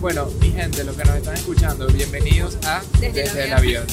Bueno, 0.00 0.26
mi 0.40 0.52
gente, 0.52 0.84
los 0.84 0.96
que 0.96 1.04
nos 1.04 1.16
están 1.16 1.34
escuchando, 1.34 1.88
bienvenidos 1.88 2.56
a 2.64 2.80
Desde 3.00 3.22
Desde, 3.22 3.42
el 3.42 3.46
el 3.48 3.52
avión. 3.52 3.84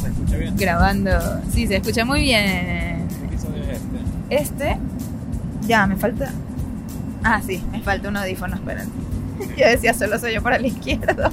¿Se 0.00 0.06
escucha 0.06 0.36
bien? 0.36 0.56
Grabando. 0.56 1.10
Sí, 1.52 1.66
se 1.66 1.76
escucha 1.76 2.04
muy 2.04 2.20
bien. 2.20 3.08
¿Qué 3.08 3.24
episodio 3.26 3.62
es 3.64 3.80
este? 4.30 4.68
Este. 4.70 4.78
Ya, 5.66 5.84
me 5.88 5.96
falta. 5.96 6.30
Ah, 7.24 7.42
sí, 7.44 7.60
me 7.72 7.80
falta 7.82 8.08
un 8.08 8.18
audífono, 8.18 8.54
esperen. 8.54 8.88
Yo 9.56 9.66
decía, 9.66 9.92
solo 9.94 10.16
soy 10.20 10.34
yo 10.34 10.42
para 10.42 10.60
la 10.60 10.68
izquierda. 10.68 11.32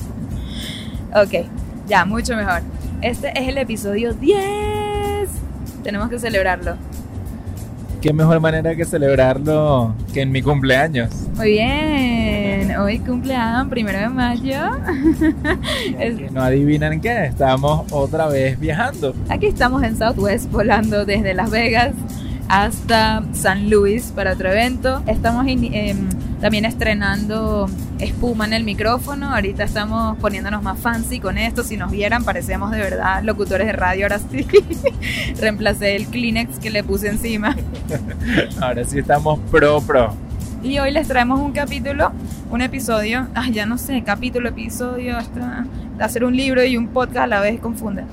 Ok, 1.16 1.46
ya, 1.88 2.05
mucho 2.05 2.36
mejor. 2.36 2.61
Este 3.02 3.29
es 3.39 3.47
el 3.47 3.57
episodio 3.57 4.13
10. 4.13 5.29
Tenemos 5.83 6.10
que 6.10 6.19
celebrarlo. 6.19 6.75
¿Qué 8.01 8.11
mejor 8.11 8.39
manera 8.41 8.75
que 8.75 8.83
celebrarlo 8.83 9.93
que 10.14 10.21
en 10.21 10.32
mi 10.32 10.41
cumpleaños? 10.41 11.10
Muy 11.38 11.51
bien. 11.51 12.75
Hoy 12.77 13.00
cumpleaños, 13.00 13.68
primero 13.69 13.97
de 14.00 14.10
mayo. 14.10 14.60
Es- 16.00 16.18
Que 16.18 16.29
no 16.32 16.41
adivinan 16.41 17.00
qué, 17.00 17.25
estamos 17.27 17.89
otra 17.91 18.27
vez 18.27 18.60
viajando. 18.60 19.13
Aquí 19.29 19.46
estamos 19.47 19.83
en 19.83 19.97
Southwest 19.97 20.52
volando 20.52 21.05
desde 21.05 21.33
Las 21.33 21.50
Vegas 21.50 21.91
hasta 22.50 23.24
San 23.33 23.69
Luis 23.69 24.11
para 24.13 24.33
otro 24.33 24.52
evento. 24.52 25.02
Estamos 25.07 25.47
in- 25.47 25.74
em, 25.74 26.10
también 26.41 26.65
estrenando 26.65 27.68
espuma 28.04 28.46
en 28.46 28.54
el 28.54 28.64
micrófono. 28.64 29.34
Ahorita 29.34 29.64
estamos 29.64 30.18
poniéndonos 30.18 30.61
más 30.61 30.80
fancy 30.80 31.20
con 31.20 31.38
esto. 31.38 31.64
Si 31.64 31.78
nos 31.78 31.92
vieran, 31.92 32.23
parecemos 32.23 32.72
de 32.72 32.78
verdad 32.80 33.23
locutores 33.23 33.67
de 33.67 33.73
radio. 33.73 34.06
Ahora 34.06 34.20
sí, 34.20 34.45
reemplacé 35.39 35.95
el 35.95 36.08
Kleenex 36.08 36.59
que 36.59 36.69
le 36.69 36.83
puse 36.83 37.09
encima. 37.09 37.55
Ahora 38.61 38.83
sí 38.86 39.00
estamos 39.00 39.39
pro 39.52 39.81
pro. 39.81 40.14
Y 40.61 40.80
hoy 40.80 40.92
les 40.92 41.08
traemos 41.09 41.42
un 41.42 41.52
capítulo, 41.52 42.14
un 42.50 42.61
episodio, 42.61 43.27
ah, 43.36 43.50
ya 43.52 43.66
no 43.66 43.77
sé, 43.77 44.02
capítulo, 44.05 44.47
episodio, 44.47 45.17
hasta 45.17 45.66
hacer 45.99 46.23
un 46.23 46.38
libro 46.38 46.64
y 46.64 46.77
un 46.77 46.88
podcast 46.88 47.25
a 47.25 47.27
la 47.27 47.42
vez 47.42 47.59
confunde. 47.59 48.05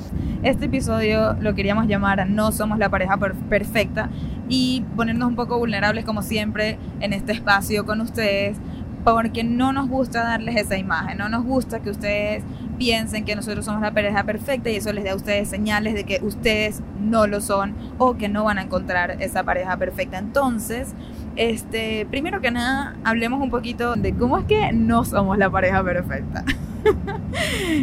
Este 0.43 0.67
episodio 0.67 1.35
lo 1.35 1.55
queríamos 1.55 1.87
llamar 1.87 2.29
No 2.29 2.51
somos 2.51 2.79
la 2.79 2.89
pareja 2.89 3.17
per- 3.19 3.35
perfecta 3.35 4.09
y 4.49 4.83
ponernos 4.97 5.29
un 5.29 5.37
poco 5.37 5.59
vulnerables 5.59 6.05
como 6.05 6.23
siempre 6.23 6.77
en 7.01 7.13
este 7.13 7.31
espacio 7.33 7.87
con 7.87 8.01
ustedes 8.01 8.57
porque 9.05 9.45
no 9.45 9.73
nos 9.73 9.89
gusta 9.89 10.23
darles 10.23 10.57
esa 10.57 10.77
imagen, 10.77 11.19
no 11.19 11.29
nos 11.29 11.45
gusta 11.45 11.81
que 11.81 11.91
ustedes 11.91 12.43
piensen 12.79 13.25
que 13.25 13.37
nosotros 13.37 13.65
somos 13.65 13.83
la 13.83 13.93
pareja 13.93 14.25
perfecta 14.25 14.71
y 14.71 14.77
eso 14.77 14.93
les 14.93 15.05
da 15.05 15.13
a 15.13 15.17
ustedes 15.17 15.49
señales 15.49 15.95
de 15.95 16.05
que 16.05 16.21
ustedes 16.23 16.83
no 17.01 17.27
lo 17.27 17.41
son 17.41 17.75
o 17.99 18.17
que 18.17 18.29
no 18.29 18.45
van 18.45 18.59
a 18.59 18.63
encontrar 18.63 19.17
esa 19.21 19.45
pareja 19.45 19.77
perfecta. 19.77 20.19
Entonces, 20.19 20.95
este, 21.37 22.07
primero 22.11 22.41
que 22.41 22.51
nada, 22.51 22.97
hablemos 23.05 23.43
un 23.43 23.51
poquito 23.51 23.95
de 23.97 24.15
cómo 24.15 24.39
es 24.39 24.45
que 24.45 24.73
no 24.73 25.05
somos 25.05 25.39
la 25.39 25.51
pareja 25.51 25.83
perfecta. 25.83 26.45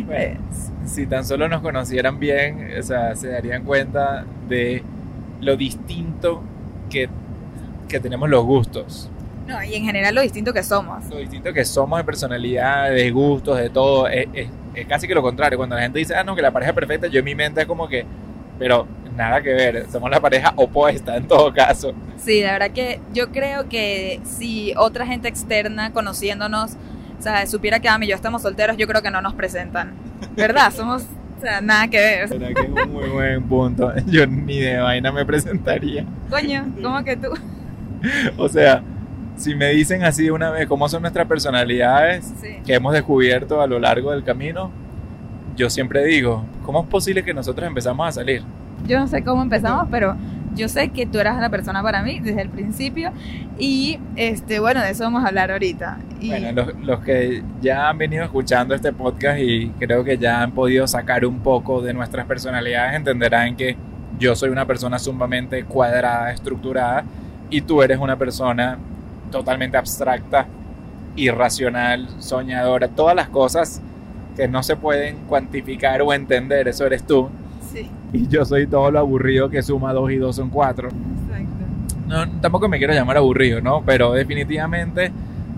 Bueno, 0.05 0.39
si 0.85 1.05
tan 1.05 1.23
solo 1.23 1.47
nos 1.47 1.61
conocieran 1.61 2.19
bien, 2.19 2.71
o 2.77 2.83
sea, 2.83 3.15
se 3.15 3.29
darían 3.29 3.63
cuenta 3.63 4.25
de 4.49 4.83
lo 5.39 5.55
distinto 5.55 6.41
que, 6.89 7.09
que 7.87 7.99
tenemos 7.99 8.29
los 8.29 8.43
gustos. 8.43 9.09
No, 9.47 9.63
y 9.63 9.75
en 9.75 9.83
general 9.85 10.13
lo 10.13 10.21
distinto 10.21 10.53
que 10.53 10.61
somos. 10.63 11.05
Lo 11.09 11.17
distinto 11.17 11.53
que 11.53 11.63
somos 11.63 11.97
de 11.99 12.03
personalidad, 12.03 12.89
de 12.91 13.09
gustos, 13.11 13.57
de 13.57 13.69
todo. 13.69 14.07
Es, 14.07 14.27
es- 14.33 14.49
es 14.73 14.85
casi 14.85 15.07
que 15.07 15.15
lo 15.15 15.21
contrario. 15.23 15.57
Cuando 15.57 15.75
la 15.75 15.81
gente 15.81 15.97
dice, 15.99 16.15
ah, 16.15 16.23
no, 16.23 16.35
que 16.35 16.41
la 16.41 16.51
pareja 16.51 16.73
perfecta, 16.73 17.07
yo 17.07 17.19
en 17.19 17.25
mi 17.25 17.33
mente 17.33 17.61
es 17.61 17.67
como 17.67 17.87
que, 17.87 18.05
pero 18.59 18.85
nada 19.15 19.41
que 19.41 19.53
ver. 19.53 19.87
Somos 19.91 20.11
la 20.11 20.19
pareja 20.19 20.53
opuesta 20.55 21.15
en 21.17 21.27
todo 21.27 21.51
caso. 21.53 21.93
Sí, 22.17 22.41
la 22.43 22.51
verdad 22.53 22.71
que 22.71 22.99
yo 23.13 23.31
creo 23.31 23.67
que 23.69 24.19
si 24.23 24.73
otra 24.77 25.07
gente 25.07 25.27
externa 25.29 25.91
conociéndonos, 25.93 26.73
o 27.19 27.21
sea, 27.23 27.47
supiera 27.47 27.79
que 27.79 27.89
Ami 27.89 28.05
y 28.05 28.09
yo 28.09 28.15
estamos 28.15 28.43
solteros, 28.43 28.77
yo 28.77 28.85
creo 28.87 29.01
que 29.01 29.09
no 29.09 29.21
nos 29.21 29.33
presentan. 29.33 29.93
¿Verdad? 30.35 30.71
Somos, 30.71 31.03
o 31.37 31.41
sea, 31.41 31.61
nada 31.61 31.87
que 31.87 31.97
ver. 31.97 32.29
¿Verdad 32.29 32.49
que 32.53 32.61
es 32.61 32.69
un 32.85 32.93
muy 32.93 33.09
buen 33.09 33.43
punto? 33.47 33.91
Yo 34.05 34.27
ni 34.27 34.59
de 34.59 34.77
vaina 34.77 35.11
me 35.11 35.25
presentaría. 35.25 36.05
Coño, 36.29 36.65
¿cómo 36.83 37.03
que 37.03 37.15
tú? 37.17 37.29
O 38.37 38.47
sea, 38.47 38.83
si 39.37 39.55
me 39.55 39.69
dicen 39.69 40.03
así 40.03 40.25
de 40.25 40.31
una 40.31 40.49
vez 40.51 40.67
cómo 40.67 40.89
son 40.89 41.01
nuestras 41.01 41.27
personalidades 41.27 42.25
Sí. 42.41 42.57
que 42.65 42.73
hemos 42.73 42.93
descubierto 42.93 43.61
a 43.61 43.67
lo 43.67 43.79
largo 43.79 44.11
del 44.11 44.23
camino, 44.23 44.71
yo 45.55 45.69
siempre 45.69 46.03
digo, 46.05 46.43
¿cómo 46.65 46.81
es 46.81 46.87
posible 46.87 47.23
que 47.23 47.33
nosotros 47.33 47.65
empezamos 47.67 48.07
a 48.07 48.11
salir? 48.11 48.43
Yo 48.87 48.99
no 48.99 49.07
sé 49.07 49.23
cómo 49.23 49.41
empezamos, 49.41 49.87
pero 49.89 50.15
yo 50.55 50.67
sé 50.67 50.89
que 50.89 51.05
tú 51.05 51.19
eras 51.19 51.39
la 51.39 51.49
persona 51.49 51.81
para 51.83 52.01
mí 52.03 52.19
desde 52.19 52.41
el 52.41 52.49
principio 52.49 53.11
y 53.59 53.99
este 54.15 54.59
bueno, 54.59 54.81
de 54.81 54.89
eso 54.91 55.03
vamos 55.03 55.23
a 55.23 55.27
hablar 55.27 55.51
ahorita. 55.51 55.97
Y 56.19 56.29
Bueno, 56.29 56.51
los, 56.51 56.75
los 56.83 56.99
que 57.01 57.43
ya 57.61 57.89
han 57.89 57.97
venido 57.97 58.23
escuchando 58.23 58.73
este 58.75 58.91
podcast 58.91 59.39
y 59.39 59.69
creo 59.79 60.03
que 60.03 60.17
ya 60.17 60.41
han 60.41 60.51
podido 60.51 60.87
sacar 60.87 61.25
un 61.25 61.39
poco 61.39 61.81
de 61.81 61.93
nuestras 61.93 62.25
personalidades, 62.25 62.95
entenderán 62.95 63.55
que 63.55 63.75
yo 64.19 64.35
soy 64.35 64.49
una 64.49 64.65
persona 64.65 64.97
sumamente 64.97 65.63
cuadrada, 65.63 66.31
estructurada, 66.31 67.03
y 67.51 67.61
tú 67.61 67.81
eres 67.83 67.99
una 67.99 68.15
persona 68.15 68.77
totalmente 69.31 69.77
abstracta, 69.77 70.47
irracional, 71.15 72.07
soñadora, 72.19 72.87
todas 72.89 73.15
las 73.15 73.29
cosas 73.29 73.81
que 74.35 74.47
no 74.47 74.61
se 74.63 74.75
pueden 74.75 75.17
cuantificar 75.27 76.01
o 76.01 76.13
entender, 76.13 76.67
eso 76.67 76.85
eres 76.85 77.05
tú. 77.05 77.29
sí, 77.71 77.89
Y 78.13 78.27
yo 78.27 78.45
soy 78.45 78.67
todo 78.67 78.91
lo 78.91 78.99
aburrido 78.99 79.49
que 79.49 79.61
suma 79.63 79.93
2 79.93 80.11
y 80.11 80.15
2 80.17 80.35
son 80.35 80.49
4. 80.49 80.89
exacto. 80.89 81.65
No, 82.07 82.29
tampoco 82.39 82.69
me 82.69 82.77
quiero 82.77 82.93
llamar 82.93 83.17
aburrido, 83.17 83.61
¿no? 83.61 83.83
Pero 83.85 84.13
definitivamente 84.13 85.11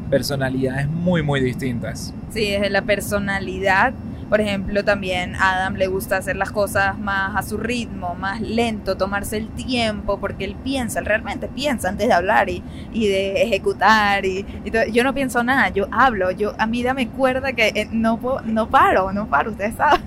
personalidades 0.09 0.87
muy, 0.89 1.21
muy 1.21 1.41
distintas. 1.41 2.13
Sí, 2.31 2.49
desde 2.51 2.69
la 2.69 2.81
personalidad, 2.81 3.93
por 4.29 4.41
ejemplo, 4.41 4.83
también 4.85 5.35
a 5.35 5.55
Adam 5.55 5.75
le 5.75 5.87
gusta 5.87 6.17
hacer 6.17 6.35
las 6.35 6.51
cosas 6.51 6.97
más 6.99 7.35
a 7.35 7.41
su 7.41 7.57
ritmo, 7.57 8.15
más 8.15 8.41
lento, 8.41 8.95
tomarse 8.95 9.37
el 9.37 9.47
tiempo, 9.49 10.19
porque 10.19 10.45
él 10.45 10.55
piensa, 10.63 10.99
él 10.99 11.05
realmente 11.05 11.47
piensa 11.47 11.89
antes 11.89 12.07
de 12.07 12.13
hablar 12.13 12.49
y, 12.49 12.63
y 12.93 13.07
de 13.07 13.41
ejecutar. 13.41 14.25
Y. 14.25 14.45
Yo 14.91 15.03
no 15.03 15.13
pienso 15.13 15.43
nada, 15.43 15.69
yo 15.69 15.87
hablo, 15.91 16.31
yo 16.31 16.53
a 16.59 16.67
mí 16.67 16.83
dame 16.83 17.07
cuerda 17.07 17.53
que 17.53 17.69
eh, 17.75 17.87
no, 17.91 18.19
no 18.45 18.69
paro, 18.69 19.11
no 19.11 19.27
paro, 19.27 19.51
ustedes 19.51 19.75
saben. 19.75 20.01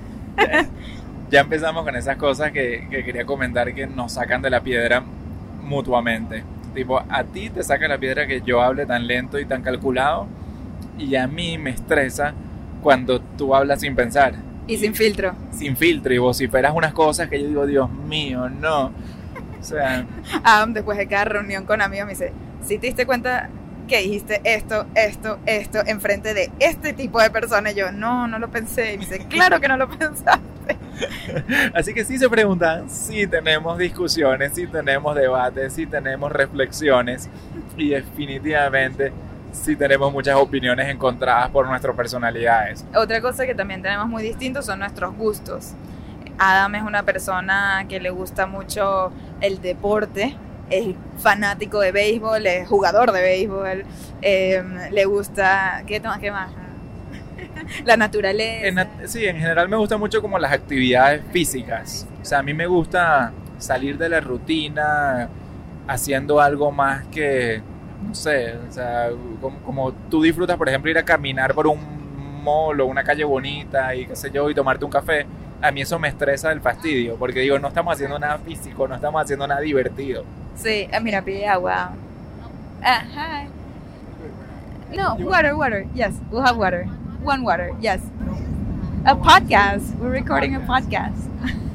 Ya 1.31 1.41
empezamos 1.41 1.83
con 1.85 1.97
esas 1.97 2.17
cosas 2.17 2.53
que, 2.53 2.87
que 2.91 3.05
quería 3.05 3.25
comentar 3.25 3.73
que 3.73 3.87
nos 3.87 4.13
sacan 4.13 4.43
de 4.43 4.51
la 4.51 4.61
piedra 4.61 5.03
mutuamente. 5.63 6.45
Tipo, 6.75 7.03
a 7.09 7.25
ti 7.25 7.49
te 7.49 7.63
saca 7.63 7.89
la 7.89 7.97
piedra 7.97 8.27
que 8.27 8.43
yo 8.43 8.61
hable 8.61 8.85
tan 8.85 9.07
lento 9.07 9.39
y 9.39 9.47
tan 9.47 9.63
calculado 9.63 10.27
y 10.99 11.17
a 11.17 11.27
mí 11.27 11.59
me 11.59 11.71
estresa 11.71 12.35
cuando 12.83 13.21
tú 13.21 13.55
hablas 13.55 13.81
sin 13.81 13.95
pensar, 13.97 14.35
Y 14.67 14.77
sin 14.77 14.95
filtro. 14.95 15.35
sin 15.53 15.77
filtro 15.77 16.13
y 16.13 16.19
vociferas 16.19 16.73
unas 16.75 16.93
cosas 16.93 17.29
que 17.29 17.41
yo 17.41 17.49
digo, 17.49 17.67
Dios 17.67 17.91
mío, 17.91 18.49
no. 18.49 18.93
O 19.61 19.65
sea, 19.65 20.05
Adam, 20.45 20.73
después 20.75 20.99
de 20.99 21.07
cada 21.07 21.25
reunión 21.25 21.65
con 21.65 21.81
amigos, 21.81 22.07
me 22.07 22.13
dice, 22.13 22.33
si 22.63 22.79
te 22.79 22.89
diste 22.89 23.07
cuenta 23.07 23.49
que 23.89 23.99
dijiste 23.99 24.41
esto, 24.45 24.87
esto, 24.95 25.39
esto, 25.47 25.81
enfrente 25.87 26.35
de 26.35 26.51
este 26.61 26.93
tipo 26.93 27.21
de 27.21 27.31
personas, 27.31 27.75
yo, 27.75 27.93
no, 27.93 28.27
no 28.29 28.39
lo 28.39 28.49
pensé. 28.51 28.95
Y 28.95 28.99
me 28.99 29.05
dice, 29.07 29.27
claro 29.29 29.61
que 29.61 29.69
no 29.69 29.77
lo 29.77 29.89
pensaste. 29.99 30.43
Así 31.75 31.93
que 31.95 32.05
sí 32.05 32.19
se 32.19 32.29
preguntan, 32.29 32.89
sí 32.89 33.27
tenemos 33.27 33.77
discusiones, 33.79 34.53
sí 34.55 34.67
tenemos 34.67 35.15
debates, 35.17 35.73
sí 35.73 35.87
tenemos 35.87 36.31
reflexiones 36.31 37.29
y 37.77 37.91
definitivamente 37.91 39.13
sí 39.53 39.77
tenemos 39.77 40.13
muchas 40.13 40.37
opiniones 40.37 40.89
encontradas 40.89 41.51
por 41.51 41.67
nuestras 41.69 41.95
personalidades. 41.95 42.85
Otra 42.95 43.21
cosa 43.21 43.47
que 43.47 43.55
también 43.55 43.83
tenemos 43.83 44.09
muy 44.09 44.23
distintos 44.23 44.67
son 44.67 44.81
nuestros 44.81 45.15
gustos. 45.17 45.75
Adam 46.39 46.75
es 46.75 46.83
una 46.83 47.03
persona 47.03 47.85
que 47.89 48.01
le 48.01 48.11
gusta 48.11 48.47
mucho 48.47 49.13
el 49.41 49.61
deporte, 49.61 50.37
es 50.71 50.97
fanático 51.19 51.81
de 51.81 51.93
béisbol, 51.93 52.47
es 52.47 52.69
jugador 52.69 53.13
de 53.13 53.21
béisbol, 53.21 53.85
eh, 54.23 54.63
le 54.91 55.05
gusta, 55.05 55.83
¿qué, 55.87 56.01
más? 56.01 56.19
¿qué 56.19 56.31
más? 56.31 56.51
La 57.85 57.97
naturaleza. 57.97 58.67
En 58.67 59.09
sí, 59.09 59.27
en 59.27 59.37
general 59.37 59.69
me 59.69 59.77
gustan 59.77 60.01
mucho 60.01 60.23
como 60.23 60.39
las 60.39 60.53
actividades 60.53 61.23
físicas. 61.31 62.07
O 62.21 62.25
sea, 62.25 62.39
a 62.39 62.43
mí 62.43 62.55
me 62.55 62.67
gusta 62.67 63.33
salir 63.59 63.99
de 63.99 64.09
la 64.09 64.21
rutina 64.21 65.29
haciendo 65.87 66.41
algo 66.41 66.73
más 66.73 67.05
que, 67.07 67.63
no 68.03 68.15
sé, 68.15 68.55
o 68.69 68.73
sea, 68.73 69.11
como, 69.41 69.59
como 69.61 69.93
tú 69.93 70.23
disfrutas, 70.23 70.57
por 70.57 70.69
ejemplo, 70.69 70.91
ir 70.91 70.99
a 70.99 71.05
caminar 71.05 71.55
por 71.55 71.67
un 71.67 71.79
mall 72.43 72.81
o 72.81 72.87
una 72.87 73.05
calle 73.05 73.25
bonita 73.25 73.95
y 73.95 74.07
qué 74.07 74.17
sé 74.17 74.31
yo, 74.31 74.51
y 74.51 74.55
tomarte 74.55 74.85
un 74.85 74.91
café. 74.91 75.27
A 75.61 75.71
mí 75.71 75.81
eso 75.81 75.99
me 75.99 76.09
estresa 76.09 76.49
del 76.49 76.61
fastidio, 76.61 77.17
porque 77.17 77.41
digo, 77.41 77.59
no 77.59 77.69
estamos 77.69 77.95
haciendo 77.95 78.19
nada 78.19 78.39
físico, 78.39 78.89
no 78.89 78.97
estamos 78.97 79.23
haciendo 79.23 79.47
nada 79.47 79.61
divertido. 79.61 80.25
Sí, 80.57 80.89
ah, 80.93 81.01
mira, 81.01 81.23
pide 81.23 81.47
agua. 81.47 81.93
Ah, 82.83 83.05
hi. 83.15 83.49
No, 84.97 85.15
water, 85.15 85.55
water. 85.55 85.87
Yes, 85.95 86.15
we'll 86.31 86.45
have 86.45 86.59
water. 86.59 86.87
One 87.25 87.45
water, 87.45 87.71
yes. 87.81 88.01
A 89.07 89.15
podcast. 89.15 89.95
We're 89.99 90.11
recording 90.11 90.57
a 90.57 90.61
podcast. 90.61 91.29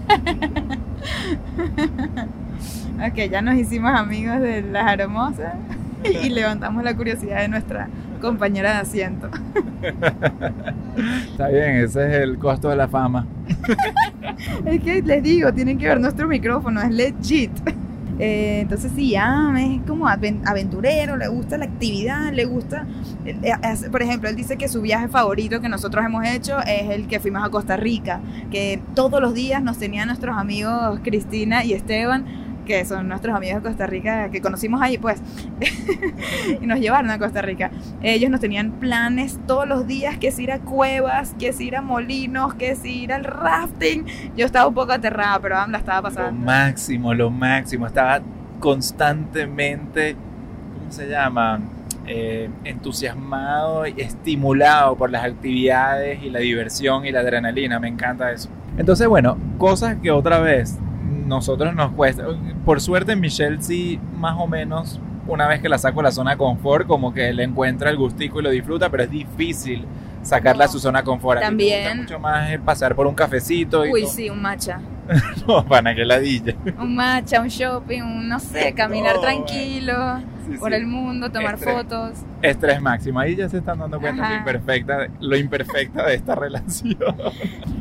ok, 3.01 3.30
ya 3.31 3.41
nos 3.41 3.56
hicimos 3.56 3.97
amigos 3.97 4.41
de 4.41 4.62
las 4.62 4.85
aromosas 4.85 5.56
y 6.23 6.29
levantamos 6.29 6.83
la 6.83 6.95
curiosidad 6.95 7.41
de 7.41 7.47
nuestra 7.47 7.89
compañera 8.21 8.73
de 8.73 8.77
asiento. 8.77 9.29
Está 11.31 11.49
bien, 11.49 11.77
ese 11.77 12.07
es 12.07 12.13
el 12.23 12.38
costo 12.38 12.69
de 12.69 12.75
la 12.75 12.88
fama. 12.88 13.25
es 14.65 14.81
que 14.81 15.01
les 15.01 15.23
digo, 15.23 15.53
tienen 15.53 15.77
que 15.77 15.88
ver 15.88 15.99
nuestro 15.99 16.27
micrófono, 16.27 16.81
es 16.81 16.91
legit. 16.91 17.51
Eh, 18.19 18.61
entonces 18.61 18.91
sí, 18.95 19.15
ah, 19.15 19.53
es 19.59 19.81
como 19.85 20.07
aventurero, 20.07 21.17
le 21.17 21.27
gusta 21.27 21.57
la 21.57 21.65
actividad, 21.65 22.33
le 22.33 22.45
gusta, 22.45 22.88
eh, 23.25 23.38
eh, 23.44 23.89
por 23.91 24.01
ejemplo, 24.01 24.27
él 24.27 24.35
dice 24.35 24.57
que 24.57 24.67
su 24.67 24.81
viaje 24.81 25.07
favorito 25.07 25.61
que 25.61 25.69
nosotros 25.69 26.03
hemos 26.03 26.25
hecho 26.25 26.57
es 26.61 26.89
el 26.89 27.07
que 27.07 27.19
fuimos 27.19 27.45
a 27.45 27.49
Costa 27.49 27.77
Rica, 27.77 28.19
que 28.49 28.81
todos 28.95 29.21
los 29.21 29.35
días 29.35 29.61
nos 29.61 29.77
tenían 29.77 30.07
nuestros 30.07 30.35
amigos 30.35 30.99
Cristina 31.03 31.63
y 31.63 31.73
Esteban 31.73 32.25
que 32.68 32.86
son 32.86 33.08
nuestros 33.08 33.36
amigos 33.36 33.64
de 33.64 33.69
Costa 33.69 33.88
Rica 33.88 34.30
que 34.30 34.42
conocimos 34.42 34.81
ahí, 34.81 34.98
pues, 34.98 35.22
y 36.62 36.66
nos 36.68 36.80
llevaron 36.80 37.10
a 37.10 37.18
Costa 37.18 37.42
Rica. 37.42 37.72
Ellos 38.04 38.30
nos 38.30 38.42
tenían 38.42 38.74
planes 38.74 39.40
todos 39.48 39.68
los 39.68 39.88
días, 39.88 40.18
que 40.18 40.28
es 40.28 40.38
ir 40.38 40.52
a 40.52 40.60
cuevas, 40.60 41.34
que 41.40 41.48
es 41.48 41.62
ir 41.62 41.75
a 41.78 41.81
molinos, 41.81 42.54
que 42.54 42.72
es 42.72 42.86
ir 42.86 43.14
al 43.14 43.24
rafting. 43.24 44.06
Yo 44.36 44.46
estaba 44.46 44.68
un 44.68 44.74
poco 44.74 44.92
aterrada, 44.92 45.40
pero 45.40 45.56
la 45.68 45.78
estaba 45.78 46.04
pasando. 46.04 46.31
Lo 46.31 46.46
máximo, 46.46 47.14
lo 47.14 47.31
máximo. 47.31 47.88
Estaba 47.88 48.22
constantemente, 48.60 50.16
¿cómo 50.78 50.92
se 50.92 51.08
llama? 51.08 51.62
Eh, 52.06 52.50
entusiasmado 52.64 53.86
y 53.86 54.00
estimulado 54.00 54.96
por 54.96 55.10
las 55.10 55.25
actividades 55.25 56.24
y 56.24 56.30
la 56.30 56.40
diversión 56.40 57.06
y 57.06 57.12
la 57.12 57.22
adrenalina. 57.22 57.80
Me 57.80 57.88
encanta 57.88 58.31
eso. 58.31 58.50
Entonces, 58.78 59.08
bueno, 59.08 59.38
cosas 59.58 59.98
que 60.02 60.12
otra 60.12 60.40
vez 60.40 60.78
nosotros 61.27 61.75
nos 61.75 61.91
cuesta. 61.91 62.25
Por 62.65 62.81
suerte, 62.81 63.15
Michelle 63.15 63.62
sí, 63.62 64.00
más 64.18 64.35
o 64.39 64.47
menos, 64.47 65.00
una 65.27 65.47
vez 65.47 65.62
que 65.62 65.69
la 65.69 65.77
saco 65.77 65.97
de 65.97 66.03
la 66.03 66.12
zona 66.12 66.31
de 66.31 66.38
confort, 66.38 66.88
como 66.88 67.13
que 67.13 67.33
le 67.33 67.44
encuentra 67.44 67.89
el 67.89 67.97
gustico 67.97 68.39
y 68.39 68.44
lo 68.44 68.50
disfruta, 68.50 68.89
pero 68.89 69.03
es 69.03 69.12
difícil 69.12 69.85
sacarla 70.24 70.65
a 70.65 70.68
su 70.68 70.79
zona 70.79 71.00
de 71.00 71.06
confort. 71.06 71.41
También. 71.41 72.00
mucho 72.00 72.19
más 72.19 72.57
pasar 72.59 72.95
por 72.95 73.07
un 73.07 73.15
cafecito. 73.15 73.85
Y 73.85 73.91
Uy, 73.91 74.06
sí, 74.07 74.29
un 74.29 74.41
matcha. 74.41 74.79
no, 75.48 75.65
pana, 75.65 75.95
que 75.95 76.06
ladilla. 76.06 76.56
Un 76.80 76.95
matcha, 76.95 77.42
un 77.42 77.48
shopping, 77.48 78.01
un, 78.01 78.27
no 78.27 78.39
sé, 78.39 78.74
caminar 78.74 79.19
tranquilo 79.19 80.21
por 80.59 80.74
el 80.74 80.88
mundo, 80.88 81.30
tomar 81.30 81.57
fotos. 81.57 82.19
Estrés 82.42 82.81
máximo. 82.81 83.19
Ahí 83.19 83.36
ya 83.36 83.50
se 83.50 83.57
están 83.57 83.80
dando 83.80 84.00
cuenta 84.00 84.30
lo 84.30 84.36
imperfecta, 84.36 85.07
lo 85.19 85.38
imperfecta 85.38 86.06
de 86.06 86.15
esta 86.15 86.36
relación. 86.36 86.98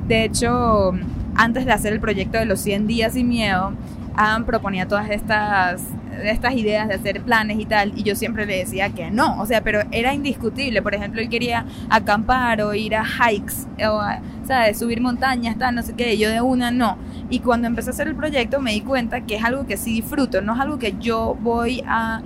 De 0.07 0.25
hecho, 0.25 0.93
antes 1.37 1.67
de 1.67 1.73
hacer 1.73 1.93
el 1.93 2.01
proyecto 2.01 2.39
de 2.39 2.47
los 2.47 2.61
100 2.61 2.87
días 2.87 3.13
sin 3.15 3.29
miedo, 3.29 3.73
Adam 4.17 4.45
proponía 4.45 4.89
todas 4.89 5.11
estas, 5.11 5.83
estas 6.23 6.55
ideas 6.55 6.89
de 6.89 6.95
hacer 6.95 7.23
planes 7.23 7.59
y 7.59 7.67
tal, 7.67 7.93
y 7.97 8.03
yo 8.03 8.15
siempre 8.15 8.47
le 8.47 8.59
decía 8.59 8.91
que 8.91 9.11
no, 9.11 9.41
o 9.41 9.47
sea, 9.47 9.63
pero 9.63 9.81
era 9.91 10.15
indiscutible. 10.15 10.83
Por 10.83 10.95
ejemplo, 10.95 11.21
él 11.21 11.29
quería 11.29 11.65
acampar 11.89 12.63
o 12.63 12.75
ir 12.75 12.95
a 12.95 13.05
hikes, 13.05 13.67
o, 13.87 14.01
¿sabes? 14.47 14.79
Subir 14.79 15.01
montañas, 15.01 15.57
tal, 15.59 15.75
no 15.75 15.83
sé 15.83 15.95
qué, 15.95 16.17
yo 16.17 16.31
de 16.31 16.41
una 16.41 16.71
no. 16.71 16.97
Y 17.31 17.41
cuando 17.41 17.67
empecé 17.67 17.91
a 17.91 17.93
hacer 17.93 18.09
el 18.09 18.15
proyecto 18.15 18.61
me 18.61 18.73
di 18.73 18.81
cuenta 18.81 19.23
que 19.23 19.37
es 19.37 19.45
algo 19.45 19.67
que 19.67 19.77
sí 19.77 19.93
disfruto, 19.93 20.41
no 20.41 20.55
es 20.55 20.61
algo 20.61 20.79
que 20.79 20.95
yo 20.99 21.37
voy 21.41 21.83
a, 21.87 22.23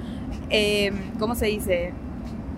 eh, 0.51 0.93
¿cómo 1.19 1.35
se 1.35 1.47
dice? 1.47 1.93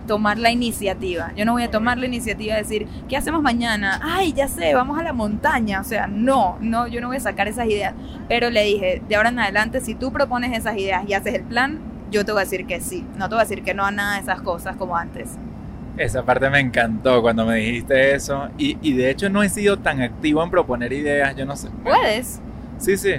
Tomar 0.07 0.39
la 0.39 0.51
iniciativa. 0.51 1.33
Yo 1.37 1.45
no 1.45 1.53
voy 1.53 1.63
a 1.63 1.71
tomar 1.71 1.99
la 1.99 2.07
iniciativa 2.07 2.55
de 2.55 2.63
decir, 2.63 2.87
¿qué 3.09 3.17
hacemos 3.17 3.43
mañana? 3.43 4.01
Ay, 4.03 4.33
ya 4.33 4.49
sé, 4.49 4.75
vamos 4.75 4.99
a 4.99 5.03
la 5.03 5.13
montaña. 5.13 5.81
O 5.81 5.85
sea, 5.85 6.07
no, 6.07 6.59
no, 6.61 6.87
yo 6.87 7.01
no 7.01 7.09
voy 7.09 7.17
a 7.17 7.21
sacar 7.21 7.49
esas 7.49 7.67
ideas. 7.67 7.95
Pero 8.29 8.51
le 8.51 8.65
dije, 8.65 9.03
de 9.09 9.17
ahora 9.17 9.31
en 9.31 9.39
adelante, 9.39 9.81
si 9.81 9.95
tú 9.95 10.13
propones 10.13 10.57
esas 10.57 10.77
ideas 10.77 11.05
y 11.09 11.15
haces 11.15 11.35
el 11.35 11.43
plan, 11.43 11.79
yo 12.11 12.25
te 12.25 12.33
voy 12.33 12.43
a 12.43 12.45
decir 12.45 12.67
que 12.67 12.81
sí. 12.81 13.07
No 13.17 13.29
te 13.29 13.35
voy 13.35 13.43
a 13.43 13.45
decir 13.45 13.63
que 13.63 13.75
no 13.75 13.85
a 13.85 13.91
nada 13.91 14.17
de 14.17 14.21
esas 14.21 14.43
cosas 14.43 14.77
como 14.77 14.97
antes. 14.97 15.31
Esa 15.97 16.25
parte 16.25 16.49
me 16.49 16.61
encantó 16.61 17.21
cuando 17.21 17.45
me 17.45 17.57
dijiste 17.57 18.15
eso. 18.15 18.49
Y, 18.59 18.79
y 18.83 18.95
de 18.95 19.11
hecho 19.11 19.29
no 19.29 19.43
he 19.43 19.49
sido 19.49 19.79
tan 19.79 20.01
activo 20.01 20.43
en 20.43 20.51
proponer 20.51 20.93
ideas, 20.93 21.37
yo 21.37 21.45
no 21.45 21.57
sé. 21.57 21.69
¿Puedes? 21.85 22.41
Sí, 22.79 22.97
sí 22.97 23.15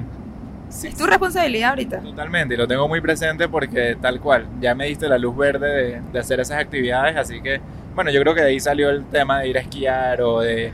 es 0.82 0.96
tu 0.96 1.06
responsabilidad 1.06 1.72
ahorita. 1.72 2.00
Totalmente, 2.00 2.56
y 2.56 2.58
lo 2.58 2.68
tengo 2.68 2.88
muy 2.88 3.02
presente 3.02 3.48
porque 3.48 3.96
tal 4.02 4.20
cual, 4.20 4.48
ya 4.60 4.76
me 4.76 4.86
diste 4.86 5.08
la 5.08 5.18
luz 5.18 5.36
verde 5.36 6.02
de, 6.12 6.20
hacer 6.20 6.40
esas 6.40 6.60
actividades, 6.60 7.16
así 7.16 7.42
que, 7.42 7.62
bueno, 7.96 8.12
yo 8.12 8.22
creo 8.22 8.34
que 8.34 8.42
de 8.42 8.48
ahí 8.48 8.60
salió 8.60 8.90
el 8.90 9.06
tema 9.06 9.40
de 9.40 9.50
ir 9.50 9.58
a 9.58 9.62
esquiar 9.62 10.22
o 10.22 10.42
de, 10.42 10.72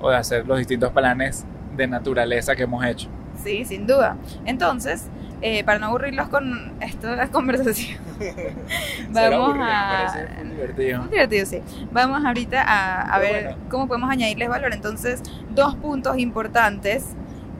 o 0.00 0.10
de 0.10 0.16
hacer 0.16 0.46
los 0.46 0.58
distintos 0.58 0.92
planes 0.92 1.44
de 1.76 1.86
naturaleza 1.86 2.54
que 2.54 2.64
hemos 2.64 2.84
hecho. 2.84 3.08
Sí, 3.42 3.64
sin 3.64 3.86
duda. 3.86 4.16
Entonces, 4.44 5.08
eh, 5.42 5.64
para 5.64 5.78
no 5.78 5.86
aburrirlos 5.86 6.28
con 6.28 6.74
esto 6.80 7.08
de 7.08 7.16
la 7.16 7.28
conversación, 7.30 7.98
vamos 9.10 9.56
a... 9.58 10.26
divertido. 10.44 11.04
divertido, 11.04 11.46
sí. 11.46 11.62
Vamos 11.90 12.24
ahorita 12.24 12.62
a, 12.66 13.18
ver 13.18 13.56
cómo 13.70 13.88
podemos 13.88 14.10
añadirles 14.10 14.48
valor. 14.48 14.74
Entonces, 14.74 15.22
dos 15.50 15.74
puntos 15.76 16.18
importantes 16.18 17.06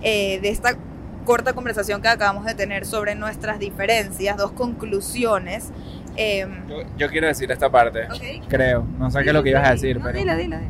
eh, 0.02 0.40
de 0.40 0.50
esta 0.50 0.76
corta 1.24 1.52
conversación 1.52 2.02
que 2.02 2.08
acabamos 2.08 2.44
de 2.44 2.54
tener 2.54 2.86
sobre 2.86 3.14
nuestras 3.14 3.58
diferencias, 3.58 4.36
dos 4.36 4.52
conclusiones. 4.52 5.70
Em, 6.16 6.50
yo, 6.98 7.08
quiero 7.08 7.26
decir 7.26 7.50
esta 7.50 7.70
parte, 7.70 8.06
creo, 8.48 8.84
no 8.98 9.10
sé 9.10 9.22
qué 9.22 9.28
es 9.28 9.34
lo 9.34 9.42
que 9.42 9.50
ibas 9.50 9.66
a 9.66 9.72
decir, 9.72 10.00
pero... 10.02 10.18
Dila, 10.18 10.36
dila, 10.36 10.60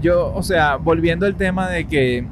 Yo, 0.00 0.32
o 0.34 0.42
sea, 0.42 0.76
volviendo 0.76 1.26
al 1.26 1.36
tema 1.36 1.68
de 1.68 1.86
que, 1.86 2.26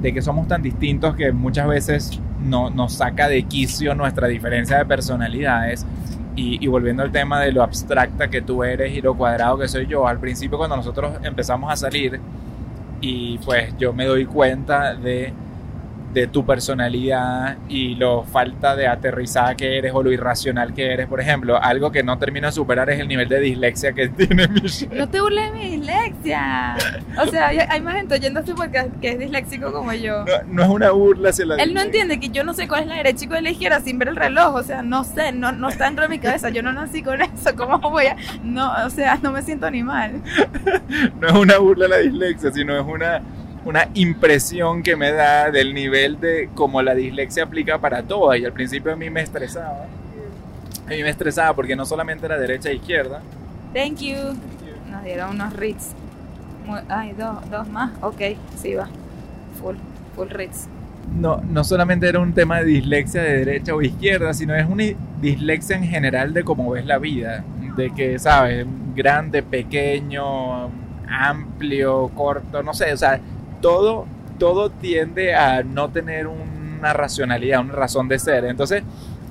de 0.00 0.14
que 0.14 0.22
somos 0.22 0.46
tan 0.46 0.62
distintos 0.62 1.16
que 1.16 1.32
muchas 1.32 1.66
veces 1.66 2.20
no, 2.40 2.70
nos 2.70 2.94
saca 2.94 3.28
de 3.28 3.42
quicio 3.42 3.94
nuestra 3.94 4.28
diferencia 4.28 4.78
de 4.78 4.86
personalidades. 4.86 5.84
Y, 6.36 6.64
y, 6.64 6.68
volviendo 6.68 7.02
al 7.02 7.10
tema 7.10 7.40
de 7.40 7.50
lo 7.50 7.64
abstracta 7.64 8.28
que 8.30 8.40
tú 8.40 8.62
eres 8.62 8.92
y 8.92 9.00
lo 9.00 9.16
cuadrado 9.16 9.58
que 9.58 9.66
soy 9.66 9.88
yo, 9.88 10.06
al 10.06 10.20
principio 10.20 10.56
cuando 10.56 10.76
nosotros 10.76 11.18
empezamos 11.24 11.72
a 11.72 11.74
salir 11.74 12.20
y 13.00 13.38
pues 13.38 13.74
yo 13.78 13.92
me 13.92 14.06
doy 14.06 14.24
cuenta 14.24 14.94
de 14.94 15.32
de 16.18 16.26
tu 16.26 16.44
personalidad 16.44 17.58
y 17.68 17.94
lo 17.94 18.24
falta 18.24 18.74
de 18.74 18.88
aterrizada 18.88 19.54
que 19.54 19.78
eres 19.78 19.92
o 19.94 20.02
lo 20.02 20.10
irracional 20.10 20.74
que 20.74 20.92
eres. 20.92 21.06
Por 21.06 21.20
ejemplo, 21.20 21.62
algo 21.62 21.92
que 21.92 22.02
no 22.02 22.18
termino 22.18 22.48
de 22.48 22.52
superar 22.52 22.90
es 22.90 22.98
el 22.98 23.06
nivel 23.06 23.28
de 23.28 23.38
dislexia 23.40 23.92
que 23.92 24.08
tiene 24.08 24.48
Michelle. 24.48 24.96
No 24.96 25.08
te 25.08 25.20
burles 25.20 25.52
de 25.52 25.58
mi 25.58 25.70
dislexia. 25.76 26.76
O 27.22 27.26
sea, 27.26 27.48
hay 27.48 27.80
más 27.80 27.94
gente 27.94 28.14
oyendo 28.14 28.40
este 28.40 28.54
podcast 28.54 28.90
que 29.00 29.10
es 29.10 29.18
disléxico 29.18 29.72
como 29.72 29.92
yo. 29.92 30.24
No, 30.48 30.62
es 30.62 30.68
una 30.68 30.90
burla 30.90 31.30
hacia 31.30 31.46
la 31.46 31.56
Él 31.56 31.72
no 31.72 31.80
entiende 31.80 32.18
que 32.18 32.30
yo 32.30 32.42
no 32.42 32.52
sé 32.52 32.66
cuál 32.66 32.82
es 32.82 32.88
la 32.88 32.96
derecha 32.96 33.24
y 33.24 33.28
cuál 33.28 33.38
es 33.38 33.44
la 33.44 33.50
izquierda 33.50 33.80
sin 33.80 33.98
ver 33.98 34.08
el 34.08 34.16
reloj. 34.16 34.56
O 34.56 34.62
sea, 34.62 34.82
no 34.82 35.04
sé, 35.04 35.30
no, 35.32 35.52
no 35.52 35.68
está 35.68 35.84
dentro 35.84 36.02
de 36.02 36.08
mi 36.08 36.18
cabeza. 36.18 36.48
Yo 36.48 36.62
no 36.62 36.72
nací 36.72 37.02
con 37.02 37.20
eso. 37.22 37.54
¿Cómo 37.56 37.78
voy 37.78 38.06
a...? 38.06 38.16
No, 38.42 38.72
o 38.84 38.90
sea, 38.90 39.18
no 39.22 39.30
me 39.30 39.42
siento 39.42 39.66
animal. 39.66 40.20
no 41.20 41.28
es 41.28 41.34
una 41.34 41.58
burla 41.58 41.86
la 41.86 41.98
dislexia, 41.98 42.50
sino 42.50 42.76
es 42.76 42.84
una 42.84 43.22
una 43.64 43.88
impresión 43.94 44.82
que 44.82 44.96
me 44.96 45.12
da 45.12 45.50
del 45.50 45.74
nivel 45.74 46.20
de 46.20 46.48
cómo 46.54 46.82
la 46.82 46.94
dislexia 46.94 47.44
aplica 47.44 47.78
para 47.78 48.02
todas. 48.02 48.38
Y 48.38 48.44
al 48.44 48.52
principio 48.52 48.92
a 48.92 48.96
mí 48.96 49.10
me 49.10 49.22
estresaba. 49.22 49.86
A 50.86 50.90
mí 50.90 51.02
me 51.02 51.10
estresaba 51.10 51.54
porque 51.54 51.76
no 51.76 51.84
solamente 51.84 52.26
era 52.26 52.38
derecha 52.38 52.70
e 52.70 52.76
izquierda. 52.76 53.20
Thank 53.74 53.98
you. 53.98 54.16
Nos 54.90 55.04
dieron 55.04 55.30
unos 55.30 55.52
Ritz. 55.54 55.92
Ay, 56.88 57.14
dos, 57.18 57.50
dos 57.50 57.68
más. 57.68 57.90
Ok, 58.00 58.20
sí 58.56 58.74
va. 58.74 58.88
Full, 59.60 59.76
full 60.14 60.28
Ritz. 60.28 60.66
No, 61.14 61.40
no 61.42 61.64
solamente 61.64 62.08
era 62.08 62.20
un 62.20 62.32
tema 62.32 62.60
de 62.60 62.66
dislexia 62.66 63.22
de 63.22 63.38
derecha 63.38 63.74
o 63.74 63.82
izquierda, 63.82 64.34
sino 64.34 64.54
es 64.54 64.66
una 64.66 64.84
dislexia 65.20 65.76
en 65.76 65.84
general 65.84 66.32
de 66.34 66.44
cómo 66.44 66.70
ves 66.70 66.86
la 66.86 66.98
vida. 66.98 67.44
De 67.76 67.90
que, 67.90 68.18
¿sabes? 68.18 68.66
Grande, 68.94 69.42
pequeño, 69.42 70.70
amplio, 71.08 72.08
corto, 72.14 72.62
no 72.62 72.74
sé. 72.74 72.92
O 72.92 72.96
sea, 72.96 73.20
todo, 73.60 74.06
todo 74.38 74.70
tiende 74.70 75.34
a 75.34 75.62
no 75.62 75.90
tener 75.90 76.26
una 76.26 76.92
racionalidad, 76.92 77.60
una 77.60 77.74
razón 77.74 78.08
de 78.08 78.18
ser. 78.18 78.44
Entonces, 78.44 78.82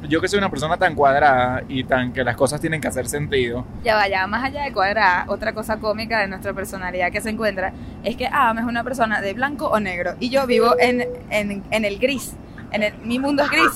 yo 0.03 0.21
que 0.21 0.27
soy 0.27 0.37
una 0.37 0.49
persona 0.49 0.77
tan 0.77 0.95
cuadrada 0.95 1.63
y 1.67 1.83
tan 1.83 2.13
que 2.13 2.23
las 2.23 2.35
cosas 2.35 2.61
tienen 2.61 2.79
que 2.79 2.87
hacer 2.87 3.07
sentido. 3.07 3.65
Ya 3.83 3.95
vaya, 3.95 4.27
más 4.27 4.43
allá 4.43 4.63
de 4.63 4.71
cuadrada, 4.71 5.25
otra 5.27 5.53
cosa 5.53 5.77
cómica 5.77 6.19
de 6.19 6.27
nuestra 6.27 6.53
personalidad 6.53 7.11
que 7.11 7.21
se 7.21 7.29
encuentra 7.29 7.73
es 8.03 8.15
que 8.15 8.27
Adam 8.27 8.59
es 8.59 8.65
una 8.65 8.83
persona 8.83 9.21
de 9.21 9.33
blanco 9.33 9.67
o 9.67 9.79
negro 9.79 10.15
y 10.19 10.29
yo 10.29 10.45
vivo 10.45 10.75
en, 10.79 11.07
en, 11.29 11.85
el 11.85 11.99
gris. 11.99 12.33
En 12.71 12.83
el, 12.83 12.93
mi 12.99 13.17
mundo 13.17 13.43
es 13.43 13.49
gris, 13.49 13.71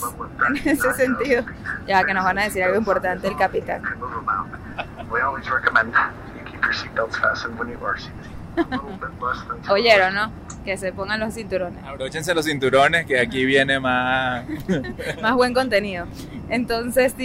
en 0.47 0.69
ese 0.69 0.93
sentido. 0.93 1.43
Ya 1.87 2.03
que 2.03 2.13
nos 2.13 2.23
van 2.23 2.37
a 2.39 2.43
decir 2.43 2.63
algo 2.63 2.77
importante 2.77 3.27
el 3.27 3.35
capitán. 3.35 3.81
Oyeron, 9.69 10.13
¿no? 10.13 10.31
Que 10.65 10.77
se 10.77 10.93
pongan 10.93 11.19
los 11.19 11.33
cinturones. 11.33 11.83
Abróchense 11.83 12.33
los 12.33 12.45
cinturones, 12.45 13.05
que 13.05 13.19
aquí 13.19 13.45
viene 13.45 13.79
más... 13.79 14.45
más 15.21 15.33
buen 15.35 15.53
contenido. 15.53 16.05
Entonces, 16.49 17.15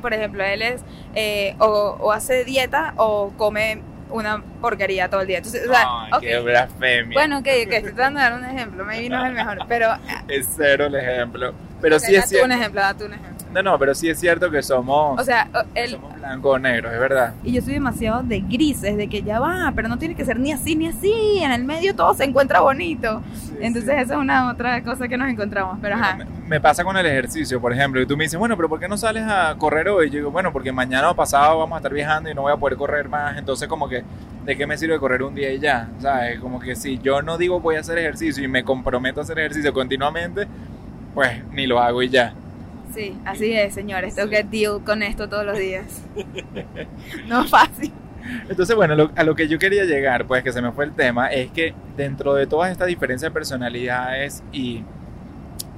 por 0.00 0.14
ejemplo, 0.14 0.44
él 0.44 0.62
es 0.62 0.82
eh, 1.14 1.54
o, 1.58 2.12
hace 2.12 2.44
dieta 2.44 2.94
o 2.96 3.32
come 3.36 3.82
una 4.10 4.42
porquería 4.60 5.10
todo 5.10 5.20
el 5.20 5.26
día. 5.26 5.38
Entonces, 5.38 5.68
o 5.68 5.72
sea, 5.72 5.84
Ay, 5.86 6.12
ok. 6.14 6.20
qué 6.20 6.38
blasfemia. 6.38 7.14
Bueno, 7.14 7.38
ok, 7.38 7.46
ok, 7.66 7.72
estoy 7.72 7.92
tratando 7.92 8.20
de 8.20 8.24
dar 8.24 8.38
un 8.38 8.44
ejemplo, 8.44 8.84
maybe 8.84 9.08
no 9.10 9.20
es 9.20 9.28
el 9.28 9.34
mejor, 9.34 9.58
pero... 9.68 9.90
es 10.28 10.48
cero 10.56 10.86
el 10.86 10.94
ejemplo. 10.94 11.52
Pero 11.80 12.00
sí 12.00 12.14
es 12.16 12.28
cierto. 12.28 12.46
un 12.46 12.52
ejemplo, 12.52 12.80
da 12.80 12.94
tú 12.94 13.04
un 13.04 13.12
ejemplo. 13.12 13.37
No, 13.52 13.62
no, 13.62 13.78
pero 13.78 13.94
sí 13.94 14.08
es 14.10 14.18
cierto 14.20 14.50
que 14.50 14.62
somos, 14.62 15.18
O 15.20 15.24
sea, 15.24 15.48
o- 15.54 15.62
el, 15.74 15.90
somos 15.92 16.14
blanco 16.16 16.50
o 16.50 16.58
negro, 16.58 16.90
es 16.92 17.00
verdad. 17.00 17.34
y 17.42 17.52
yo 17.52 17.62
soy 17.62 17.74
demasiado 17.74 18.22
de 18.22 18.40
grises, 18.40 18.96
de 18.96 19.08
que 19.08 19.22
ya 19.22 19.40
va, 19.40 19.72
pero 19.74 19.88
no 19.88 19.96
tiene 19.98 20.14
que 20.14 20.24
ser 20.24 20.38
ni 20.38 20.52
así 20.52 20.76
ni 20.76 20.86
así, 20.88 21.12
en 21.40 21.50
el 21.52 21.64
medio 21.64 21.94
todo 21.94 22.12
se 22.14 22.24
encuentra 22.24 22.60
bonito. 22.60 23.22
Entonces 23.60 23.90
esa 23.98 24.14
es 24.14 24.20
una 24.20 24.50
otra 24.50 24.82
cosa 24.82 25.08
que 25.08 25.16
nos 25.16 25.28
encontramos, 25.28 25.78
pero 25.80 25.94
ajá. 25.96 26.16
Me, 26.16 26.26
me 26.46 26.60
pasa 26.60 26.84
con 26.84 26.96
el 26.96 27.06
ejercicio, 27.06 27.60
por 27.60 27.72
ejemplo, 27.72 28.00
y 28.00 28.06
tú 28.06 28.16
me 28.16 28.24
dices, 28.24 28.38
bueno, 28.38 28.56
pero 28.56 28.68
¿por 28.68 28.78
qué 28.78 28.86
no 28.88 28.96
sales 28.96 29.24
a 29.26 29.54
correr 29.58 29.88
hoy? 29.88 30.10
Yo 30.10 30.18
digo, 30.18 30.30
bueno, 30.30 30.52
porque 30.52 30.70
mañana 30.70 31.10
o 31.10 31.16
pasado 31.16 31.58
vamos 31.58 31.74
a 31.76 31.78
estar 31.78 31.92
viajando 31.92 32.30
y 32.30 32.34
no 32.34 32.42
voy 32.42 32.52
a 32.52 32.56
poder 32.56 32.76
correr 32.78 33.08
más, 33.08 33.36
entonces 33.38 33.66
como 33.66 33.88
que, 33.88 34.04
¿de 34.44 34.56
qué 34.56 34.66
me 34.66 34.76
sirve 34.78 34.98
correr 34.98 35.22
un 35.22 35.34
día 35.34 35.50
y 35.52 35.58
ya? 35.58 35.88
¿Sabes? 36.00 36.38
Como 36.38 36.60
que 36.60 36.76
si 36.76 36.98
yo 36.98 37.22
no 37.22 37.36
digo 37.38 37.60
voy 37.60 37.76
a 37.76 37.80
hacer 37.80 37.98
ejercicio 37.98 38.44
y 38.44 38.48
me 38.48 38.62
comprometo 38.62 39.20
a 39.20 39.22
hacer 39.24 39.38
ejercicio 39.38 39.72
continuamente, 39.72 40.46
pues 41.14 41.42
ni 41.52 41.66
lo 41.66 41.80
hago 41.80 42.02
y 42.02 42.08
ya. 42.10 42.32
Sí, 42.94 43.14
así 43.24 43.52
es, 43.52 43.74
señores, 43.74 44.14
tengo 44.14 44.28
Sí. 44.28 44.36
que 44.36 44.42
deal 44.44 44.82
con 44.84 45.02
esto 45.02 45.28
todos 45.28 45.44
los 45.44 45.58
días. 45.58 46.02
No 47.26 47.42
es 47.44 47.50
fácil. 47.50 47.92
Entonces, 48.48 48.74
bueno, 48.76 48.94
lo- 48.94 49.10
a 49.14 49.24
lo 49.24 49.34
que 49.34 49.48
yo 49.48 49.58
quería 49.58 49.84
llegar, 49.84 50.26
pues 50.26 50.42
que 50.42 50.52
se 50.52 50.60
me 50.62 50.72
fue 50.72 50.84
el 50.84 50.92
tema, 50.92 51.28
es 51.28 51.50
que 51.50 51.74
dentro 51.96 52.34
de 52.34 52.46
todas 52.46 52.70
estas 52.70 52.88
diferencias 52.88 53.30
de 53.30 53.34
personalidades 53.34 54.42
y, 54.52 54.82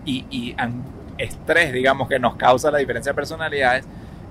y, 0.04 0.24
y 0.30 0.56
estrés, 1.18 1.72
digamos, 1.72 2.08
que 2.08 2.18
nos 2.18 2.36
causa 2.36 2.70
la 2.70 2.78
diferencia 2.78 3.12
de 3.12 3.16
personalidades, 3.16 3.84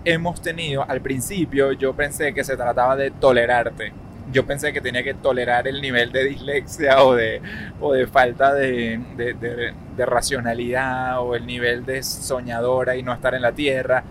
hemos 0.03 0.41
tenido, 0.41 0.83
al 0.89 1.01
principio 1.01 1.71
yo 1.73 1.93
pensé 1.95 2.33
que 2.33 2.43
se 2.43 2.57
trataba 2.57 2.95
de 2.95 3.11
tolerarte. 3.11 3.93
Yo 4.31 4.45
pensé 4.45 4.71
que 4.73 4.81
tenía 4.81 5.03
que 5.03 5.13
tolerar 5.15 5.67
el 5.67 5.81
nivel 5.81 6.11
de 6.11 6.23
dislexia 6.25 7.03
o 7.03 7.15
de, 7.15 7.41
o 7.79 7.93
de 7.93 8.05
falta 8.07 8.53
de, 8.53 8.99
de- 9.17 9.73
racionalidad 10.05 11.19
o 11.21 11.35
el 11.35 11.45
nivel 11.45 11.85
de 11.85 12.01
soñadora 12.03 12.95
y 12.95 13.03
no 13.03 13.13
estar 13.13 13.33
en 13.35 13.41
la 13.41 13.51
tierra. 13.51 14.03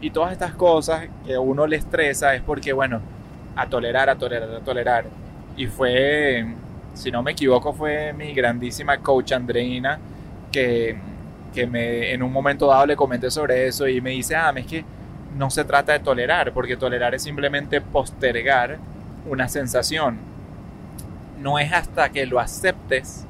Y 0.00 0.10
todas 0.10 0.32
estas 0.32 0.54
cosas 0.54 1.08
que 1.26 1.36
uno 1.38 1.66
le 1.66 1.76
estresa 1.76 2.34
es 2.34 2.42
porque, 2.42 2.72
bueno, 2.72 3.00
a 3.56 3.68
tolerar, 3.68 4.08
a 4.10 4.16
tolerar, 4.16 4.50
a 4.54 4.60
tolerar. 4.60 5.04
Y 5.56 5.66
fue, 5.66 6.44
si 6.94 7.10
no 7.10 7.22
me 7.22 7.32
equivoco, 7.32 7.72
fue 7.72 8.12
mi 8.12 8.32
grandísima 8.34 8.98
coach 8.98 9.32
Andreina 9.32 9.98
que, 10.50 10.96
que 11.52 11.66
me, 11.66 12.12
en 12.12 12.22
un 12.22 12.32
momento 12.32 12.66
dado 12.66 12.86
le 12.86 12.96
comenté 12.96 13.30
sobre 13.30 13.66
eso 13.66 13.86
y 13.88 14.00
me 14.00 14.10
dice, 14.10 14.36
ah, 14.36 14.52
es 14.56 14.66
que 14.66 14.84
no 15.36 15.50
se 15.50 15.64
trata 15.64 15.92
de 15.92 16.00
tolerar, 16.00 16.52
porque 16.52 16.76
tolerar 16.76 17.14
es 17.14 17.22
simplemente 17.22 17.80
postergar 17.80 18.78
una 19.26 19.48
sensación. 19.48 20.18
No 21.40 21.58
es 21.58 21.72
hasta 21.72 22.10
que 22.10 22.26
lo 22.26 22.40
aceptes 22.40 23.26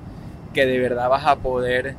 que 0.53 0.67
de 0.67 0.79
verdad 0.79 1.09
vas 1.09 1.27
a 1.27 1.37
poder 1.37 1.95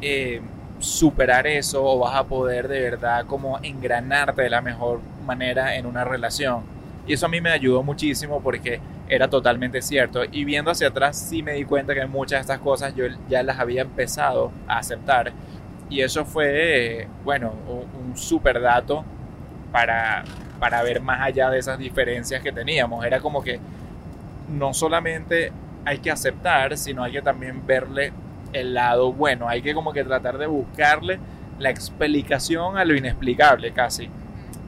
eh, 0.00 0.40
superar 0.78 1.46
eso 1.46 1.84
o 1.84 1.98
vas 1.98 2.14
a 2.14 2.24
poder 2.24 2.68
de 2.68 2.80
verdad 2.80 3.26
como 3.26 3.58
engranarte 3.62 4.42
de 4.42 4.50
la 4.50 4.60
mejor 4.60 5.00
manera 5.26 5.76
en 5.76 5.86
una 5.86 6.04
relación. 6.04 6.62
Y 7.06 7.14
eso 7.14 7.26
a 7.26 7.28
mí 7.28 7.40
me 7.40 7.50
ayudó 7.50 7.82
muchísimo 7.82 8.40
porque 8.40 8.80
era 9.08 9.28
totalmente 9.28 9.82
cierto. 9.82 10.22
Y 10.30 10.44
viendo 10.44 10.70
hacia 10.70 10.88
atrás 10.88 11.18
sí 11.18 11.42
me 11.42 11.52
di 11.54 11.64
cuenta 11.64 11.94
que 11.94 12.06
muchas 12.06 12.38
de 12.38 12.40
estas 12.40 12.58
cosas 12.58 12.94
yo 12.94 13.04
ya 13.28 13.42
las 13.42 13.58
había 13.58 13.82
empezado 13.82 14.52
a 14.68 14.78
aceptar. 14.78 15.32
Y 15.90 16.00
eso 16.00 16.24
fue, 16.24 17.08
bueno, 17.24 17.52
un, 17.68 18.10
un 18.10 18.16
super 18.16 18.60
dato 18.60 19.04
para, 19.72 20.24
para 20.62 20.80
ver 20.84 21.02
más 21.02 21.20
allá 21.20 21.50
de 21.50 21.58
esas 21.58 21.76
diferencias 21.76 22.40
que 22.40 22.52
teníamos. 22.52 23.04
Era 23.04 23.18
como 23.18 23.42
que 23.42 23.58
no 24.48 24.72
solamente 24.72 25.50
hay 25.84 25.98
que 25.98 26.08
aceptar, 26.08 26.78
sino 26.78 27.02
hay 27.02 27.10
que 27.10 27.20
también 27.20 27.66
verle 27.66 28.12
el 28.52 28.72
lado 28.72 29.12
bueno. 29.12 29.48
Hay 29.48 29.60
que 29.60 29.74
como 29.74 29.92
que 29.92 30.04
tratar 30.04 30.38
de 30.38 30.46
buscarle 30.46 31.18
la 31.58 31.68
explicación 31.68 32.78
a 32.78 32.84
lo 32.84 32.94
inexplicable 32.94 33.72
casi. 33.72 34.08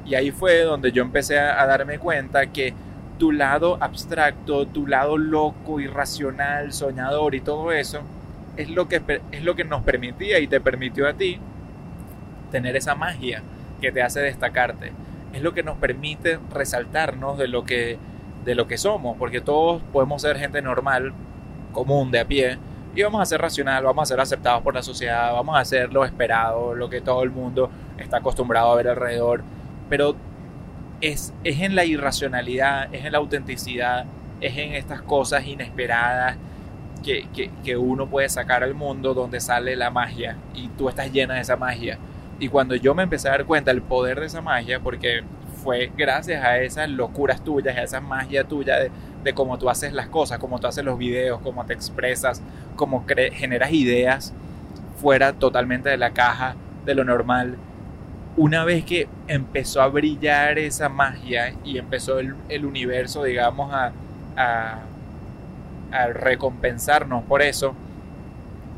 Y 0.04 0.16
ahí 0.16 0.32
fue 0.32 0.62
donde 0.62 0.90
yo 0.90 1.00
empecé 1.00 1.38
a, 1.38 1.64
darme 1.64 2.00
cuenta 2.00 2.46
que 2.46 2.74
tu 3.20 3.30
lado 3.30 3.78
abstracto, 3.80 4.66
tu 4.66 4.88
lado 4.88 5.16
loco, 5.16 5.78
irracional, 5.78 6.72
soñador 6.72 7.36
y 7.36 7.40
todo 7.40 7.70
eso 7.70 8.00
es 8.56 8.68
lo 8.68 8.88
que 8.88 9.00
es 9.30 9.44
lo 9.44 9.54
que 9.54 9.62
nos 9.62 9.84
permitía 9.84 10.40
y 10.40 10.48
te 10.48 10.60
permitió 10.60 11.06
a 11.06 11.12
ti 11.12 11.38
tener 12.50 12.74
esa 12.74 12.96
magia 12.96 13.44
que 13.80 13.92
te 13.92 14.02
hace 14.02 14.18
destacarte. 14.18 15.03
Es 15.34 15.42
lo 15.42 15.52
que 15.52 15.62
nos 15.62 15.76
permite 15.76 16.38
resaltarnos 16.50 17.36
de 17.36 17.48
lo 17.48 17.64
que 17.64 17.98
de 18.44 18.54
lo 18.54 18.66
que 18.66 18.78
somos, 18.78 19.16
porque 19.16 19.40
todos 19.40 19.82
podemos 19.92 20.22
ser 20.22 20.38
gente 20.38 20.60
normal, 20.62 21.12
común, 21.72 22.10
de 22.10 22.20
a 22.20 22.26
pie, 22.26 22.58
y 22.94 23.02
vamos 23.02 23.20
a 23.20 23.26
ser 23.26 23.40
racional, 23.40 23.82
vamos 23.82 24.02
a 24.02 24.06
ser 24.06 24.20
aceptados 24.20 24.62
por 24.62 24.74
la 24.74 24.82
sociedad, 24.82 25.32
vamos 25.32 25.56
a 25.56 25.60
hacer 25.60 25.92
lo 25.92 26.04
esperado, 26.04 26.74
lo 26.74 26.88
que 26.88 27.00
todo 27.00 27.22
el 27.22 27.30
mundo 27.30 27.70
está 27.98 28.18
acostumbrado 28.18 28.70
a 28.70 28.76
ver 28.76 28.88
alrededor, 28.88 29.42
pero 29.88 30.14
es, 31.00 31.32
es 31.42 31.60
en 31.60 31.74
la 31.74 31.84
irracionalidad, 31.84 32.94
es 32.94 33.04
en 33.04 33.12
la 33.12 33.18
autenticidad, 33.18 34.04
es 34.40 34.56
en 34.56 34.74
estas 34.74 35.02
cosas 35.02 35.46
inesperadas 35.46 36.36
que, 37.02 37.26
que, 37.34 37.50
que 37.64 37.76
uno 37.76 38.06
puede 38.06 38.28
sacar 38.28 38.62
al 38.62 38.74
mundo 38.74 39.12
donde 39.12 39.40
sale 39.40 39.74
la 39.74 39.90
magia 39.90 40.36
y 40.54 40.68
tú 40.68 40.88
estás 40.88 41.12
llena 41.12 41.34
de 41.34 41.40
esa 41.40 41.56
magia. 41.56 41.98
Y 42.44 42.48
cuando 42.48 42.74
yo 42.74 42.94
me 42.94 43.04
empecé 43.04 43.28
a 43.28 43.30
dar 43.30 43.46
cuenta 43.46 43.70
del 43.70 43.80
poder 43.80 44.20
de 44.20 44.26
esa 44.26 44.42
magia, 44.42 44.78
porque 44.78 45.22
fue 45.62 45.90
gracias 45.96 46.44
a 46.44 46.58
esas 46.58 46.90
locuras 46.90 47.42
tuyas, 47.42 47.74
a 47.74 47.82
esa 47.82 48.02
magia 48.02 48.44
tuya 48.44 48.78
de, 48.78 48.90
de 49.22 49.32
cómo 49.32 49.56
tú 49.56 49.70
haces 49.70 49.94
las 49.94 50.08
cosas, 50.08 50.38
cómo 50.38 50.58
tú 50.58 50.66
haces 50.66 50.84
los 50.84 50.98
videos, 50.98 51.40
cómo 51.40 51.64
te 51.64 51.72
expresas, 51.72 52.42
cómo 52.76 53.06
generas 53.32 53.72
ideas 53.72 54.34
fuera 55.00 55.32
totalmente 55.32 55.88
de 55.88 55.96
la 55.96 56.10
caja, 56.10 56.54
de 56.84 56.94
lo 56.94 57.02
normal. 57.04 57.56
Una 58.36 58.62
vez 58.66 58.84
que 58.84 59.08
empezó 59.26 59.80
a 59.80 59.88
brillar 59.88 60.58
esa 60.58 60.90
magia 60.90 61.54
y 61.64 61.78
empezó 61.78 62.18
el, 62.18 62.34
el 62.50 62.66
universo, 62.66 63.24
digamos, 63.24 63.72
a, 63.72 63.92
a, 64.36 64.80
a 65.92 66.06
recompensarnos 66.08 67.24
por 67.24 67.40
eso, 67.40 67.74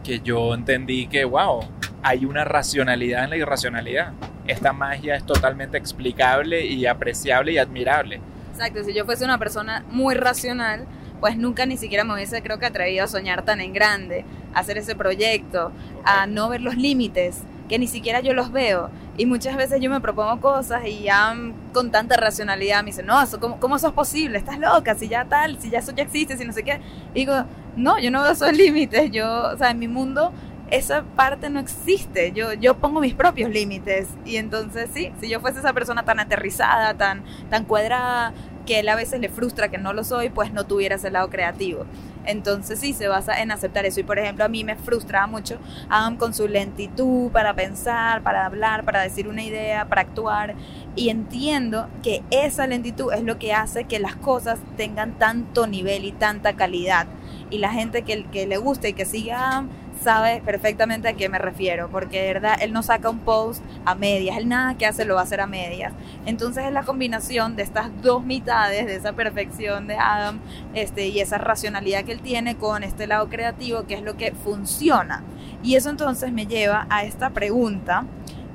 que 0.04 0.20
yo 0.20 0.54
entendí 0.54 1.08
que, 1.08 1.24
wow, 1.24 1.64
hay 2.06 2.24
una 2.24 2.44
racionalidad 2.44 3.24
en 3.24 3.30
la 3.30 3.36
irracionalidad. 3.36 4.12
Esta 4.46 4.72
magia 4.72 5.16
es 5.16 5.26
totalmente 5.26 5.76
explicable 5.76 6.64
y 6.64 6.86
apreciable 6.86 7.50
y 7.50 7.58
admirable. 7.58 8.20
Exacto, 8.52 8.84
si 8.84 8.94
yo 8.94 9.04
fuese 9.04 9.24
una 9.24 9.38
persona 9.38 9.84
muy 9.90 10.14
racional, 10.14 10.86
pues 11.18 11.36
nunca 11.36 11.66
ni 11.66 11.76
siquiera 11.76 12.04
me 12.04 12.14
hubiese 12.14 12.42
creo 12.42 12.60
que 12.60 12.66
atrevido 12.66 13.02
a 13.02 13.08
soñar 13.08 13.42
tan 13.42 13.60
en 13.60 13.72
grande, 13.72 14.24
a 14.54 14.60
hacer 14.60 14.78
ese 14.78 14.94
proyecto, 14.94 15.72
a 16.04 16.28
no 16.28 16.48
ver 16.48 16.60
los 16.60 16.76
límites, 16.76 17.42
que 17.68 17.76
ni 17.76 17.88
siquiera 17.88 18.20
yo 18.20 18.34
los 18.34 18.52
veo. 18.52 18.88
Y 19.16 19.26
muchas 19.26 19.56
veces 19.56 19.80
yo 19.80 19.90
me 19.90 20.00
propongo 20.00 20.40
cosas 20.40 20.86
y 20.86 21.02
ya 21.02 21.34
mm, 21.34 21.72
con 21.72 21.90
tanta 21.90 22.16
racionalidad 22.16 22.84
me 22.84 22.90
dicen, 22.90 23.06
no, 23.06 23.20
eso, 23.20 23.40
¿cómo, 23.40 23.58
¿cómo 23.58 23.74
eso 23.74 23.88
es 23.88 23.94
posible? 23.94 24.38
Estás 24.38 24.60
loca, 24.60 24.94
si 24.94 25.08
ya 25.08 25.24
tal, 25.24 25.60
si 25.60 25.70
ya 25.70 25.80
eso 25.80 25.90
ya 25.90 26.04
existe, 26.04 26.36
si 26.36 26.44
no 26.44 26.52
sé 26.52 26.62
qué. 26.62 26.80
Y 27.14 27.20
digo, 27.20 27.44
no, 27.76 27.98
yo 27.98 28.12
no 28.12 28.22
veo 28.22 28.30
esos 28.30 28.52
límites, 28.56 29.10
yo, 29.10 29.50
o 29.52 29.56
sea, 29.56 29.72
en 29.72 29.80
mi 29.80 29.88
mundo 29.88 30.32
esa 30.70 31.02
parte 31.02 31.48
no 31.48 31.60
existe, 31.60 32.32
yo, 32.32 32.52
yo 32.52 32.76
pongo 32.76 33.00
mis 33.00 33.14
propios 33.14 33.50
límites. 33.50 34.08
Y 34.24 34.36
entonces 34.36 34.90
sí, 34.92 35.12
si 35.20 35.28
yo 35.28 35.40
fuese 35.40 35.60
esa 35.60 35.72
persona 35.72 36.04
tan 36.04 36.20
aterrizada, 36.20 36.94
tan, 36.94 37.22
tan 37.50 37.64
cuadrada, 37.64 38.32
que 38.66 38.80
él 38.80 38.88
a 38.88 38.96
veces 38.96 39.20
le 39.20 39.28
frustra 39.28 39.68
que 39.68 39.78
no 39.78 39.92
lo 39.92 40.04
soy, 40.04 40.28
pues 40.28 40.52
no 40.52 40.66
tuviera 40.66 40.96
ese 40.96 41.10
lado 41.10 41.30
creativo. 41.30 41.86
Entonces 42.26 42.80
sí, 42.80 42.92
se 42.92 43.06
basa 43.06 43.40
en 43.40 43.52
aceptar 43.52 43.86
eso. 43.86 44.00
Y 44.00 44.02
por 44.02 44.18
ejemplo, 44.18 44.44
a 44.44 44.48
mí 44.48 44.64
me 44.64 44.74
frustraba 44.74 45.28
mucho 45.28 45.58
Adam 45.88 46.16
con 46.16 46.34
su 46.34 46.48
lentitud 46.48 47.30
para 47.30 47.54
pensar, 47.54 48.22
para 48.22 48.44
hablar, 48.44 48.84
para 48.84 49.02
decir 49.02 49.28
una 49.28 49.44
idea, 49.44 49.84
para 49.84 50.00
actuar. 50.00 50.56
Y 50.96 51.08
entiendo 51.10 51.88
que 52.02 52.24
esa 52.30 52.66
lentitud 52.66 53.12
es 53.12 53.22
lo 53.22 53.38
que 53.38 53.54
hace 53.54 53.84
que 53.84 54.00
las 54.00 54.16
cosas 54.16 54.58
tengan 54.76 55.12
tanto 55.12 55.68
nivel 55.68 56.04
y 56.04 56.10
tanta 56.10 56.54
calidad. 56.54 57.06
Y 57.48 57.58
la 57.58 57.70
gente 57.70 58.02
que, 58.02 58.24
que 58.24 58.48
le 58.48 58.56
guste 58.56 58.88
y 58.88 58.92
que 58.94 59.04
siga 59.04 59.48
Adam 59.48 59.68
sabe 60.06 60.40
perfectamente 60.44 61.08
a 61.08 61.14
qué 61.14 61.28
me 61.28 61.36
refiero, 61.36 61.88
porque 61.90 62.22
de 62.22 62.34
verdad 62.34 62.56
él 62.60 62.72
no 62.72 62.84
saca 62.84 63.10
un 63.10 63.18
post 63.18 63.60
a 63.84 63.96
medias, 63.96 64.36
él 64.36 64.48
nada 64.48 64.76
que 64.78 64.86
hace 64.86 65.04
lo 65.04 65.16
va 65.16 65.22
a 65.22 65.24
hacer 65.24 65.40
a 65.40 65.48
medias. 65.48 65.92
Entonces 66.26 66.64
es 66.64 66.72
la 66.72 66.84
combinación 66.84 67.56
de 67.56 67.64
estas 67.64 67.90
dos 68.02 68.24
mitades, 68.24 68.86
de 68.86 68.94
esa 68.94 69.14
perfección 69.14 69.88
de 69.88 69.96
Adam 69.96 70.38
este, 70.74 71.08
y 71.08 71.18
esa 71.18 71.38
racionalidad 71.38 72.04
que 72.04 72.12
él 72.12 72.20
tiene 72.20 72.54
con 72.54 72.84
este 72.84 73.08
lado 73.08 73.28
creativo, 73.28 73.84
que 73.88 73.94
es 73.94 74.02
lo 74.02 74.16
que 74.16 74.30
funciona. 74.30 75.24
Y 75.64 75.74
eso 75.74 75.90
entonces 75.90 76.30
me 76.30 76.46
lleva 76.46 76.86
a 76.88 77.02
esta 77.02 77.30
pregunta 77.30 78.04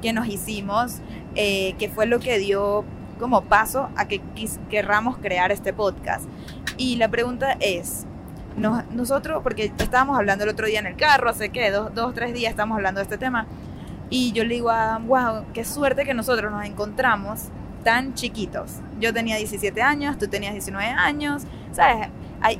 que 0.01 0.13
nos 0.13 0.29
hicimos, 0.29 1.01
eh, 1.35 1.75
que 1.77 1.89
fue 1.89 2.05
lo 2.05 2.21
que 2.21 2.39
dio 2.39 2.85
como 3.19 3.41
paso 3.41 3.89
a 3.97 4.07
que 4.07 4.21
querramos 4.69 5.17
crear 5.17 5.51
este 5.51 5.73
podcast. 5.73 6.23
Y 6.77 6.95
la 6.95 7.09
pregunta 7.09 7.57
es, 7.59 8.05
nos- 8.57 8.85
nosotros, 8.91 9.41
porque 9.43 9.71
estábamos 9.77 10.17
hablando 10.17 10.43
el 10.43 10.49
otro 10.49 10.67
día 10.67 10.79
en 10.79 10.87
el 10.87 10.95
carro, 10.95 11.29
hace 11.29 11.49
que 11.49 11.71
dos, 11.71 11.93
dos, 11.93 12.13
tres 12.13 12.33
días 12.33 12.51
estamos 12.51 12.75
hablando 12.75 12.99
de 12.99 13.03
este 13.03 13.17
tema, 13.17 13.47
y 14.09 14.31
yo 14.33 14.43
le 14.43 14.55
digo 14.55 14.69
a 14.69 14.83
Adam, 14.83 15.07
wow, 15.07 15.45
qué 15.53 15.63
suerte 15.63 16.03
que 16.03 16.13
nosotros 16.13 16.51
nos 16.51 16.65
encontramos 16.65 17.43
tan 17.83 18.13
chiquitos. 18.13 18.73
Yo 18.99 19.13
tenía 19.13 19.37
17 19.37 19.81
años, 19.81 20.17
tú 20.17 20.27
tenías 20.27 20.53
19 20.53 20.89
años, 20.89 21.43
¿sabes? 21.71 22.09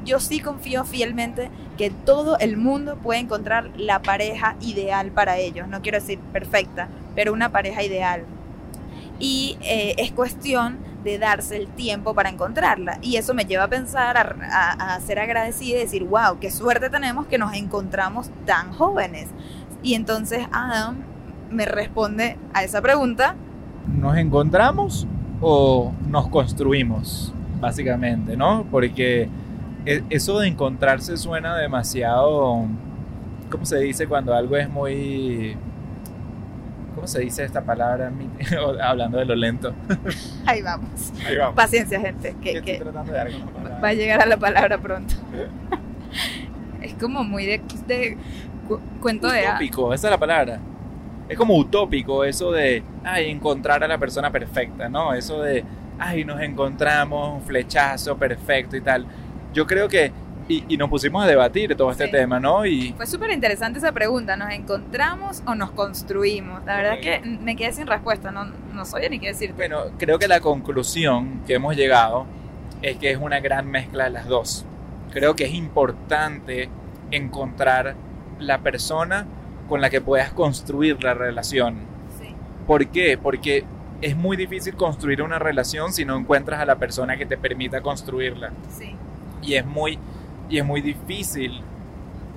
Yo 0.06 0.20
sí 0.20 0.40
confío 0.40 0.86
fielmente 0.86 1.50
que 1.78 1.90
todo 1.90 2.38
el 2.40 2.56
mundo 2.56 2.98
puede 2.98 3.20
encontrar 3.20 3.70
la 3.78 4.02
pareja 4.02 4.56
ideal 4.62 5.12
para 5.12 5.38
ellos. 5.38 5.68
No 5.68 5.82
quiero 5.82 6.00
decir 6.00 6.20
perfecta, 6.32 6.88
pero 7.16 7.34
una 7.34 7.50
pareja 7.52 7.84
ideal. 7.84 8.24
Y 9.20 9.58
eh, 9.62 9.96
es 9.98 10.12
cuestión 10.12 10.78
de 11.04 11.18
darse 11.18 11.58
el 11.58 11.68
tiempo 11.68 12.14
para 12.14 12.30
encontrarla. 12.30 13.00
Y 13.02 13.16
eso 13.16 13.34
me 13.34 13.46
lleva 13.46 13.66
a 13.66 13.68
pensar, 13.68 14.38
a, 14.42 15.00
ser 15.00 15.20
agradecida 15.20 15.78
y 15.78 15.82
decir, 15.82 16.04
wow, 16.04 16.40
qué 16.40 16.52
suerte 16.52 16.90
tenemos 16.90 17.26
que 17.28 17.38
nos 17.38 17.54
encontramos 17.54 18.30
tan 18.46 18.72
jóvenes. 18.74 19.30
Y 19.84 19.96
entonces 19.96 20.48
Adam 20.52 20.98
me 21.50 21.66
responde 21.66 22.38
a 22.54 22.64
esa 22.64 22.82
pregunta. 22.82 23.36
¿Nos 23.88 24.18
encontramos 24.18 25.08
o 25.42 25.92
nos 26.08 26.28
construimos? 26.28 27.34
Básicamente, 27.60 28.38
¿no? 28.38 28.66
Porque 28.70 29.30
e- 29.86 30.04
eso 30.10 30.40
de 30.40 30.48
encontrarse 30.48 31.18
suena 31.18 31.56
demasiado... 31.58 32.66
¿Cómo 33.50 33.66
se 33.66 33.80
dice 33.80 34.08
cuando 34.08 34.34
algo 34.34 34.56
es 34.56 34.70
muy... 34.70 35.58
¿Cómo 37.02 37.08
se 37.08 37.22
dice 37.22 37.44
esta 37.44 37.64
palabra? 37.64 38.12
Hablando 38.84 39.18
de 39.18 39.26
lo 39.26 39.34
lento. 39.36 39.74
Ahí 40.46 40.62
vamos. 40.62 41.12
Ahí 41.26 41.36
vamos. 41.36 41.56
Paciencia, 41.56 42.00
gente, 42.00 42.36
que, 42.40 42.62
tratando 42.78 43.12
de 43.12 43.18
dar 43.18 43.32
va 43.84 43.88
a 43.88 43.94
llegar 43.94 44.22
a 44.22 44.28
la 44.28 44.38
palabra 44.38 44.78
pronto. 44.78 45.16
es 46.84 46.94
como 46.94 47.24
muy 47.24 47.48
de, 47.48 47.60
de 47.88 48.18
cu- 48.68 48.80
cuento 49.02 49.32
de... 49.32 49.48
ah, 49.48 49.50
utópico, 49.54 49.92
esa 49.96 50.10
es 50.10 50.12
la 50.12 50.20
palabra. 50.20 50.60
Es 51.28 51.36
como 51.36 51.58
utópico 51.58 52.24
eso 52.24 52.52
de, 52.52 52.84
ay, 53.04 53.32
encontrar 53.32 53.84
a 53.84 53.88
la 53.88 53.98
persona 53.98 54.32
perfecta, 54.32 54.88
¿no? 54.88 55.16
Eso 55.16 55.42
de, 55.42 55.66
ay, 55.98 56.24
nos 56.24 56.40
encontramos, 56.40 57.34
un 57.34 57.42
flechazo 57.42 58.16
perfecto 58.16 58.78
y 58.78 58.82
tal. 58.82 59.08
Yo 59.56 59.66
creo 59.66 59.88
que, 59.88 60.12
y, 60.52 60.66
y 60.68 60.78
nos 60.78 60.90
pusimos 60.90 61.24
a 61.24 61.28
debatir 61.28 61.76
todo 61.76 61.92
este 61.92 62.06
Sí. 62.06 62.12
tema, 62.12 62.40
¿no? 62.40 62.66
Y 62.66 62.94
Fue 62.94 63.06
súper 63.08 63.32
interesante 63.32 63.80
esa 63.80 63.92
pregunta, 63.92 64.36
¿nos 64.36 64.52
encontramos 64.52 65.42
o 65.48 65.56
nos 65.56 65.72
construimos? 65.72 66.64
La 66.66 66.76
verdad 66.78 66.94
es 67.00 67.02
que 67.22 67.28
me 67.28 67.56
quedé 67.56 67.72
sin 67.74 67.88
respuesta, 67.88 68.32
no, 68.32 68.46
no 68.74 68.86
sabía 68.86 69.10
ni 69.10 69.20
qué 69.20 69.28
decirte. 69.28 69.56
bueno, 69.56 69.84
creo 69.98 70.20
que 70.20 70.28
la 70.28 70.40
conclusión 70.40 71.42
que 71.48 71.54
hemos 71.56 71.76
llegado 71.76 72.26
es 72.82 72.98
que 72.98 73.12
es 73.12 73.18
una 73.18 73.40
gran 73.40 73.68
mezcla 73.70 74.06
de 74.06 74.10
las 74.12 74.28
dos. 74.28 74.66
Creo 75.12 75.36
que 75.36 75.46
es 75.46 75.54
importante 75.54 76.70
encontrar 77.12 77.96
la 78.40 78.60
persona 78.60 79.26
con 79.70 79.82
la 79.82 79.90
que 79.90 80.02
puedas 80.02 80.32
construir 80.34 81.04
la 81.04 81.14
relación. 81.14 81.76
Sí. 82.20 82.34
¿Por 82.66 82.88
qué? 82.88 83.18
Porque 83.22 83.64
es 84.02 84.16
muy 84.16 84.36
difícil 84.36 84.74
construir 84.76 85.22
una 85.22 85.38
relación 85.38 85.94
si 85.94 86.06
no 86.06 86.18
encuentras 86.18 86.60
a 86.60 86.66
la 86.66 86.76
persona 86.78 87.18
que 87.18 87.26
te 87.26 87.38
permita 87.38 87.82
construirla. 87.82 88.52
Sí, 88.70 88.96
Y 89.44 89.54
es 89.56 89.66
muy, 89.66 90.00
y 90.52 90.60
es 90.60 90.66
muy 90.66 90.82
difícil 90.82 91.62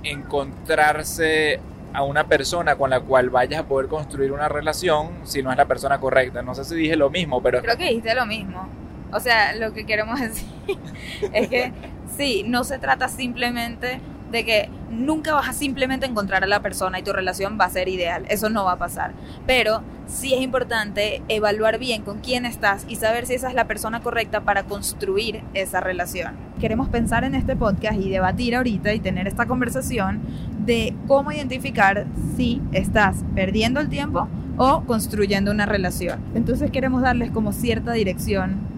encontrarse 0.04 1.60
a 1.92 2.02
una 2.04 2.26
persona 2.26 2.76
con 2.76 2.90
la 2.90 3.00
cual 3.00 3.28
vayas 3.28 3.60
a 3.60 3.66
poder 3.66 3.88
construir 3.88 4.32
una 4.32 4.48
relación 4.48 5.10
si 5.24 5.42
no 5.42 5.50
es 5.50 5.56
la 5.56 5.66
persona 5.66 5.98
correcta. 5.98 6.40
No 6.42 6.54
sé 6.54 6.64
si 6.64 6.74
dije 6.76 6.96
lo 6.96 7.10
mismo, 7.10 7.42
pero 7.42 7.60
creo 7.60 7.76
que 7.76 7.88
dijiste 7.88 8.14
lo 8.14 8.24
mismo. 8.24 8.68
O 9.12 9.20
sea, 9.20 9.54
lo 9.54 9.72
que 9.72 9.84
queremos 9.84 10.20
decir 10.20 10.48
es 11.32 11.48
que 11.48 11.72
sí, 12.16 12.44
no 12.46 12.64
se 12.64 12.78
trata 12.78 13.08
simplemente 13.08 14.00
de 14.34 14.44
que 14.44 14.68
nunca 14.90 15.32
vas 15.32 15.48
a 15.48 15.52
simplemente 15.52 16.06
encontrar 16.06 16.44
a 16.44 16.46
la 16.46 16.60
persona 16.60 16.98
y 16.98 17.02
tu 17.02 17.12
relación 17.12 17.56
va 17.58 17.66
a 17.66 17.70
ser 17.70 17.88
ideal. 17.88 18.24
Eso 18.28 18.50
no 18.50 18.64
va 18.64 18.72
a 18.72 18.78
pasar. 18.78 19.12
Pero 19.46 19.82
sí 20.06 20.34
es 20.34 20.42
importante 20.42 21.22
evaluar 21.28 21.78
bien 21.78 22.02
con 22.02 22.18
quién 22.18 22.44
estás 22.44 22.84
y 22.88 22.96
saber 22.96 23.26
si 23.26 23.34
esa 23.34 23.48
es 23.48 23.54
la 23.54 23.66
persona 23.66 24.00
correcta 24.00 24.40
para 24.40 24.64
construir 24.64 25.42
esa 25.54 25.80
relación. 25.80 26.34
Queremos 26.60 26.88
pensar 26.88 27.24
en 27.24 27.34
este 27.34 27.56
podcast 27.56 27.98
y 27.98 28.10
debatir 28.10 28.56
ahorita 28.56 28.92
y 28.92 29.00
tener 29.00 29.28
esta 29.28 29.46
conversación 29.46 30.20
de 30.66 30.94
cómo 31.06 31.32
identificar 31.32 32.06
si 32.36 32.60
estás 32.72 33.24
perdiendo 33.34 33.80
el 33.80 33.88
tiempo 33.88 34.28
o 34.56 34.82
construyendo 34.84 35.50
una 35.50 35.66
relación. 35.66 36.20
Entonces 36.34 36.70
queremos 36.70 37.02
darles 37.02 37.30
como 37.30 37.52
cierta 37.52 37.92
dirección 37.92 38.73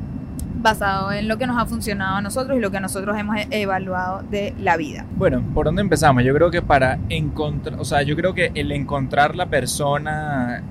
basado 0.56 1.12
en 1.12 1.28
lo 1.28 1.38
que 1.38 1.46
nos 1.46 1.58
ha 1.58 1.66
funcionado 1.66 2.16
a 2.16 2.20
nosotros 2.20 2.56
y 2.56 2.60
lo 2.60 2.70
que 2.70 2.80
nosotros 2.80 3.16
hemos 3.16 3.36
e- 3.36 3.48
evaluado 3.50 4.22
de 4.30 4.54
la 4.58 4.76
vida. 4.76 5.04
bueno, 5.16 5.42
¿por 5.54 5.66
dónde 5.66 5.82
empezamos? 5.82 6.24
Yo 6.24 6.34
creo 6.34 6.50
que 6.50 6.62
para 6.62 6.98
encontrar, 7.08 7.78
o 7.78 7.84
sea, 7.84 8.02
yo 8.02 8.16
creo 8.16 8.34
que 8.34 8.50
el 8.54 8.72
encontrar 8.72 9.36
la 9.36 9.46
persona 9.46 10.62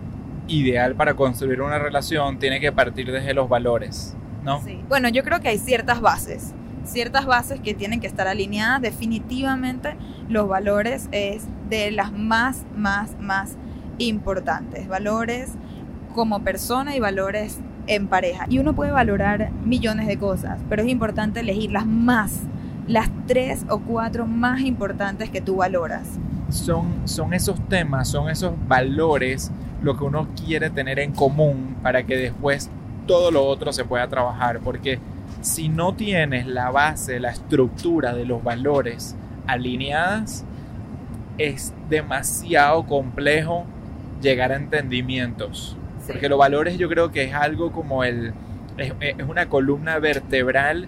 ideal 0.48 0.96
para 0.96 1.16
construir 1.16 1.62
una 1.62 1.80
relación 1.80 2.38
tiene 2.40 2.60
que 2.60 2.72
partir 2.72 3.12
desde 3.12 3.34
los 3.34 3.50
valores, 3.50 4.16
¿no? 4.44 4.62
Sí. 4.62 4.80
Bueno, 4.88 5.10
yo 5.10 5.24
creo 5.24 5.40
que 5.40 5.50
hay 5.50 5.58
ciertas 5.58 6.02
bases, 6.02 6.54
ciertas 6.84 7.26
bases 7.26 7.60
que 7.60 7.74
tienen 7.74 8.00
que 8.00 8.08
estar 8.08 8.28
alineadas. 8.28 8.82
Definitivamente 8.82 9.96
los 10.30 10.48
valores 10.48 11.10
es 11.12 11.46
de 11.70 11.92
las 11.92 12.12
más, 12.12 12.64
más, 12.76 13.16
más 13.20 13.58
importantes. 13.98 14.88
Valores 14.88 15.54
como 16.14 16.44
persona 16.44 16.96
y 16.96 17.00
valores 17.00 17.60
en 17.88 18.08
pareja. 18.08 18.46
Y 18.50 18.60
uno 18.60 18.74
puede 18.74 18.92
valorar 18.92 19.52
millones 19.64 20.08
de 20.08 20.18
cosas, 20.18 20.60
pero 20.70 20.82
es 20.84 20.90
importante 20.90 21.40
elegir 21.40 21.72
las 21.72 21.86
más, 21.86 22.42
las 22.88 23.10
tres 23.28 23.66
o 23.70 23.80
cuatro 23.80 24.26
más 24.26 24.62
importantes 24.62 25.30
que 25.30 25.42
tú 25.42 25.58
valoras. 25.58 26.08
son, 26.50 27.08
son 27.08 27.34
esos 27.34 27.60
temas, 27.68 28.08
son 28.08 28.30
esos 28.30 28.54
valores 28.68 29.52
lo 29.82 29.98
que 29.98 30.04
uno 30.04 30.28
quiere 30.36 30.70
tener 30.70 31.00
en 31.00 31.12
común 31.12 31.76
para 31.84 32.04
que 32.04 32.18
después 32.18 32.70
todo 33.06 33.32
lo 33.32 33.46
otro 33.46 33.72
se 33.72 33.86
pueda 33.86 34.08
trabajar. 34.08 34.60
Porque 34.62 35.00
si 35.42 35.70
no 35.70 35.94
tienes 35.94 36.48
la 36.48 36.72
base, 36.72 37.20
la 37.20 37.30
estructura 37.30 38.14
de 38.14 38.26
los 38.26 38.44
valores 38.44 39.16
alineadas, 39.48 40.44
es 41.38 41.74
demasiado 41.90 42.86
complejo 42.86 43.66
llegar 44.22 44.52
a 44.52 44.56
entendimientos. 44.56 45.78
Porque 46.08 46.30
los 46.30 46.38
valores 46.40 46.78
yo 46.78 46.90
creo 46.90 47.12
que 47.12 47.24
es 47.24 47.34
algo 47.34 47.72
como 47.72 48.04
el... 48.04 48.34
Es, 48.78 48.94
es 49.00 49.28
una 49.28 49.48
columna 49.48 50.00
vertebral 50.00 50.88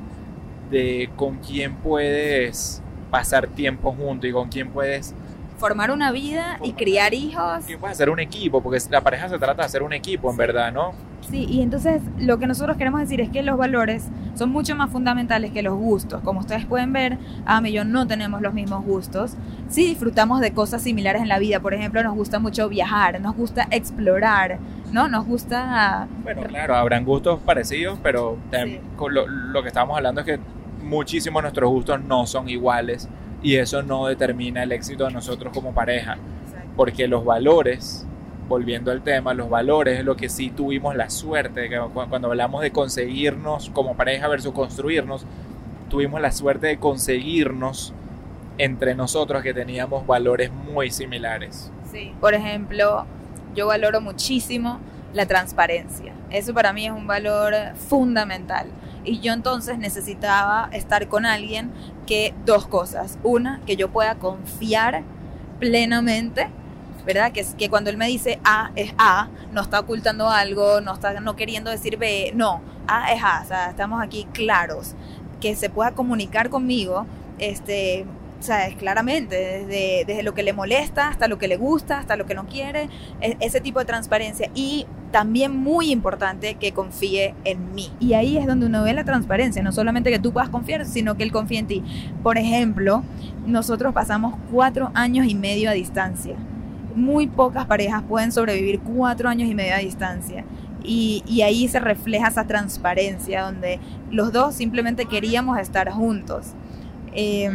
de 0.69 1.10
con 1.15 1.38
quién 1.38 1.75
puedes 1.75 2.82
pasar 3.10 3.47
tiempo 3.47 3.93
junto 3.93 4.27
y 4.27 4.32
con 4.34 4.49
quién 4.49 4.69
puedes 4.69 5.15
Formar 5.58 5.89
una 5.89 6.12
vida 6.12 6.60
y 6.63 6.73
criar 6.73 7.15
hijos. 7.15 7.65
que 7.65 7.80
puedes 7.80 7.97
hacer 7.97 8.12
un 8.12 8.19
equipo, 8.19 8.62
porque 8.62 8.77
la 8.91 9.01
pareja 9.01 9.27
se 9.27 9.39
trata 9.39 9.63
de 9.63 9.65
hacer 9.65 9.82
un 9.82 9.91
equipo, 9.91 10.30
en 10.30 10.38
verdad, 10.38 10.71
¿no? 10.71 10.91
Sí, 11.32 11.47
y 11.49 11.62
entonces 11.62 11.99
lo 12.19 12.38
que 12.38 12.45
nosotros 12.45 12.77
queremos 12.77 13.01
decir 13.01 13.21
es 13.21 13.30
que 13.30 13.41
los 13.41 13.58
valores 13.58 14.08
son 14.36 14.51
mucho 14.51 14.75
más 14.75 14.91
fundamentales 14.91 15.51
que 15.51 15.63
los 15.63 15.75
gustos. 15.75 16.21
Como 16.21 16.41
ustedes 16.41 16.65
pueden 16.65 16.93
ver, 16.93 17.17
Am 17.45 17.65
y 17.65 17.71
yo 17.71 17.86
no 17.86 18.06
tenemos 18.06 18.41
los 18.43 18.53
mismos 18.53 18.86
gustos. 18.86 19.34
Sí 19.67 19.88
disfrutamos 19.88 20.41
de 20.41 20.51
cosas 20.51 20.84
similares 20.84 21.23
en 21.23 21.27
la 21.27 21.39
vida. 21.39 21.60
Por 21.60 21.73
ejemplo, 21.73 22.03
nos 22.03 22.13
gusta 22.15 22.38
mucho 22.38 22.69
viajar, 22.69 23.19
nos 23.19 23.36
gusta 23.36 23.67
explorar, 23.71 24.60
¿no? 24.91 25.08
Nos 25.08 25.26
gusta... 25.26 26.08
Bueno, 26.23 26.43
claro, 26.43 26.76
habrán 26.76 27.06
gustos 27.06 27.39
parecidos, 27.45 28.00
pero 28.02 28.38
también 28.52 28.82
Sí. 28.82 28.88
con 28.95 29.13
lo, 29.13 29.28
lo 29.28 29.62
que 29.62 29.67
estamos 29.67 29.95
hablando 29.97 30.21
es 30.21 30.26
que 30.28 30.39
muchísimos 30.84 31.41
de 31.41 31.43
nuestros 31.43 31.69
gustos 31.69 32.02
no 32.02 32.26
son 32.26 32.50
iguales 32.50 33.08
y 33.43 33.56
eso 33.56 33.84
no 33.84 34.08
determina 34.08 34.63
el 34.63 34.71
éxito 34.71 35.06
de 35.06 35.12
nosotros 35.12 35.54
como 35.54 35.73
pareja, 35.73 36.17
porque 36.76 37.08
los 37.08 37.26
valores, 37.26 38.06
volviendo 38.47 38.91
al 38.91 39.02
tema, 39.02 39.34
los 39.34 39.50
valores 39.50 40.00
es 40.00 40.06
lo 40.06 40.15
que 40.15 40.30
sí 40.30 40.50
tuvimos 40.50 40.95
la 40.95 41.10
suerte, 41.10 41.62
de 41.62 41.69
que 41.69 41.80
cu- 41.80 42.08
cuando 42.10 42.30
hablamos 42.30 42.62
de 42.62 42.71
conseguirnos 42.71 43.69
como 43.71 43.95
pareja 43.95 44.28
versus 44.28 44.54
construirnos, 44.54 45.26
tuvimos 45.89 46.21
la 46.21 46.32
suerte 46.32 46.67
de 46.67 46.78
conseguirnos 46.78 47.93
entre 48.58 48.95
nosotros 48.95 49.43
que 49.43 49.54
teníamos 49.54 50.08
valores 50.08 50.52
muy 50.52 50.89
similares. 50.89 51.71
Sí. 51.91 52.13
Por 52.19 52.34
ejemplo, 52.34 53.06
yo 53.58 53.67
valoro 53.67 54.00
muchísimo 54.00 54.80
la 55.13 55.26
transparencia. 55.26 56.13
Eso 56.30 56.54
para 56.54 56.72
mí 56.72 56.86
es 56.86 56.91
un 56.91 57.08
valor 57.08 57.54
fundamental. 57.89 58.67
Y 59.04 59.20
yo 59.20 59.34
entonces 59.34 59.78
necesitaba 59.80 60.70
estar 60.72 61.08
con 61.08 61.26
alguien 61.26 61.72
que 62.06 62.34
dos 62.46 62.67
cosas. 62.67 63.17
Una, 63.24 63.60
que 63.65 63.76
yo 63.76 63.89
pueda 63.89 64.15
confiar 64.15 65.04
plenamente, 65.60 66.50
¿verdad? 67.06 67.32
Que, 67.32 67.46
que 67.58 67.70
cuando 67.70 67.89
él 67.89 67.98
me 67.98 68.08
dice 68.08 68.39
A 68.43 68.72
es 68.76 68.93
A, 68.98 69.30
no 69.52 69.62
está 69.62 69.80
ocultando 69.80 70.30
algo, 70.30 70.82
no 70.82 70.93
está 70.93 71.20
no 71.20 71.36
queriendo 71.36 71.72
decir 71.72 71.98
B, 71.98 72.32
no, 72.36 72.62
A 72.88 73.12
es 73.13 73.24
A, 73.24 73.41
o 73.43 73.48
sea, 73.48 73.70
estamos 73.70 74.04
aquí 74.04 74.28
claros. 74.34 74.93
Que 75.41 75.56
se 75.56 75.70
pueda 75.70 75.91
comunicar 75.91 76.50
conmigo, 76.50 77.06
este, 77.39 78.06
¿sabes? 78.39 78.76
Claramente, 78.76 79.36
desde, 79.36 80.06
desde 80.06 80.23
lo 80.23 80.34
que 80.34 80.43
le 80.43 80.54
molesta 80.54 81.08
hasta 81.08 81.28
lo 81.28 81.38
que 81.38 81.47
le 81.47 81.58
gusta, 81.58 82.00
hasta 82.00 82.15
lo 82.15 82.26
que 82.26 82.36
no 82.36 82.45
quiere, 82.45 82.89
e- 83.21 83.38
ese 83.39 83.62
tipo 83.62 83.80
de 83.80 83.86
transparencia. 83.86 84.50
Y 84.54 84.86
también 85.12 85.56
muy 85.56 85.91
importante 85.91 86.56
que 86.56 86.71
confíe 86.71 87.34
en 87.45 87.73
mí. 87.73 87.89
Y 88.00 88.13
ahí 88.13 88.38
es 88.38 88.45
donde 88.45 88.65
uno 88.65 88.84
ve 88.84 88.93
la 88.93 89.04
transparencia, 89.04 89.63
no 89.63 89.71
solamente 89.71 90.12
que 90.12 90.19
tú 90.19 90.32
puedas 90.34 90.50
confiar, 90.50 90.86
sino 90.86 91.15
que 91.15 91.23
él 91.23 91.32
confíe 91.32 91.60
en 91.60 91.67
ti. 91.67 91.84
Por 92.23 92.38
ejemplo, 92.38 93.04
nosotros 93.45 93.93
pasamos 93.93 94.36
cuatro 94.52 94.91
años 94.93 95.28
y 95.28 95.36
medio 95.36 95.69
a 95.69 95.73
distancia. 95.73 96.36
Muy 96.95 97.28
pocas 97.28 97.65
parejas 97.65 98.04
pueden 98.08 98.32
sobrevivir 98.32 98.80
cuatro 98.80 99.30
años 99.30 99.50
y 99.50 99.56
medio 99.56 99.76
a 99.76 99.80
distancia. 99.80 100.43
Y, 100.84 101.23
y 101.28 101.41
ahí 101.41 101.67
se 101.67 101.80
refleja 101.80 102.28
esa 102.28 102.45
transparencia 102.45 103.43
donde 103.43 103.80
los 104.10 104.32
dos 104.32 104.56
simplemente 104.56 105.06
queríamos 105.06 105.60
estar 105.60 105.91
juntos. 105.91 106.54
Eh, 107.13 107.50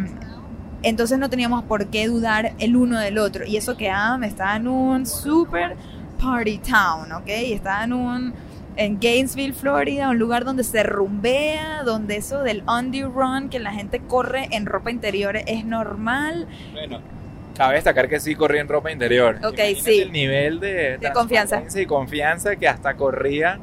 entonces 0.83 1.17
no 1.17 1.29
teníamos 1.29 1.63
por 1.63 1.87
qué 1.87 2.07
dudar 2.07 2.53
el 2.59 2.75
uno 2.75 2.99
del 2.99 3.17
otro. 3.17 3.45
Y 3.45 3.57
eso 3.57 3.75
que 3.77 3.89
Adam 3.89 4.23
está 4.23 4.55
en 4.55 4.67
un 4.67 5.05
super 5.05 5.75
party 6.21 6.59
town, 6.59 7.11
¿ok? 7.11 7.27
Está 7.27 7.83
en 7.83 7.93
un 7.93 8.33
en 8.75 8.99
Gainesville, 8.99 9.53
Florida, 9.53 10.09
un 10.09 10.17
lugar 10.17 10.45
donde 10.45 10.63
se 10.63 10.81
rumbea, 10.83 11.83
donde 11.83 12.17
eso 12.17 12.41
del 12.41 12.63
undue 12.67 13.03
run, 13.03 13.49
que 13.49 13.59
la 13.59 13.71
gente 13.71 13.99
corre 13.99 14.47
en 14.51 14.65
ropa 14.65 14.89
interior 14.89 15.37
es 15.45 15.63
normal. 15.63 16.47
Bueno, 16.71 16.99
cabe 17.55 17.75
destacar 17.75 18.09
que 18.09 18.19
sí 18.19 18.33
corría 18.33 18.61
en 18.61 18.67
ropa 18.67 18.91
interior. 18.91 19.35
Ok, 19.43 19.53
Imagínate 19.59 19.81
sí. 19.83 19.99
El 20.01 20.11
nivel 20.11 20.59
de, 20.59 20.97
De 20.97 21.11
confianza. 21.13 21.61
y 21.75 21.85
confianza 21.85 22.55
que 22.55 22.67
hasta 22.67 22.95
corría 22.95 23.59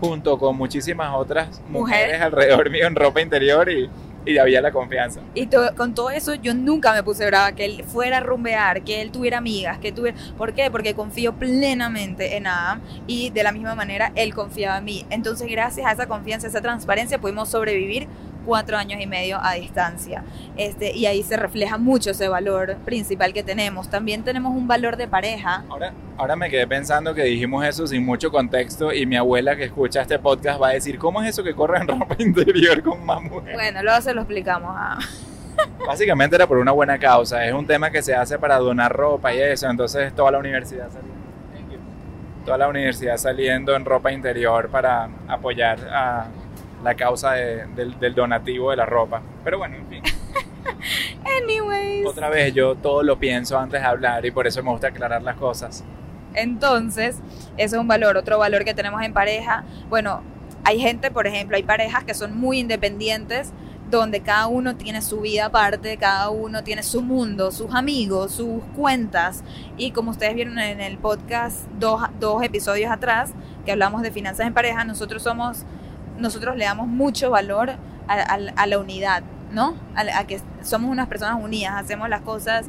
junto 0.00 0.38
con 0.38 0.56
muchísimas 0.56 1.14
otras 1.14 1.60
mujeres 1.68 2.06
Mujer. 2.18 2.22
alrededor 2.22 2.70
mío 2.70 2.86
en 2.88 2.96
ropa 2.96 3.20
interior 3.20 3.68
y, 3.70 3.88
y 4.26 4.36
había 4.38 4.60
la 4.60 4.72
confianza. 4.72 5.20
Y 5.34 5.46
to- 5.46 5.74
con 5.76 5.94
todo 5.94 6.10
eso 6.10 6.34
yo 6.34 6.52
nunca 6.54 6.92
me 6.92 7.02
puse 7.02 7.24
brava 7.26 7.52
que 7.52 7.64
él 7.64 7.84
fuera 7.86 8.18
a 8.18 8.20
rumbear, 8.20 8.82
que 8.82 9.00
él 9.00 9.10
tuviera 9.10 9.38
amigas, 9.38 9.78
que 9.78 9.90
tuviera... 9.92 10.16
¿Por 10.36 10.52
qué? 10.52 10.70
Porque 10.70 10.94
confío 10.94 11.32
plenamente 11.34 12.36
en 12.36 12.46
Adam 12.46 12.80
y 13.06 13.30
de 13.30 13.42
la 13.42 13.52
misma 13.52 13.74
manera 13.74 14.12
él 14.16 14.34
confiaba 14.34 14.78
en 14.78 14.84
mí. 14.84 15.06
Entonces 15.10 15.48
gracias 15.50 15.86
a 15.86 15.92
esa 15.92 16.06
confianza, 16.06 16.46
esa 16.46 16.60
transparencia 16.60 17.18
pudimos 17.20 17.48
sobrevivir 17.48 18.06
cuatro 18.48 18.78
años 18.78 18.98
y 18.98 19.06
medio 19.06 19.38
a 19.42 19.52
distancia. 19.52 20.24
Este, 20.56 20.96
y 20.96 21.04
ahí 21.04 21.22
se 21.22 21.36
refleja 21.36 21.76
mucho 21.76 22.12
ese 22.12 22.28
valor 22.28 22.76
principal 22.78 23.34
que 23.34 23.42
tenemos. 23.42 23.90
También 23.90 24.24
tenemos 24.24 24.56
un 24.56 24.66
valor 24.66 24.96
de 24.96 25.06
pareja. 25.06 25.64
Ahora, 25.68 25.92
ahora 26.16 26.34
me 26.34 26.48
quedé 26.48 26.66
pensando 26.66 27.14
que 27.14 27.24
dijimos 27.24 27.62
eso 27.66 27.86
sin 27.86 28.06
mucho 28.06 28.30
contexto 28.30 28.90
y 28.90 29.04
mi 29.04 29.16
abuela 29.16 29.54
que 29.54 29.64
escucha 29.64 30.00
este 30.00 30.18
podcast 30.18 30.62
va 30.62 30.68
a 30.68 30.72
decir, 30.72 30.98
¿cómo 30.98 31.22
es 31.22 31.28
eso 31.28 31.44
que 31.44 31.54
corre 31.54 31.76
en 31.76 31.88
ropa 32.00 32.16
interior 32.18 32.82
con 32.82 33.04
más 33.04 33.20
mujeres? 33.20 33.54
Bueno, 33.54 33.82
luego 33.82 34.00
se 34.00 34.14
lo 34.14 34.22
explicamos 34.22 34.70
a... 34.74 34.98
Básicamente 35.86 36.34
era 36.34 36.46
por 36.46 36.56
una 36.56 36.72
buena 36.72 36.98
causa, 36.98 37.44
es 37.44 37.52
un 37.52 37.66
tema 37.66 37.90
que 37.90 38.00
se 38.00 38.14
hace 38.14 38.38
para 38.38 38.56
donar 38.56 38.90
ropa 38.90 39.34
y 39.34 39.40
eso, 39.40 39.68
entonces 39.68 40.14
toda 40.14 40.30
la 40.30 40.38
universidad 40.38 40.88
saliendo, 40.88 41.18
toda 42.46 42.56
la 42.56 42.68
universidad 42.68 43.18
saliendo 43.18 43.76
en 43.76 43.84
ropa 43.84 44.10
interior 44.10 44.70
para 44.70 45.10
apoyar 45.28 45.80
a 45.92 46.28
la 46.82 46.94
causa 46.94 47.32
de- 47.32 47.66
del, 47.74 47.98
del 47.98 48.14
donativo 48.14 48.70
de 48.70 48.76
la 48.76 48.86
ropa. 48.86 49.20
Pero 49.44 49.58
bueno, 49.58 49.76
en 49.76 49.86
fin, 49.88 50.02
Anyways. 51.42 52.06
otra 52.06 52.28
vez 52.28 52.54
yo 52.54 52.74
todo 52.76 53.02
lo 53.02 53.18
pienso 53.18 53.58
antes 53.58 53.80
de 53.80 53.86
hablar 53.86 54.24
y 54.24 54.30
por 54.30 54.46
eso 54.46 54.62
me 54.62 54.70
gusta 54.70 54.88
aclarar 54.88 55.22
las 55.22 55.36
cosas. 55.36 55.84
Entonces, 56.34 57.16
eso 57.56 57.76
es 57.76 57.80
un 57.80 57.88
valor. 57.88 58.16
Otro 58.16 58.38
valor 58.38 58.64
que 58.64 58.74
tenemos 58.74 59.02
en 59.02 59.12
pareja, 59.12 59.64
bueno, 59.88 60.22
hay 60.64 60.78
gente, 60.80 61.10
por 61.10 61.26
ejemplo, 61.26 61.56
hay 61.56 61.62
parejas 61.62 62.04
que 62.04 62.14
son 62.14 62.38
muy 62.38 62.58
independientes, 62.60 63.52
donde 63.90 64.20
cada 64.20 64.46
uno 64.48 64.76
tiene 64.76 65.00
su 65.00 65.20
vida 65.22 65.46
aparte, 65.46 65.96
cada 65.96 66.28
uno 66.28 66.62
tiene 66.62 66.82
su 66.82 67.00
mundo, 67.00 67.50
sus 67.50 67.74
amigos, 67.74 68.32
sus 68.32 68.62
cuentas. 68.76 69.42
Y 69.78 69.92
como 69.92 70.10
ustedes 70.10 70.34
vieron 70.34 70.58
en 70.58 70.80
el 70.80 70.98
podcast 70.98 71.66
dos, 71.78 72.02
dos 72.20 72.42
episodios 72.42 72.90
atrás, 72.92 73.32
que 73.64 73.72
hablamos 73.72 74.02
de 74.02 74.10
finanzas 74.12 74.46
en 74.46 74.52
pareja, 74.52 74.84
nosotros 74.84 75.22
somos, 75.22 75.64
nosotros 76.18 76.56
le 76.56 76.64
damos 76.64 76.86
mucho 76.88 77.30
valor 77.30 77.70
a, 78.08 78.14
a- 78.56 78.66
la 78.66 78.78
unidad, 78.78 79.22
¿no? 79.52 79.74
A, 79.94 80.20
a 80.20 80.26
que 80.26 80.40
somos 80.62 80.90
unas 80.90 81.08
personas 81.08 81.42
unidas, 81.42 81.74
hacemos 81.76 82.08
las 82.08 82.22
cosas 82.22 82.66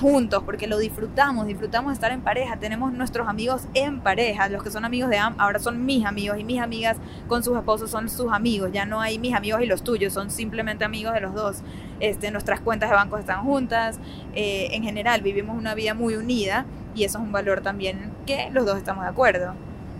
juntos 0.00 0.42
porque 0.44 0.66
lo 0.66 0.78
disfrutamos, 0.78 1.46
disfrutamos 1.46 1.92
estar 1.92 2.10
en 2.12 2.20
pareja, 2.20 2.56
tenemos 2.56 2.92
nuestros 2.92 3.28
amigos 3.28 3.66
en 3.72 4.00
pareja, 4.00 4.48
los 4.48 4.62
que 4.62 4.70
son 4.70 4.84
amigos 4.84 5.08
de 5.10 5.16
Am 5.18 5.34
ahora 5.38 5.58
son 5.58 5.86
mis 5.86 6.04
amigos 6.04 6.38
y 6.38 6.44
mis 6.44 6.60
amigas 6.60 6.98
con 7.28 7.42
sus 7.42 7.56
esposos 7.56 7.90
son 7.90 8.08
sus 8.10 8.32
amigos, 8.32 8.70
ya 8.72 8.84
no 8.84 9.00
hay 9.00 9.18
mis 9.18 9.34
amigos 9.34 9.62
y 9.62 9.66
los 9.66 9.82
tuyos, 9.84 10.12
son 10.12 10.30
simplemente 10.30 10.84
amigos 10.84 11.14
de 11.14 11.20
los 11.20 11.34
dos. 11.34 11.62
Este, 12.00 12.30
nuestras 12.30 12.60
cuentas 12.60 12.90
de 12.90 12.96
banco 12.96 13.16
están 13.16 13.44
juntas, 13.44 13.98
eh, 14.34 14.68
en 14.72 14.82
general 14.82 15.22
vivimos 15.22 15.56
una 15.56 15.74
vida 15.74 15.94
muy 15.94 16.14
unida 16.16 16.66
y 16.94 17.04
eso 17.04 17.18
es 17.18 17.24
un 17.24 17.32
valor 17.32 17.60
también 17.62 18.12
que 18.26 18.50
los 18.52 18.66
dos 18.66 18.76
estamos 18.76 19.04
de 19.04 19.10
acuerdo. 19.10 19.54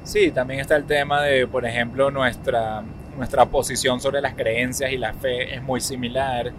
Sí, 0.07 0.31
también 0.31 0.61
está 0.61 0.77
el 0.77 0.85
tema 0.85 1.21
de, 1.23 1.49
por 1.49 1.67
ejemplo, 1.67 2.13
nuestra, 2.13 2.81
nuestra 3.17 3.45
posición 3.47 4.01
sobre 4.01 4.21
las 4.21 4.35
creencias 4.35 4.93
y 4.93 4.99
la 4.99 5.13
fe 5.13 5.53
es 5.53 5.61
muy 5.61 5.81
similar. 5.81 6.53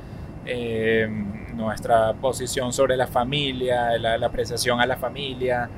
Eh, 0.46 1.08
nuestra 1.56 2.14
posición 2.14 2.74
sobre 2.74 2.98
la 2.98 3.08
familia, 3.08 3.98
la, 3.98 4.18
la 4.18 4.28
apreciación 4.28 4.82
a 4.82 4.86
la 4.86 4.98
familia. 4.98 5.70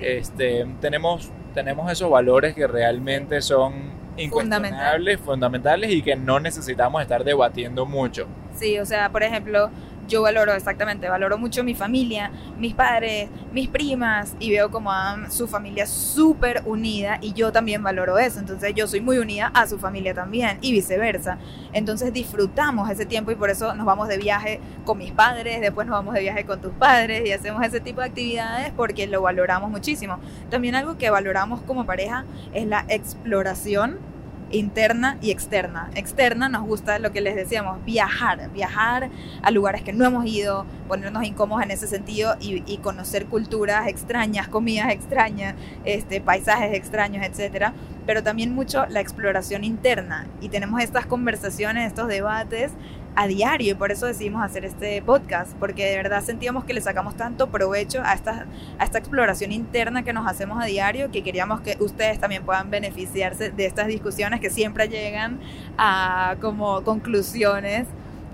Este, 0.00 0.66
tenemos, 0.80 1.30
tenemos 1.52 1.92
esos 1.92 2.10
valores 2.10 2.54
que 2.54 2.66
realmente 2.66 3.42
son 3.42 3.74
incuestionables, 4.16 5.20
fundamentales 5.20 5.90
y 5.90 6.00
que 6.00 6.16
no 6.16 6.40
necesitamos 6.40 7.02
estar 7.02 7.22
debatiendo 7.22 7.84
mucho. 7.84 8.28
Sí, 8.54 8.78
o 8.78 8.86
sea, 8.86 9.10
por 9.10 9.22
ejemplo, 9.22 9.70
yo 10.10 10.22
valoro 10.22 10.52
exactamente, 10.52 11.08
valoro 11.08 11.38
mucho 11.38 11.64
mi 11.64 11.74
familia, 11.74 12.30
mis 12.58 12.74
padres, 12.74 13.30
mis 13.52 13.68
primas 13.68 14.36
y 14.40 14.50
veo 14.50 14.70
como 14.70 14.92
a 14.92 15.30
su 15.30 15.46
familia 15.46 15.86
súper 15.86 16.62
unida 16.66 17.18
y 17.22 17.32
yo 17.32 17.52
también 17.52 17.82
valoro 17.82 18.18
eso. 18.18 18.40
Entonces 18.40 18.74
yo 18.74 18.86
soy 18.86 19.00
muy 19.00 19.18
unida 19.18 19.50
a 19.54 19.66
su 19.66 19.78
familia 19.78 20.12
también 20.12 20.58
y 20.60 20.72
viceversa. 20.72 21.38
Entonces 21.72 22.12
disfrutamos 22.12 22.90
ese 22.90 23.06
tiempo 23.06 23.30
y 23.30 23.36
por 23.36 23.48
eso 23.48 23.74
nos 23.74 23.86
vamos 23.86 24.08
de 24.08 24.18
viaje 24.18 24.60
con 24.84 24.98
mis 24.98 25.12
padres, 25.12 25.60
después 25.60 25.86
nos 25.86 25.96
vamos 25.96 26.12
de 26.14 26.20
viaje 26.20 26.44
con 26.44 26.60
tus 26.60 26.72
padres 26.72 27.26
y 27.26 27.32
hacemos 27.32 27.64
ese 27.64 27.80
tipo 27.80 28.00
de 28.00 28.08
actividades 28.08 28.72
porque 28.76 29.06
lo 29.06 29.22
valoramos 29.22 29.70
muchísimo. 29.70 30.18
También 30.50 30.74
algo 30.74 30.98
que 30.98 31.08
valoramos 31.08 31.60
como 31.62 31.86
pareja 31.86 32.24
es 32.52 32.66
la 32.66 32.84
exploración 32.88 34.09
interna 34.50 35.18
y 35.20 35.30
externa. 35.30 35.90
Externa 35.94 36.48
nos 36.48 36.66
gusta 36.66 36.98
lo 36.98 37.12
que 37.12 37.20
les 37.20 37.36
decíamos, 37.36 37.84
viajar, 37.84 38.50
viajar 38.52 39.10
a 39.42 39.50
lugares 39.50 39.82
que 39.82 39.92
no 39.92 40.04
hemos 40.04 40.26
ido, 40.26 40.66
ponernos 40.88 41.24
incómodos 41.24 41.64
en 41.64 41.70
ese 41.70 41.86
sentido 41.86 42.36
y, 42.40 42.60
conocer 42.78 43.26
culturas 43.26 43.86
extrañas, 43.88 44.48
comidas 44.48 44.90
extrañas, 44.90 45.54
este, 45.84 46.20
paisajes 46.20 46.74
extraños, 46.74 47.24
etcétera. 47.24 47.74
Pero 48.06 48.22
también 48.22 48.54
mucho 48.54 48.86
la 48.86 49.00
exploración 49.00 49.62
interna 49.62 50.26
y 50.40 50.48
tenemos 50.48 50.82
estas 50.82 51.06
conversaciones, 51.06 51.86
estos 51.86 52.08
debates 52.08 52.72
a 53.16 53.26
diario 53.26 53.72
y 53.72 53.74
por 53.74 53.90
eso 53.90 54.06
decidimos 54.06 54.42
hacer 54.42 54.64
este 54.64 55.02
podcast, 55.02 55.52
porque 55.58 55.86
de 55.86 55.96
verdad 55.96 56.22
sentíamos 56.22 56.64
que 56.64 56.72
le 56.72 56.80
sacamos 56.80 57.16
tanto 57.16 57.48
provecho 57.48 58.00
a 58.04 58.14
esta, 58.14 58.46
a 58.78 58.84
esta 58.84 58.98
exploración 58.98 59.52
interna 59.52 60.02
que 60.02 60.12
nos 60.12 60.26
hacemos 60.26 60.62
a 60.62 60.66
diario, 60.66 61.10
que 61.10 61.22
queríamos 61.22 61.60
que 61.60 61.76
ustedes 61.80 62.20
también 62.20 62.44
puedan 62.44 62.70
beneficiarse 62.70 63.50
de 63.50 63.66
estas 63.66 63.88
discusiones 63.88 64.40
que 64.40 64.50
siempre 64.50 64.88
llegan 64.88 65.40
a 65.76 66.36
como 66.40 66.82
conclusiones 66.82 67.86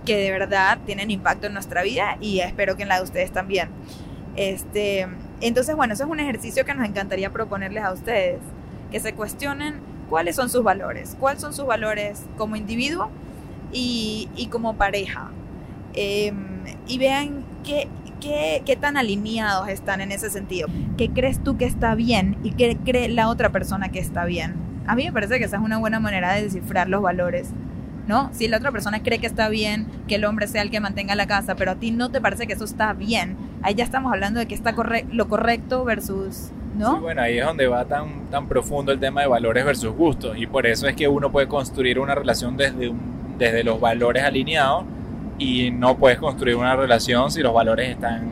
que 0.05 0.17
de 0.17 0.31
verdad 0.31 0.79
tienen 0.87 1.11
impacto 1.11 1.49
en 1.49 1.55
nuestra 1.55 1.83
vida 1.83 2.17
y 2.21 2.41
espero 2.41 2.77
que 2.77 2.83
en 2.85 2.89
la 2.89 2.99
de 2.99 3.03
ustedes 3.03 3.33
también. 3.33 3.71
Este, 4.37 5.09
entonces, 5.41 5.75
bueno, 5.75 5.95
eso 5.95 6.05
es 6.05 6.11
un 6.11 6.21
ejercicio 6.21 6.65
que 6.65 6.75
nos 6.75 6.87
encantaría 6.87 7.31
proponerles 7.31 7.83
a 7.83 7.93
ustedes, 7.93 8.39
que 8.93 9.01
se 9.01 9.15
cuestionen 9.15 9.81
cuáles 10.09 10.37
son 10.37 10.49
sus 10.49 10.63
valores, 10.63 11.17
cuáles 11.19 11.41
son 11.41 11.53
sus 11.53 11.67
valores 11.67 12.23
como 12.37 12.55
individuo 12.55 13.11
y, 13.73 14.29
y 14.37 14.47
como 14.47 14.75
pareja. 14.75 15.31
Eh, 15.95 16.33
y 16.87 16.99
vean 16.99 17.45
qué, 17.65 17.89
qué, 18.21 18.63
qué 18.67 18.77
tan 18.77 18.97
alineados 18.97 19.69
están 19.69 20.01
en 20.01 20.13
ese 20.13 20.31
sentido. 20.31 20.69
¿Qué 20.97 21.11
crees 21.11 21.43
tú 21.43 21.57
que 21.57 21.65
está 21.65 21.95
bien 21.95 22.37
y 22.43 22.53
qué 22.53 22.77
cree 22.85 23.09
la 23.09 23.29
otra 23.29 23.51
persona 23.51 23.91
que 23.91 23.99
está 23.99 24.25
bien? 24.25 24.55
A 24.87 24.95
mí 24.95 25.05
me 25.05 25.13
parece 25.13 25.39
que 25.39 25.45
esa 25.45 25.57
es 25.57 25.63
una 25.63 25.79
buena 25.79 25.99
manera 26.01 26.35
de 26.35 26.43
descifrar 26.43 26.89
los 26.89 27.03
valores. 27.03 27.51
¿No? 28.07 28.31
Si 28.33 28.47
la 28.47 28.59
otra 28.59 28.71
persona 28.71 29.03
cree 29.03 29.19
que 29.19 29.27
está 29.27 29.49
bien 29.49 29.89
que 30.07 30.15
el 30.15 30.25
hombre 30.27 30.47
sea 30.47 30.63
el 30.63 30.71
que 30.71 30.79
mantenga 30.79 31.17
la 31.17 31.27
casa, 31.27 31.57
pero 31.57 31.73
a 31.73 31.75
ti 31.75 31.91
no 31.91 32.09
te 32.13 32.21
parece 32.21 32.47
que 32.47 32.53
eso 32.53 32.65
está 32.65 32.93
bien, 32.93 33.37
ahí 33.63 33.75
ya 33.75 33.83
estamos 33.83 34.13
hablando 34.13 34.39
de 34.39 34.47
que 34.47 34.55
está 34.55 34.77
corre 34.77 35.05
lo 35.11 35.27
correcto 35.27 35.85
versus, 35.85 36.51
¿no? 36.79 36.95
Sí, 36.95 37.01
bueno, 37.01 37.23
ahí 37.23 37.39
es 37.39 37.45
donde 37.45 37.67
va 37.67 37.85
tan, 37.85 38.27
tan 38.31 38.47
profundo 38.47 38.93
el 38.93 39.01
tema 39.01 39.23
de 39.23 39.27
valores 39.27 39.65
versus 39.65 39.93
gustos. 39.93 40.39
Y 40.39 40.47
por 40.47 40.69
eso 40.69 40.87
es 40.87 40.95
que 40.95 41.09
uno 41.09 41.33
puede 41.33 41.49
construir 41.49 41.99
una 41.99 42.15
relación 42.15 42.57
desde, 42.57 42.91
un- 42.91 43.01
desde 43.39 43.65
los 43.65 43.81
valores 43.81 44.23
alineados 44.25 44.85
y 45.39 45.71
no 45.71 45.97
puedes 45.97 46.19
construir 46.19 46.57
una 46.57 46.77
relación 46.77 47.31
si 47.31 47.41
los 47.41 47.53
valores 47.53 47.91
están 47.91 48.29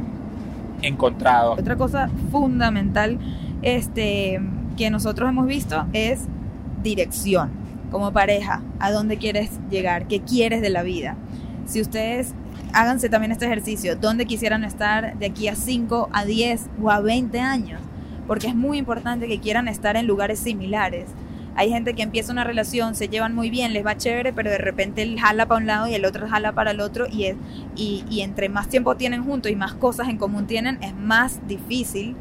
encontrados. 0.82 1.58
Otra 1.58 1.76
cosa 1.76 2.08
fundamental 2.30 3.18
este, 3.62 4.40
que 4.76 4.90
nosotros 4.90 5.28
hemos 5.28 5.46
visto 5.46 5.86
es 5.92 6.26
dirección 6.82 7.50
como 7.90 8.12
pareja, 8.12 8.60
a 8.80 8.90
dónde 8.90 9.18
quieres 9.18 9.50
llegar, 9.70 10.08
qué 10.08 10.20
quieres 10.20 10.60
de 10.60 10.70
la 10.70 10.82
vida. 10.82 11.16
Si 11.66 11.80
ustedes 11.80 12.34
háganse 12.72 13.08
también 13.08 13.32
este 13.32 13.46
ejercicio, 13.46 13.96
dónde 13.96 14.26
quisieran 14.26 14.64
estar 14.64 15.16
de 15.16 15.26
aquí 15.26 15.48
a 15.48 15.54
5, 15.54 16.08
a 16.12 16.24
10 16.24 16.66
o 16.82 16.90
a 16.90 17.00
20 17.00 17.38
años, 17.38 17.80
porque 18.26 18.48
es 18.48 18.54
muy 18.54 18.78
importante 18.78 19.28
que 19.28 19.38
quieran 19.38 19.68
estar 19.68 19.96
en 19.96 20.06
lugares 20.06 20.40
similares. 20.40 21.06
Hay 21.56 21.70
gente 21.70 21.94
que 21.94 22.02
empieza 22.02 22.32
una 22.32 22.44
relación, 22.44 22.94
se 22.94 23.08
llevan 23.08 23.34
muy 23.34 23.50
bien, 23.50 23.72
les 23.72 23.84
va 23.84 23.96
chévere, 23.96 24.32
pero 24.32 24.50
de 24.50 24.58
repente 24.58 25.02
él 25.02 25.18
jala 25.20 25.46
para 25.46 25.60
un 25.60 25.66
lado 25.66 25.88
y 25.88 25.94
el 25.94 26.04
otro 26.04 26.28
jala 26.28 26.52
para 26.52 26.72
el 26.72 26.80
otro 26.80 27.06
y, 27.10 27.24
es, 27.24 27.36
y, 27.76 28.04
y 28.10 28.22
entre 28.22 28.48
más 28.48 28.68
tiempo 28.68 28.96
tienen 28.96 29.24
juntos 29.24 29.52
y 29.52 29.56
más 29.56 29.74
cosas 29.74 30.08
en 30.08 30.18
común 30.18 30.46
tienen, 30.46 30.82
es 30.82 30.94
más 30.94 31.46
difícil 31.46 32.16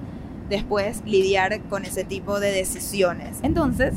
después 0.49 1.01
lidiar 1.05 1.61
con 1.63 1.85
ese 1.85 2.03
tipo 2.03 2.39
de 2.39 2.51
decisiones. 2.51 3.39
Entonces, 3.41 3.95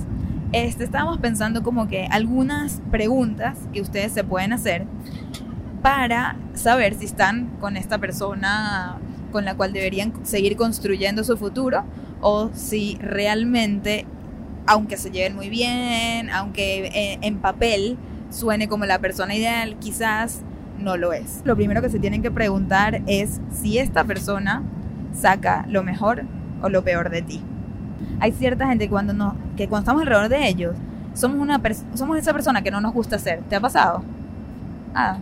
este, 0.52 0.84
estábamos 0.84 1.18
pensando 1.18 1.62
como 1.62 1.88
que 1.88 2.06
algunas 2.10 2.80
preguntas 2.90 3.58
que 3.72 3.80
ustedes 3.80 4.12
se 4.12 4.24
pueden 4.24 4.52
hacer 4.52 4.86
para 5.82 6.36
saber 6.54 6.94
si 6.94 7.04
están 7.04 7.48
con 7.60 7.76
esta 7.76 7.98
persona 7.98 8.98
con 9.32 9.44
la 9.44 9.54
cual 9.54 9.72
deberían 9.72 10.12
seguir 10.24 10.56
construyendo 10.56 11.24
su 11.24 11.36
futuro 11.36 11.84
o 12.20 12.50
si 12.54 12.96
realmente, 13.00 14.06
aunque 14.66 14.96
se 14.96 15.10
lleven 15.10 15.34
muy 15.34 15.48
bien, 15.48 16.30
aunque 16.30 16.86
eh, 16.86 17.18
en 17.22 17.38
papel 17.38 17.96
suene 18.30 18.68
como 18.68 18.84
la 18.84 18.98
persona 18.98 19.34
ideal, 19.34 19.76
quizás 19.78 20.42
no 20.78 20.96
lo 20.96 21.12
es. 21.12 21.42
Lo 21.44 21.56
primero 21.56 21.80
que 21.80 21.88
se 21.88 21.98
tienen 21.98 22.22
que 22.22 22.30
preguntar 22.30 23.02
es 23.06 23.40
si 23.50 23.78
esta 23.78 24.04
persona 24.04 24.62
saca 25.12 25.64
lo 25.68 25.82
mejor 25.82 26.24
o 26.62 26.68
lo 26.68 26.82
peor 26.82 27.10
de 27.10 27.22
ti. 27.22 27.40
Hay 28.20 28.32
cierta 28.32 28.66
gente 28.66 28.88
cuando 28.88 29.12
no, 29.12 29.36
que 29.56 29.68
cuando 29.68 29.84
estamos 29.84 30.02
alrededor 30.02 30.28
de 30.28 30.48
ellos, 30.48 30.76
somos, 31.14 31.38
una 31.38 31.60
somos 31.94 32.18
esa 32.18 32.32
persona 32.32 32.62
que 32.62 32.70
no 32.70 32.80
nos 32.80 32.92
gusta 32.92 33.18
ser. 33.18 33.40
¿Te 33.48 33.56
ha 33.56 33.60
pasado? 33.60 34.02
Ah. 34.94 35.18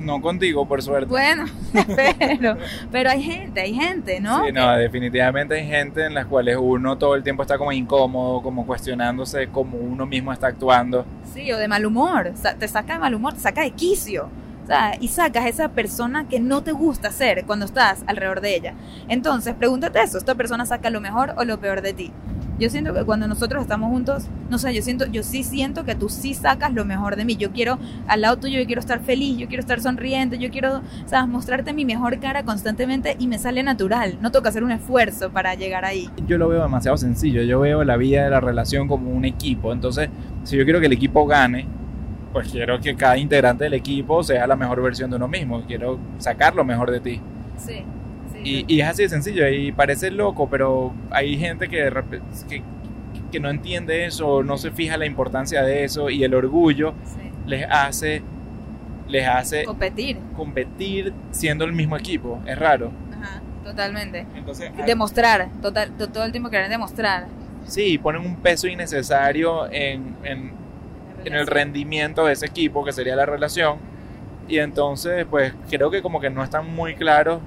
No 0.00 0.20
contigo, 0.20 0.66
por 0.66 0.82
suerte. 0.82 1.08
Bueno, 1.08 1.44
pero, 1.96 2.56
pero 2.90 3.10
hay 3.10 3.22
gente, 3.22 3.60
hay 3.60 3.74
gente, 3.74 4.20
¿no? 4.20 4.44
Sí, 4.44 4.52
no, 4.52 4.70
definitivamente 4.76 5.54
hay 5.54 5.66
gente 5.66 6.06
en 6.06 6.14
las 6.14 6.26
cuales 6.26 6.56
uno 6.58 6.96
todo 6.96 7.14
el 7.14 7.22
tiempo 7.22 7.42
está 7.42 7.58
como 7.58 7.70
incómodo, 7.70 8.42
como 8.42 8.66
cuestionándose 8.66 9.48
cómo 9.48 9.76
uno 9.76 10.06
mismo 10.06 10.32
está 10.32 10.48
actuando. 10.48 11.04
Sí, 11.34 11.52
o 11.52 11.58
de 11.58 11.68
mal 11.68 11.84
humor, 11.84 12.32
te 12.58 12.68
saca 12.68 12.94
de 12.94 12.98
mal 12.98 13.14
humor, 13.14 13.34
te 13.34 13.40
saca 13.40 13.60
de 13.62 13.72
quicio 13.72 14.30
y 15.00 15.08
sacas 15.08 15.44
a 15.44 15.48
esa 15.48 15.68
persona 15.70 16.28
que 16.28 16.38
no 16.38 16.62
te 16.62 16.72
gusta 16.72 17.10
ser 17.10 17.44
cuando 17.44 17.64
estás 17.66 18.04
alrededor 18.06 18.40
de 18.40 18.54
ella. 18.54 18.74
Entonces, 19.08 19.54
pregúntate 19.54 20.00
eso, 20.00 20.18
¿esta 20.18 20.34
persona 20.34 20.64
saca 20.64 20.90
lo 20.90 21.00
mejor 21.00 21.34
o 21.36 21.44
lo 21.44 21.58
peor 21.58 21.82
de 21.82 21.92
ti? 21.92 22.12
Yo 22.60 22.68
siento 22.68 22.92
que 22.92 23.04
cuando 23.04 23.26
nosotros 23.26 23.62
estamos 23.62 23.88
juntos, 23.88 24.26
no 24.50 24.58
sé, 24.58 24.74
yo 24.74 24.82
siento, 24.82 25.06
yo 25.06 25.22
sí 25.22 25.44
siento 25.44 25.86
que 25.86 25.94
tú 25.94 26.10
sí 26.10 26.34
sacas 26.34 26.74
lo 26.74 26.84
mejor 26.84 27.16
de 27.16 27.24
mí. 27.24 27.36
Yo 27.36 27.52
quiero 27.52 27.78
al 28.06 28.20
lado 28.20 28.36
tuyo, 28.36 28.60
yo 28.60 28.66
quiero 28.66 28.80
estar 28.80 29.00
feliz, 29.00 29.38
yo 29.38 29.48
quiero 29.48 29.62
estar 29.62 29.80
sonriente, 29.80 30.36
yo 30.36 30.50
quiero, 30.50 30.82
sabes, 31.06 31.26
mostrarte 31.26 31.72
mi 31.72 31.86
mejor 31.86 32.20
cara 32.20 32.42
constantemente 32.42 33.16
y 33.18 33.28
me 33.28 33.38
sale 33.38 33.62
natural. 33.62 34.18
No 34.20 34.30
toca 34.30 34.50
hacer 34.50 34.62
un 34.62 34.72
esfuerzo 34.72 35.30
para 35.30 35.54
llegar 35.54 35.86
ahí. 35.86 36.10
Yo 36.26 36.36
lo 36.36 36.48
veo 36.48 36.62
demasiado 36.62 36.98
sencillo. 36.98 37.42
Yo 37.44 37.60
veo 37.60 37.82
la 37.82 37.96
vida 37.96 38.24
de 38.24 38.30
la 38.30 38.40
relación 38.40 38.88
como 38.88 39.10
un 39.10 39.24
equipo. 39.24 39.72
Entonces, 39.72 40.10
si 40.44 40.58
yo 40.58 40.64
quiero 40.64 40.80
que 40.80 40.86
el 40.86 40.92
equipo 40.92 41.24
gane, 41.26 41.66
pues 42.34 42.50
quiero 42.50 42.78
que 42.78 42.94
cada 42.94 43.16
integrante 43.16 43.64
del 43.64 43.72
equipo 43.72 44.22
sea 44.22 44.46
la 44.46 44.56
mejor 44.56 44.82
versión 44.82 45.08
de 45.08 45.16
uno 45.16 45.28
mismo, 45.28 45.62
quiero 45.66 45.98
sacar 46.18 46.54
lo 46.54 46.64
mejor 46.64 46.90
de 46.90 47.00
ti. 47.00 47.20
Sí. 47.56 47.84
Y, 48.44 48.80
es 48.80 48.88
así 48.88 49.02
de 49.02 49.08
sencillo, 49.08 49.48
y 49.48 49.72
parece 49.72 50.10
loco, 50.10 50.48
pero 50.48 50.92
hay 51.10 51.36
gente 51.38 51.68
que, 51.68 51.90
que, 52.48 52.62
que, 53.30 53.40
no 53.40 53.50
entiende 53.50 54.06
eso, 54.06 54.42
no 54.42 54.58
se 54.58 54.70
fija 54.70 54.96
la 54.96 55.06
importancia 55.06 55.62
de 55.62 55.84
eso, 55.84 56.10
y 56.10 56.24
el 56.24 56.34
orgullo 56.34 56.94
les 57.46 57.66
hace 57.70 58.22
les 59.08 59.26
hace 59.26 59.64
competir. 59.64 60.18
competir 60.36 61.12
siendo 61.32 61.64
el 61.64 61.72
mismo 61.72 61.96
equipo, 61.96 62.40
es 62.46 62.56
raro. 62.56 62.92
Ajá, 63.12 63.42
totalmente. 63.64 64.24
Entonces, 64.36 64.70
demostrar, 64.86 65.48
total, 65.60 65.90
todo 65.96 66.24
el 66.24 66.30
tiempo 66.30 66.48
quieren 66.48 66.70
demostrar. 66.70 67.26
Sí, 67.66 67.98
ponen 67.98 68.22
un 68.22 68.36
peso 68.36 68.68
innecesario 68.68 69.70
en, 69.70 70.16
en 70.22 70.60
en 71.24 71.34
el 71.34 71.46
rendimiento 71.46 72.26
de 72.26 72.32
ese 72.32 72.46
equipo, 72.46 72.84
que 72.84 72.92
sería 72.92 73.16
la 73.16 73.26
relación. 73.26 73.78
Y 74.48 74.58
entonces, 74.58 75.26
pues 75.28 75.54
creo 75.68 75.90
que 75.90 76.02
como 76.02 76.20
que 76.20 76.30
no 76.30 76.42
están 76.42 76.74
muy 76.74 76.94
claros 76.94 77.40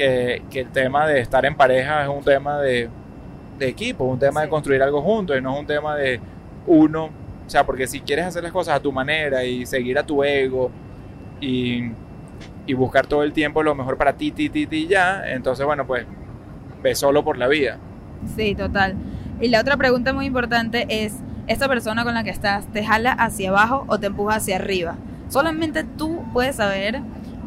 que, 0.00 0.42
que 0.50 0.60
el 0.60 0.68
tema 0.68 1.06
de 1.06 1.20
estar 1.20 1.44
en 1.44 1.54
pareja 1.54 2.02
es 2.02 2.08
un 2.08 2.24
tema 2.24 2.58
de, 2.58 2.88
de 3.58 3.68
equipo, 3.68 4.04
un 4.04 4.18
tema 4.18 4.40
de 4.40 4.48
construir 4.48 4.82
algo 4.82 5.02
juntos 5.02 5.36
y 5.36 5.42
no 5.42 5.52
es 5.52 5.60
un 5.60 5.66
tema 5.66 5.94
de 5.94 6.18
uno. 6.66 7.10
O 7.46 7.50
sea, 7.50 7.66
porque 7.66 7.86
si 7.86 8.00
quieres 8.00 8.24
hacer 8.24 8.42
las 8.42 8.52
cosas 8.52 8.76
a 8.76 8.80
tu 8.80 8.92
manera 8.92 9.44
y 9.44 9.66
seguir 9.66 9.98
a 9.98 10.02
tu 10.02 10.24
ego 10.24 10.70
y, 11.38 11.90
y 12.66 12.72
buscar 12.72 13.06
todo 13.06 13.22
el 13.22 13.34
tiempo 13.34 13.62
lo 13.62 13.74
mejor 13.74 13.98
para 13.98 14.14
ti, 14.14 14.30
ti, 14.30 14.48
ti, 14.48 14.66
ti, 14.66 14.86
ya, 14.86 15.22
entonces, 15.26 15.66
bueno, 15.66 15.86
pues 15.86 16.06
ve 16.82 16.94
solo 16.94 17.22
por 17.22 17.36
la 17.36 17.46
vida. 17.46 17.76
Sí, 18.34 18.54
total. 18.54 18.94
Y 19.38 19.48
la 19.48 19.60
otra 19.60 19.76
pregunta 19.76 20.14
muy 20.14 20.24
importante 20.24 20.86
es, 20.88 21.16
esta 21.46 21.68
persona 21.68 22.04
con 22.04 22.14
la 22.14 22.24
que 22.24 22.30
estás 22.30 22.66
te 22.68 22.84
jala 22.84 23.12
hacia 23.12 23.50
abajo 23.50 23.84
o 23.88 23.98
te 23.98 24.06
empuja 24.06 24.36
hacia 24.36 24.56
arriba. 24.56 24.94
Solamente 25.28 25.84
tú 25.84 26.22
puedes 26.32 26.56
saber 26.56 27.02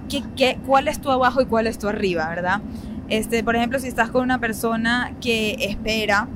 qué, 0.09 0.23
qué, 0.35 0.57
cuál 0.65 0.87
es 0.87 0.99
tu 0.99 1.11
abajo 1.11 1.41
y 1.41 1.45
cuál 1.45 1.67
es 1.67 1.77
tu 1.79 1.87
arriba, 1.87 2.27
¿verdad? 2.29 2.61
Este, 3.09 3.43
por 3.43 3.55
ejemplo, 3.55 3.79
si 3.79 3.87
estás 3.87 4.09
con 4.09 4.23
una 4.23 4.39
persona 4.39 5.13
que 5.21 5.57
espera 5.59 6.27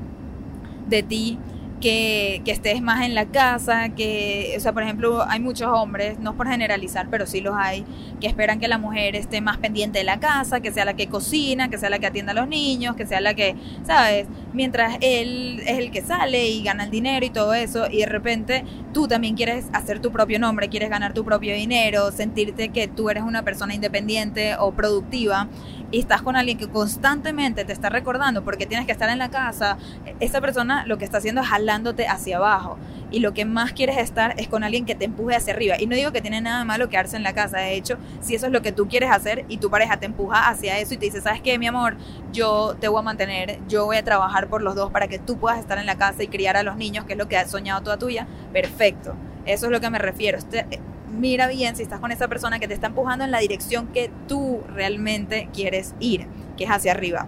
de 0.88 1.04
ti 1.04 1.40
que, 1.82 2.42
estés 2.46 2.82
más 2.82 3.06
en 3.06 3.14
la 3.14 3.26
casa, 3.26 3.90
que, 3.90 4.54
o 4.58 4.60
sea, 4.60 4.74
por 4.74 4.84
ejemplo, 4.84 5.24
hay 5.28 5.40
muchos 5.40 5.68
hombres, 5.68 6.20
no 6.20 6.36
por 6.36 6.48
generalizar, 6.48 7.08
pero 7.10 7.26
sí 7.26 7.42
los 7.42 7.56
hay, 7.56 7.86
que 8.20 8.28
esperan 8.28 8.60
que 8.60 8.68
la 8.68 8.78
mujer 8.78 9.16
esté 9.16 9.42
más 9.42 9.58
pendiente 9.58 10.00
de 10.00 10.06
la 10.06 10.20
casa, 10.20 10.60
que 10.60 10.72
sea 10.72 10.86
la 10.86 10.96
que 10.96 11.08
cocina, 11.08 11.70
que 11.70 11.78
sea 11.78 11.90
la 11.90 12.00
que 12.00 12.08
atienda 12.08 12.32
a 12.32 12.36
los 12.36 12.48
niños, 12.48 12.96
que 12.96 13.06
sea 13.06 13.22
la 13.22 13.34
que, 13.34 13.56
¿sabes? 13.86 14.28
Mientras 14.54 14.98
él 15.02 15.62
es 15.66 15.78
el 15.78 15.92
que 15.92 16.02
sale 16.02 16.48
y 16.48 16.64
gana 16.64 16.86
el 16.86 16.92
dinero 16.92 17.26
y 17.26 17.30
todo 17.30 17.54
eso, 17.54 17.88
y 17.92 18.00
de 18.00 18.06
repente 18.08 18.64
tú 18.94 19.08
también 19.08 19.36
quieres 19.36 19.66
hacer 19.74 20.00
tu 20.00 20.12
propio 20.12 20.40
nombre, 20.40 20.70
quieres 20.70 20.90
ganar 20.90 21.14
tu 21.14 21.24
propio 21.24 21.54
dinero, 21.54 22.12
sentirte 22.12 22.70
que 22.70 22.88
tú 22.88 23.10
eres 23.10 23.24
una 23.24 23.44
persona 23.44 23.76
independiente 23.76 24.56
o 24.58 24.72
productiva, 24.72 25.48
y 25.92 26.00
estás 26.00 26.22
con 26.22 26.36
alguien 26.36 26.58
que 26.58 26.68
constantemente 26.68 27.64
te 27.64 27.72
está 27.72 27.90
recordando 27.90 28.44
porque 28.44 28.66
tienes 28.66 28.86
que 28.86 28.92
estar 28.92 29.10
en 29.10 29.20
la 29.20 29.30
casa, 29.30 29.78
esa 30.20 30.42
persona 30.42 30.86
lo 30.86 30.98
que 30.98 31.06
está 31.06 31.20
haciendo 31.20 31.42
es 31.42 31.52
jalándote 31.68 32.08
hacia 32.08 32.38
abajo. 32.38 32.78
Y 33.10 33.20
lo 33.20 33.34
que 33.34 33.46
más 33.46 33.72
quieres 33.72 33.98
estar 33.98 34.34
es 34.38 34.48
con 34.48 34.64
alguien 34.64 34.86
que 34.86 34.96
te 34.96 35.06
empuje 35.06 35.36
hacia 35.36 35.54
arriba. 35.54 35.76
Y 35.80 35.88
no 35.88 35.96
digo 35.96 36.12
que 36.12 36.22
tiene 36.22 36.42
nada 36.42 36.66
malo 36.66 36.90
quedarse 36.90 37.16
en 37.16 37.24
la 37.24 37.34
casa. 37.34 37.58
De 37.58 37.76
hecho, 37.76 37.98
si 38.20 38.36
eso 38.36 38.48
es 38.48 38.52
lo 38.52 38.62
que 38.62 38.74
tú 38.74 38.88
quieres 38.88 39.12
hacer 39.12 39.46
y 39.48 39.58
tu 39.58 39.70
pareja 39.70 39.98
te 39.98 40.06
empuja 40.06 40.50
hacia 40.50 40.78
eso 40.78 40.94
y 40.94 40.98
te 40.98 41.06
dice, 41.06 41.22
¿sabes 41.22 41.42
qué, 41.42 41.58
mi 41.58 41.68
amor? 41.68 41.96
Yo 42.34 42.76
te 42.80 42.90
voy 42.90 43.00
a 43.00 43.04
mantener, 43.04 43.60
yo 43.70 43.86
voy 43.86 43.98
a 43.98 44.04
trabajar 44.04 44.48
por 44.48 44.62
los 44.62 44.76
dos 44.76 44.92
para 44.92 45.08
que 45.08 45.20
tú 45.20 45.38
puedas 45.38 45.60
estar 45.60 45.78
en 45.78 45.86
la 45.86 45.98
casa 45.98 46.24
y 46.24 46.28
criar 46.28 46.58
a 46.58 46.64
los 46.64 46.76
niños, 46.76 47.06
que 47.06 47.14
es 47.14 47.20
lo 47.20 47.30
que 47.30 47.38
has 47.38 47.50
soñado 47.50 47.82
toda 47.82 47.98
tuya. 47.98 48.28
Perfecto. 48.52 49.16
Eso 49.46 49.68
es 49.68 49.72
lo 49.72 49.80
que 49.80 49.90
me 49.90 50.00
refiero. 50.00 50.38
Este, 50.38 50.66
mira 51.10 51.48
bien 51.48 51.78
si 51.78 51.84
estás 51.84 52.02
con 52.02 52.12
esa 52.12 52.28
persona 52.28 52.60
que 52.60 52.68
te 52.68 52.74
está 52.74 52.88
empujando 52.88 53.24
en 53.24 53.32
la 53.32 53.40
dirección 53.40 53.88
que 53.88 54.12
tú 54.28 54.64
realmente 54.74 55.48
quieres 55.54 55.96
ir, 56.02 56.28
que 56.58 56.66
es 56.66 56.70
hacia 56.70 56.92
arriba. 56.92 57.28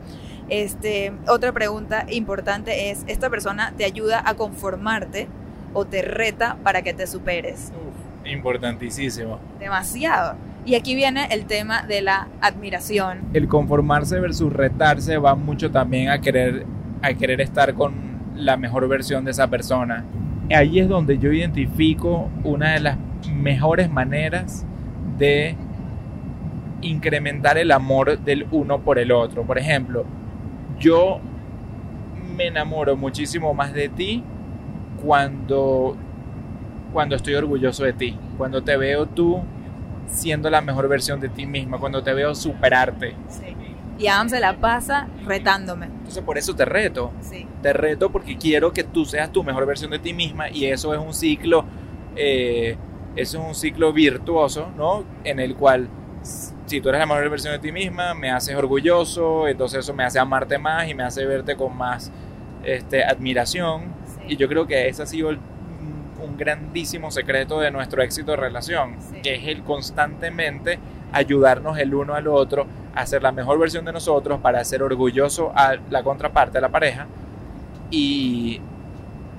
Este, 0.50 1.14
otra 1.28 1.52
pregunta 1.52 2.06
importante 2.10 2.90
es, 2.90 3.04
¿esta 3.08 3.30
persona 3.30 3.74
te 3.78 3.86
ayuda 3.86 4.22
a 4.26 4.36
conformarte 4.36 5.28
o 5.74 5.86
te 5.86 6.02
reta 6.02 6.58
para 6.64 6.82
que 6.82 6.94
te 6.94 7.06
superes? 7.08 7.72
importantísimo. 8.26 9.40
Demasiado. 9.60 10.36
Y 10.66 10.76
aquí 10.76 10.96
viene 10.96 11.28
el 11.32 11.46
tema 11.46 11.84
de 11.84 12.02
la 12.02 12.28
admiración. 12.42 13.20
El 13.34 13.48
conformarse 13.48 14.20
versus 14.20 14.52
retarse 14.52 15.18
va 15.18 15.36
mucho 15.36 15.72
también 15.72 16.10
a 16.10 16.20
querer, 16.20 16.66
a 17.02 17.14
querer 17.14 17.42
estar 17.42 17.74
con 17.74 17.94
la 18.36 18.58
mejor 18.58 18.88
versión 18.88 19.26
de 19.26 19.32
esa 19.32 19.48
persona. 19.48 20.04
Ahí 20.54 20.80
es 20.80 20.88
donde 20.88 21.18
yo 21.18 21.32
identifico 21.32 22.30
una 22.44 22.74
de 22.74 22.80
las 22.82 22.98
mejores 23.32 23.90
maneras 23.90 24.66
de 25.18 25.56
incrementar 26.82 27.58
el 27.58 27.72
amor 27.72 28.20
del 28.20 28.46
uno 28.52 28.80
por 28.80 29.00
el 29.00 29.12
otro. 29.12 29.44
Por 29.44 29.58
ejemplo, 29.58 30.06
yo 30.80 31.20
me 32.36 32.48
enamoro 32.48 32.96
muchísimo 32.96 33.54
más 33.54 33.74
de 33.74 33.90
ti 33.90 34.24
cuando, 35.04 35.96
cuando 36.94 37.16
estoy 37.16 37.36
orgulloso 37.36 37.84
de 37.84 37.94
ti, 37.94 38.18
cuando 38.38 38.64
te 38.64 38.78
veo 38.78 39.06
tú 39.06 39.42
siendo 40.08 40.50
la 40.50 40.62
mejor 40.62 40.88
versión 40.88 41.20
de 41.20 41.30
ti 41.30 41.46
misma, 41.46 41.78
cuando 41.78 42.02
te 42.02 42.14
veo 42.14 42.34
superarte. 42.34 43.16
Y 43.98 44.08
Adam 44.08 44.30
se 44.30 44.40
la 44.40 44.56
pasa 44.58 45.10
retándome. 45.26 45.88
Entonces 45.88 46.24
por 46.24 46.38
eso 46.38 46.56
te 46.56 46.64
reto. 46.64 47.12
Te 47.62 47.74
reto 47.74 48.10
porque 48.10 48.38
quiero 48.38 48.72
que 48.72 48.84
tú 48.84 49.06
seas 49.06 49.32
tu 49.32 49.44
mejor 49.44 49.66
versión 49.66 49.92
de 49.92 50.00
ti 50.00 50.14
misma 50.14 50.50
y 50.50 50.66
eso 50.66 50.94
es 50.94 51.00
un 51.00 51.14
ciclo 51.14 51.66
eh, 52.16 52.78
eso 53.16 53.40
es 53.40 53.48
un 53.48 53.56
ciclo 53.56 53.92
virtuoso, 53.94 54.70
¿no? 54.78 55.04
En 55.24 55.40
el 55.40 55.56
cual 55.56 55.90
si 56.70 56.82
tú 56.82 56.90
eres 56.90 57.00
la 57.00 57.08
mejor 57.08 57.28
versión 57.32 57.54
de 57.54 57.60
ti 57.60 57.72
misma, 57.72 58.14
me 58.14 58.30
haces 58.30 58.56
orgulloso, 58.56 59.48
entonces 59.48 59.80
eso 59.80 59.94
me 59.96 60.04
hace 60.04 60.20
amarte 60.20 60.60
más 60.60 60.88
y 60.88 60.94
me 60.94 61.02
hace 61.02 61.26
verte 61.26 61.56
con 61.56 61.76
más 61.76 62.12
este, 62.64 63.04
admiración. 63.04 63.86
Y 64.28 64.38
yo 64.38 64.48
creo 64.48 64.68
que 64.68 64.88
ese 64.88 65.02
ha 65.02 65.08
sido 65.08 65.30
un 65.30 66.38
grandísimo 66.38 67.10
secreto 67.10 67.60
de 67.60 67.72
nuestro 67.72 68.04
éxito 68.04 68.32
de 68.32 68.38
relación, 68.38 68.98
que 69.24 69.36
es 69.36 69.48
el 69.48 69.64
constantemente 69.64 70.78
ayudarnos 71.12 71.80
el 71.80 71.96
uno 71.96 72.14
al 72.14 72.28
otro 72.28 72.68
a 72.94 73.04
ser 73.08 73.24
la 73.24 73.32
mejor 73.32 73.58
versión 73.58 73.84
de 73.84 73.92
nosotros 73.92 74.40
para 74.40 74.60
hacer 74.60 74.84
orgulloso 74.84 75.52
a 75.56 75.76
la 75.90 76.04
contraparte, 76.04 76.60
a 76.60 76.62
la 76.62 76.70
pareja. 76.70 77.08
Y, 77.90 78.62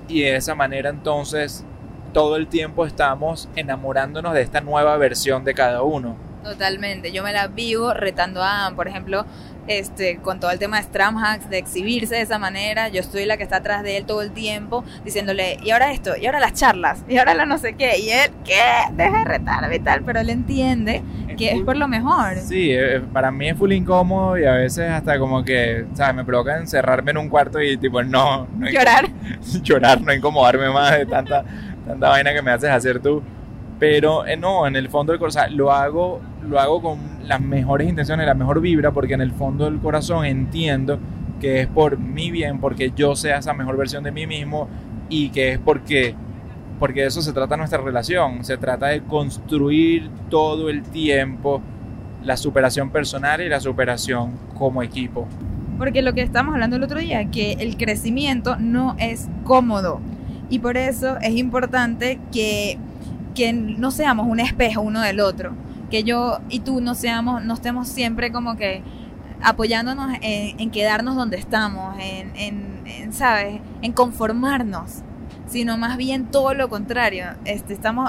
y 0.08 0.22
de 0.22 0.34
esa 0.34 0.56
manera 0.56 0.90
entonces 0.90 1.64
todo 2.12 2.34
el 2.34 2.48
tiempo 2.48 2.86
estamos 2.86 3.48
enamorándonos 3.54 4.34
de 4.34 4.42
esta 4.42 4.60
nueva 4.60 4.96
versión 4.96 5.44
de 5.44 5.54
cada 5.54 5.82
uno. 5.82 6.29
Totalmente, 6.42 7.12
yo 7.12 7.22
me 7.22 7.32
la 7.32 7.48
vivo 7.48 7.92
retando 7.92 8.42
a 8.42 8.72
Por 8.74 8.88
ejemplo, 8.88 9.26
este, 9.66 10.16
con 10.16 10.40
todo 10.40 10.50
el 10.50 10.58
tema 10.58 10.78
de 10.78 10.84
Stram 10.84 11.18
Hacks, 11.18 11.48
de 11.48 11.58
exhibirse 11.58 12.16
de 12.16 12.22
esa 12.22 12.38
manera. 12.38 12.88
Yo 12.88 13.00
estoy 13.00 13.24
la 13.24 13.36
que 13.36 13.42
está 13.42 13.56
atrás 13.56 13.82
de 13.82 13.96
él 13.96 14.04
todo 14.04 14.22
el 14.22 14.32
tiempo, 14.32 14.84
diciéndole, 15.04 15.58
y 15.62 15.70
ahora 15.70 15.92
esto, 15.92 16.16
y 16.16 16.26
ahora 16.26 16.40
las 16.40 16.54
charlas, 16.54 17.04
y 17.08 17.18
ahora 17.18 17.34
la 17.34 17.46
no 17.46 17.58
sé 17.58 17.74
qué, 17.74 17.98
y 17.98 18.10
él, 18.10 18.30
¿qué? 18.44 18.60
Deja 18.92 19.18
de 19.18 19.24
retarme 19.24 19.76
y 19.76 19.80
tal, 19.80 20.02
pero 20.02 20.20
él 20.20 20.30
entiende 20.30 21.02
que 21.36 21.52
es 21.52 21.62
por 21.62 21.76
lo 21.76 21.88
mejor. 21.88 22.36
Sí, 22.36 22.70
eh, 22.70 23.00
para 23.12 23.30
mí 23.30 23.48
es 23.48 23.56
full 23.56 23.72
incómodo 23.72 24.38
y 24.38 24.44
a 24.44 24.52
veces 24.52 24.90
hasta 24.90 25.18
como 25.18 25.42
que, 25.44 25.86
¿sabes? 25.94 26.14
Me 26.14 26.24
provoca 26.24 26.56
encerrarme 26.58 27.12
en 27.12 27.18
un 27.18 27.28
cuarto 27.28 27.60
y 27.62 27.76
tipo, 27.76 28.02
no. 28.02 28.46
no 28.58 28.68
llorar. 28.68 29.08
llorar, 29.62 30.00
no 30.00 30.12
incomodarme 30.12 30.68
más 30.70 30.98
de 30.98 31.06
tanta, 31.06 31.44
tanta 31.86 32.08
vaina 32.08 32.34
que 32.34 32.42
me 32.42 32.50
haces 32.50 32.70
hacer 32.70 33.00
tú. 33.00 33.22
Pero 33.80 34.26
eh, 34.26 34.36
no, 34.36 34.66
en 34.66 34.76
el 34.76 34.88
fondo 34.88 35.12
del 35.12 35.18
corazón 35.18 35.56
lo 35.56 35.72
hago, 35.72 36.20
lo 36.48 36.60
hago 36.60 36.80
con 36.80 36.98
las 37.26 37.40
mejores 37.40 37.88
intenciones, 37.88 38.26
la 38.26 38.34
mejor 38.34 38.60
vibra, 38.60 38.92
porque 38.92 39.14
en 39.14 39.22
el 39.22 39.32
fondo 39.32 39.64
del 39.64 39.80
corazón 39.80 40.24
entiendo 40.24 41.00
que 41.40 41.62
es 41.62 41.66
por 41.66 41.98
mi 41.98 42.30
bien, 42.30 42.60
porque 42.60 42.92
yo 42.94 43.16
sea 43.16 43.38
esa 43.38 43.54
mejor 43.54 43.76
versión 43.76 44.04
de 44.04 44.12
mí 44.12 44.26
mismo 44.26 44.68
y 45.08 45.30
que 45.30 45.52
es 45.52 45.58
porque 45.58 46.14
porque 46.78 47.02
de 47.02 47.08
eso 47.08 47.20
se 47.20 47.34
trata 47.34 47.58
nuestra 47.58 47.80
relación, 47.82 48.42
se 48.42 48.56
trata 48.56 48.86
de 48.86 49.02
construir 49.02 50.08
todo 50.30 50.70
el 50.70 50.82
tiempo 50.82 51.60
la 52.24 52.38
superación 52.38 52.90
personal 52.90 53.40
y 53.42 53.48
la 53.48 53.60
superación 53.60 54.32
como 54.58 54.82
equipo. 54.82 55.28
Porque 55.78 56.02
lo 56.02 56.14
que 56.14 56.22
estamos 56.22 56.54
hablando 56.54 56.76
el 56.76 56.82
otro 56.82 56.98
día, 56.98 57.30
que 57.30 57.52
el 57.54 57.76
crecimiento 57.76 58.56
no 58.56 58.96
es 58.98 59.28
cómodo 59.44 60.00
y 60.48 60.58
por 60.58 60.76
eso 60.76 61.18
es 61.18 61.36
importante 61.36 62.18
que, 62.32 62.78
que 63.34 63.52
no 63.52 63.90
seamos 63.90 64.26
un 64.26 64.40
espejo 64.40 64.80
uno 64.80 65.00
del 65.00 65.20
otro, 65.20 65.52
que 65.90 66.04
yo 66.04 66.38
y 66.48 66.60
tú 66.60 66.80
no 66.80 66.94
seamos, 66.94 67.44
no 67.44 67.54
estemos 67.54 67.88
siempre 67.88 68.32
como 68.32 68.56
que 68.56 68.82
apoyándonos 69.42 70.16
en, 70.20 70.70
quedarnos 70.70 71.16
donde 71.16 71.38
estamos, 71.38 71.96
en, 71.98 72.32
en, 72.36 73.12
¿sabes? 73.12 73.60
En 73.82 73.92
conformarnos 73.92 75.02
sino 75.50 75.76
más 75.76 75.96
bien 75.96 76.26
todo 76.26 76.54
lo 76.54 76.68
contrario. 76.68 77.26
Este, 77.44 77.74
estamos 77.74 78.08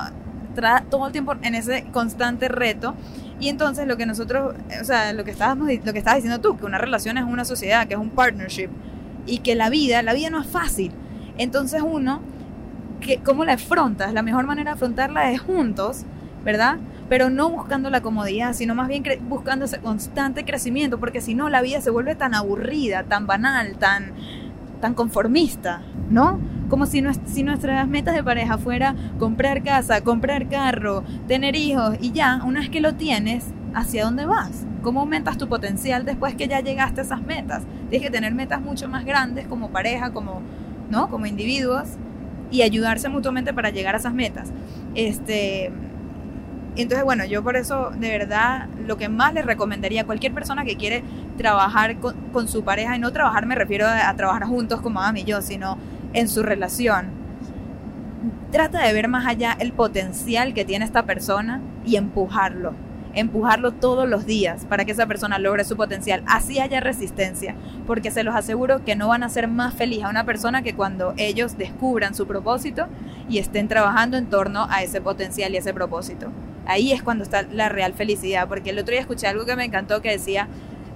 todo 0.90 1.08
el 1.08 1.12
tiempo 1.12 1.34
en 1.42 1.56
ese 1.56 1.86
constante 1.92 2.48
reto. 2.48 2.94
Y 3.40 3.50
entonces 3.50 3.88
lo 3.88 3.98
que 3.98 4.06
nosotros, 4.06 4.56
o 4.80 4.86
sea, 4.86 5.12
lo 5.14 5.24
que 5.24 5.32
estábamos, 5.32 5.70
lo 5.84 5.94
que 5.94 6.00
estabas 6.00 6.18
diciendo 6.18 6.40
tú, 6.40 6.58
que 6.58 6.66
una 6.66 6.78
relación 6.78 7.18
es 7.18 7.24
una 7.24 7.44
sociedad, 7.44 7.88
que 7.88 7.96
es 7.96 8.00
un 8.00 8.12
partnership, 8.12 8.70
y 9.26 9.40
que 9.40 9.56
la 9.56 9.70
vida, 9.70 10.04
la 10.04 10.14
vida 10.14 10.30
no 10.30 10.40
es 10.40 10.48
fácil. 10.48 10.92
Entonces 11.38 11.82
uno, 11.84 12.22
que, 13.02 13.18
¿cómo 13.18 13.44
la 13.44 13.54
afrontas? 13.54 14.14
La 14.14 14.22
mejor 14.22 14.46
manera 14.46 14.72
de 14.72 14.76
afrontarla 14.76 15.32
es 15.32 15.42
juntos, 15.42 16.06
¿verdad? 16.46 16.78
Pero 17.10 17.30
no 17.30 17.50
buscando 17.50 17.90
la 17.90 18.02
comodidad, 18.02 18.54
sino 18.54 18.74
más 18.74 18.88
bien 18.88 19.04
buscando 19.28 19.66
ese 19.66 19.80
constante 19.80 20.46
crecimiento, 20.46 21.00
porque 21.00 21.20
si 21.20 21.36
no 21.36 21.50
la 21.50 21.62
vida 21.62 21.82
se 21.82 21.90
vuelve 21.90 22.16
tan 22.16 22.34
aburrida, 22.34 23.04
tan 23.04 23.28
banal, 23.28 23.78
tan, 23.78 24.14
tan 24.80 24.94
conformista, 24.94 25.82
¿no? 26.10 26.40
Como 26.70 26.86
si, 26.86 27.04
si 27.26 27.44
nuestras 27.44 27.86
metas 27.90 28.16
de 28.16 28.24
pareja 28.24 28.58
fuera 28.58 28.96
comprar 29.20 29.62
casa, 29.62 30.02
comprar 30.02 30.48
carro, 30.48 31.04
tener 31.28 31.58
hijos 31.58 31.98
y 32.00 32.14
ya, 32.14 32.42
una 32.46 32.62
vez 32.62 32.70
que 32.70 32.80
lo 32.80 32.96
tienes, 32.96 33.48
¿hacia 33.74 34.06
dónde 34.06 34.26
vas? 34.26 34.66
¿Cómo 34.82 35.02
aumentas 35.02 35.38
tu 35.38 35.50
potencial 35.50 36.06
después 36.06 36.36
que 36.36 36.48
ya 36.48 36.62
llegaste 36.62 37.02
a 37.02 37.04
esas 37.04 37.22
metas? 37.22 37.64
Tienes 37.90 38.08
que 38.08 38.12
tener 38.12 38.34
metas 38.34 38.62
mucho 38.62 38.88
más 38.88 39.04
grandes 39.04 39.48
como 39.48 39.70
pareja, 39.70 40.12
como, 40.12 40.42
¿no? 40.90 41.10
como 41.10 41.26
individuos 41.26 41.98
y 42.52 42.62
ayudarse 42.62 43.10
mutuamente 43.10 43.54
para 43.54 43.70
llegar 43.70 43.96
a 43.96 43.98
esas 43.98 44.14
metas. 44.14 44.52
Este, 44.94 45.72
entonces, 46.76 47.04
bueno, 47.04 47.26
yo 47.26 47.44
por 47.44 47.58
eso, 47.58 47.92
de 47.98 48.10
verdad, 48.10 48.68
lo 48.86 48.98
que 48.98 49.10
más 49.10 49.34
les 49.34 49.46
recomendaría 49.46 50.02
a 50.02 50.06
cualquier 50.06 50.34
persona 50.34 50.64
que 50.64 50.78
quiere 50.78 51.04
trabajar 51.38 51.98
con, 52.00 52.48
su 52.48 52.64
pareja, 52.64 52.96
y 52.96 53.00
no 53.00 53.12
trabajar 53.12 53.46
me 53.46 53.56
refiero 53.56 53.88
a, 53.88 54.10
a 54.10 54.16
trabajar 54.16 54.46
juntos 54.46 54.82
como 54.82 55.02
Adam 55.02 55.18
y 55.18 55.24
yo, 55.24 55.42
sino 55.42 55.78
en 56.14 56.28
su 56.28 56.44
relación, 56.44 57.08
trata 58.52 58.86
de 58.86 58.94
ver 58.94 59.08
más 59.08 59.26
allá 59.26 59.56
el 59.60 59.74
potencial 59.74 60.54
que 60.54 60.66
tiene 60.66 60.86
esta 60.86 61.04
persona 61.04 61.62
y 61.86 61.96
empujarlo. 61.96 62.74
Empujarlo 63.14 63.74
todos 63.74 64.08
los 64.08 64.26
días 64.26 64.66
para 64.66 64.86
que 64.86 64.94
esa 64.94 65.06
persona 65.06 65.40
logre 65.40 65.64
su 65.64 65.76
potencial. 65.76 66.24
Así 66.28 66.60
haya 66.60 66.80
resistencia, 66.80 67.56
porque 67.88 68.12
se 68.12 68.24
los 68.24 68.36
aseguro 68.36 68.84
que 68.86 68.96
no 68.96 69.10
van 69.10 69.24
a 69.24 69.30
ser 69.30 69.48
más 69.48 69.74
feliz 69.74 70.04
a 70.04 70.10
una 70.10 70.26
persona 70.26 70.62
que 70.62 70.76
cuando 70.76 71.14
ellos 71.18 71.58
descubran 71.58 72.16
su 72.16 72.28
propósito 72.28 72.88
y 73.30 73.38
estén 73.38 73.68
trabajando 73.68 74.18
en 74.18 74.28
torno 74.28 74.68
a 74.70 74.84
ese 74.84 75.02
potencial 75.02 75.54
y 75.54 75.58
ese 75.58 75.74
propósito. 75.74 76.32
Ahí 76.66 76.92
es 76.92 77.04
cuando 77.04 77.24
está 77.24 77.44
la 77.44 77.70
real 77.70 77.94
felicidad, 77.94 78.48
porque 78.48 78.70
el 78.70 78.80
otro 78.80 78.92
día 78.92 79.02
escuché 79.02 79.28
algo 79.28 79.46
que 79.46 79.56
me 79.56 79.66
encantó 79.66 80.02
que 80.02 80.12
decía, 80.12 80.48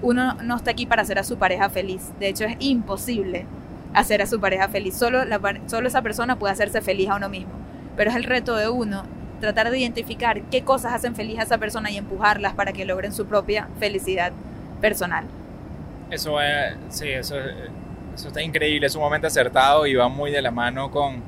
uno 0.02 0.36
no 0.36 0.56
está 0.56 0.72
aquí 0.72 0.86
para 0.86 1.02
hacer 1.02 1.20
a 1.20 1.24
su 1.24 1.38
pareja 1.38 1.70
feliz. 1.70 2.12
De 2.20 2.28
hecho, 2.28 2.46
es 2.46 2.56
imposible 2.60 3.46
hacer 3.94 4.22
a 4.22 4.28
su 4.28 4.40
pareja 4.40 4.68
feliz. 4.68 4.96
Solo, 4.96 5.26
la, 5.26 5.40
solo 5.66 5.88
esa 5.88 6.02
persona 6.02 6.38
puede 6.38 6.54
hacerse 6.54 6.82
feliz 6.82 7.10
a 7.10 7.16
uno 7.16 7.30
mismo. 7.30 7.54
Pero 7.96 8.10
es 8.10 8.16
el 8.16 8.26
reto 8.26 8.56
de 8.56 8.70
uno 8.70 9.04
tratar 9.46 9.72
de 9.72 9.80
identificar 9.80 10.42
qué 10.44 10.64
cosas 10.64 10.94
hacen 10.94 11.16
feliz 11.16 11.40
a 11.40 11.44
esa 11.44 11.58
persona 11.58 11.92
y 11.92 11.98
empujarlas 11.98 12.54
para 12.54 12.74
que 12.74 12.86
logren 12.86 13.14
su 13.14 13.26
propia 13.26 13.68
felicidad 13.80 14.32
personal. 14.82 15.26
Eso, 16.10 16.42
es, 16.42 16.76
sí, 16.90 17.10
eso, 17.10 17.36
eso 18.14 18.28
está 18.28 18.42
increíble, 18.42 18.88
es 18.88 18.96
un 18.96 19.02
momento 19.02 19.28
acertado 19.28 19.86
y 19.86 19.96
va 19.96 20.08
muy 20.08 20.32
de 20.32 20.42
la 20.42 20.52
mano 20.52 20.92
con, 20.92 21.22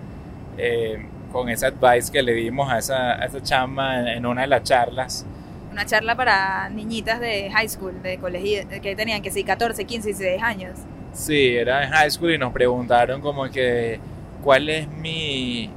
eh, 0.57 1.05
con 1.31 1.49
esa 1.49 1.67
advice 1.67 2.11
que 2.11 2.21
le 2.21 2.33
dimos 2.33 2.71
a 2.71 2.79
esa, 2.79 3.13
a 3.13 3.25
esa 3.25 3.41
chama 3.41 4.13
en 4.13 4.25
una 4.25 4.41
de 4.41 4.47
las 4.47 4.63
charlas. 4.63 5.25
Una 5.71 5.85
charla 5.85 6.15
para 6.15 6.69
niñitas 6.69 7.19
de 7.19 7.51
high 7.51 7.69
school, 7.69 8.01
de 8.01 8.17
colegio, 8.17 8.67
que 8.81 8.95
tenían 8.95 9.21
que 9.21 9.31
sí, 9.31 9.43
14, 9.43 9.85
15, 9.85 10.07
16 10.07 10.41
años. 10.41 10.79
Sí, 11.13 11.55
era 11.55 11.83
en 11.83 11.91
high 11.91 12.09
school 12.09 12.33
y 12.33 12.37
nos 12.37 12.53
preguntaron 12.53 13.21
como 13.21 13.49
que 13.49 13.99
cuál 14.43 14.69
es 14.69 14.87
mi... 14.87 15.69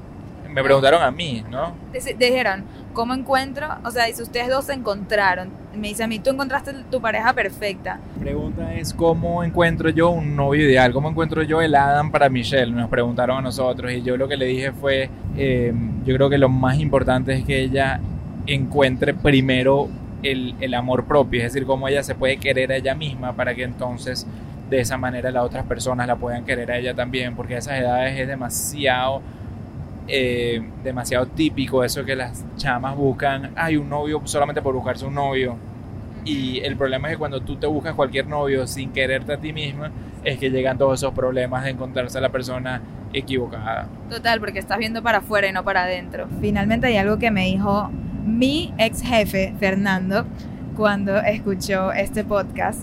Me 0.52 0.62
preguntaron 0.62 1.02
a 1.02 1.10
mí, 1.10 1.44
¿no? 1.50 1.74
Dijeron, 2.18 2.64
¿cómo 2.92 3.14
encuentro? 3.14 3.66
O 3.84 3.90
sea, 3.90 4.06
si 4.06 4.22
ustedes 4.22 4.48
dos 4.48 4.64
se 4.66 4.72
encontraron, 4.72 5.50
me 5.74 5.88
dice 5.88 6.04
a 6.04 6.06
mí, 6.06 6.18
tú 6.18 6.30
encontraste 6.30 6.72
tu 6.90 7.00
pareja 7.00 7.32
perfecta. 7.32 8.00
La 8.16 8.20
pregunta 8.22 8.74
es, 8.74 8.92
¿cómo 8.92 9.44
encuentro 9.44 9.90
yo 9.90 10.10
un 10.10 10.36
novio 10.36 10.64
ideal? 10.66 10.92
¿Cómo 10.92 11.08
encuentro 11.08 11.42
yo 11.42 11.60
el 11.60 11.74
Adam 11.74 12.10
para 12.10 12.28
Michelle? 12.28 12.72
Nos 12.72 12.90
preguntaron 12.90 13.38
a 13.38 13.42
nosotros 13.42 13.92
y 13.92 14.02
yo 14.02 14.16
lo 14.16 14.28
que 14.28 14.36
le 14.36 14.46
dije 14.46 14.72
fue, 14.72 15.08
eh, 15.36 15.72
yo 16.04 16.14
creo 16.16 16.28
que 16.28 16.38
lo 16.38 16.48
más 16.48 16.78
importante 16.78 17.32
es 17.34 17.44
que 17.44 17.60
ella 17.60 18.00
encuentre 18.46 19.14
primero 19.14 19.88
el, 20.22 20.54
el 20.60 20.74
amor 20.74 21.04
propio, 21.04 21.40
es 21.40 21.52
decir, 21.52 21.66
cómo 21.66 21.88
ella 21.88 22.02
se 22.02 22.14
puede 22.14 22.36
querer 22.38 22.72
a 22.72 22.76
ella 22.76 22.94
misma 22.94 23.32
para 23.34 23.54
que 23.54 23.62
entonces 23.62 24.26
de 24.68 24.80
esa 24.80 24.96
manera 24.96 25.30
las 25.30 25.44
otras 25.44 25.64
personas 25.64 26.06
la 26.06 26.16
puedan 26.16 26.44
querer 26.44 26.70
a 26.70 26.78
ella 26.78 26.94
también, 26.94 27.34
porque 27.34 27.56
a 27.56 27.58
esas 27.58 27.78
edades 27.78 28.18
es 28.18 28.28
demasiado, 28.28 29.20
eh, 30.10 30.62
demasiado 30.82 31.26
típico 31.26 31.84
eso 31.84 32.04
que 32.04 32.16
las 32.16 32.44
chamas 32.56 32.96
buscan, 32.96 33.52
hay 33.56 33.76
un 33.76 33.88
novio 33.88 34.20
solamente 34.24 34.60
por 34.60 34.74
buscarse 34.74 35.04
un 35.04 35.14
novio. 35.14 35.56
Y 36.24 36.58
el 36.60 36.76
problema 36.76 37.08
es 37.08 37.14
que 37.14 37.18
cuando 37.18 37.40
tú 37.40 37.56
te 37.56 37.66
buscas 37.66 37.94
cualquier 37.94 38.26
novio 38.26 38.66
sin 38.66 38.90
quererte 38.92 39.32
a 39.32 39.36
ti 39.38 39.52
misma, 39.52 39.90
es 40.24 40.38
que 40.38 40.50
llegan 40.50 40.76
todos 40.76 41.00
esos 41.00 41.14
problemas 41.14 41.64
de 41.64 41.70
encontrarse 41.70 42.18
a 42.18 42.20
la 42.20 42.28
persona 42.28 42.82
equivocada. 43.12 43.88
Total, 44.10 44.40
porque 44.40 44.58
estás 44.58 44.78
viendo 44.78 45.02
para 45.02 45.18
afuera 45.18 45.48
y 45.48 45.52
no 45.52 45.64
para 45.64 45.84
adentro. 45.84 46.28
Finalmente 46.40 46.88
hay 46.88 46.96
algo 46.96 47.18
que 47.18 47.30
me 47.30 47.46
dijo 47.46 47.90
mi 48.24 48.74
ex 48.78 49.02
jefe, 49.02 49.54
Fernando, 49.58 50.26
cuando 50.76 51.16
escuchó 51.18 51.92
este 51.92 52.24
podcast 52.24 52.80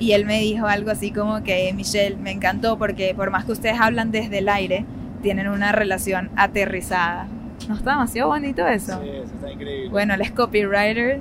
y 0.00 0.12
él 0.12 0.24
me 0.24 0.40
dijo 0.40 0.66
algo 0.66 0.90
así 0.90 1.10
como 1.10 1.42
que, 1.42 1.72
Michelle, 1.74 2.16
me 2.16 2.30
encantó 2.30 2.78
porque 2.78 3.14
por 3.14 3.30
más 3.30 3.44
que 3.44 3.52
ustedes 3.52 3.80
hablan 3.80 4.10
desde 4.10 4.38
el 4.38 4.48
aire, 4.48 4.84
tienen 5.22 5.48
una 5.48 5.72
relación 5.72 6.30
aterrizada. 6.36 7.26
¿No 7.68 7.74
está 7.74 7.92
demasiado 7.92 8.28
bonito 8.28 8.66
eso? 8.66 9.00
Sí, 9.02 9.08
eso 9.08 9.34
está 9.34 9.50
increíble. 9.50 9.90
Bueno, 9.90 10.14
él 10.14 10.20
es 10.20 10.30
copywriter, 10.30 11.20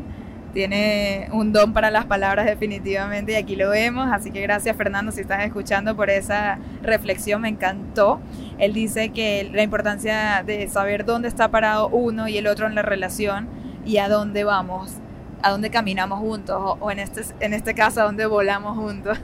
tiene 0.53 1.29
un 1.31 1.51
don 1.53 1.73
para 1.73 1.91
las 1.91 2.05
palabras 2.05 2.45
definitivamente 2.45 3.33
y 3.33 3.35
aquí 3.35 3.55
lo 3.55 3.69
vemos, 3.69 4.07
así 4.11 4.31
que 4.31 4.41
gracias 4.41 4.75
Fernando 4.75 5.11
si 5.11 5.21
estás 5.21 5.43
escuchando 5.43 5.95
por 5.95 6.09
esa 6.09 6.57
reflexión, 6.81 7.41
me 7.41 7.49
encantó. 7.49 8.19
Él 8.57 8.73
dice 8.73 9.09
que 9.09 9.49
la 9.53 9.63
importancia 9.63 10.43
de 10.45 10.67
saber 10.67 11.05
dónde 11.05 11.27
está 11.27 11.49
parado 11.49 11.89
uno 11.89 12.27
y 12.27 12.37
el 12.37 12.47
otro 12.47 12.65
en 12.65 12.75
la 12.75 12.81
relación 12.81 13.47
y 13.85 13.97
a 13.97 14.09
dónde 14.09 14.43
vamos 14.43 14.95
a 15.41 15.51
dónde 15.51 15.69
caminamos 15.69 16.19
juntos 16.19 16.77
o, 16.79 16.91
en, 16.91 16.99
este, 16.99 17.21
en 17.39 17.53
este 17.53 17.73
caso 17.73 18.01
a 18.01 18.05
dónde 18.05 18.25
volamos 18.25 18.77
juntos. 18.77 19.17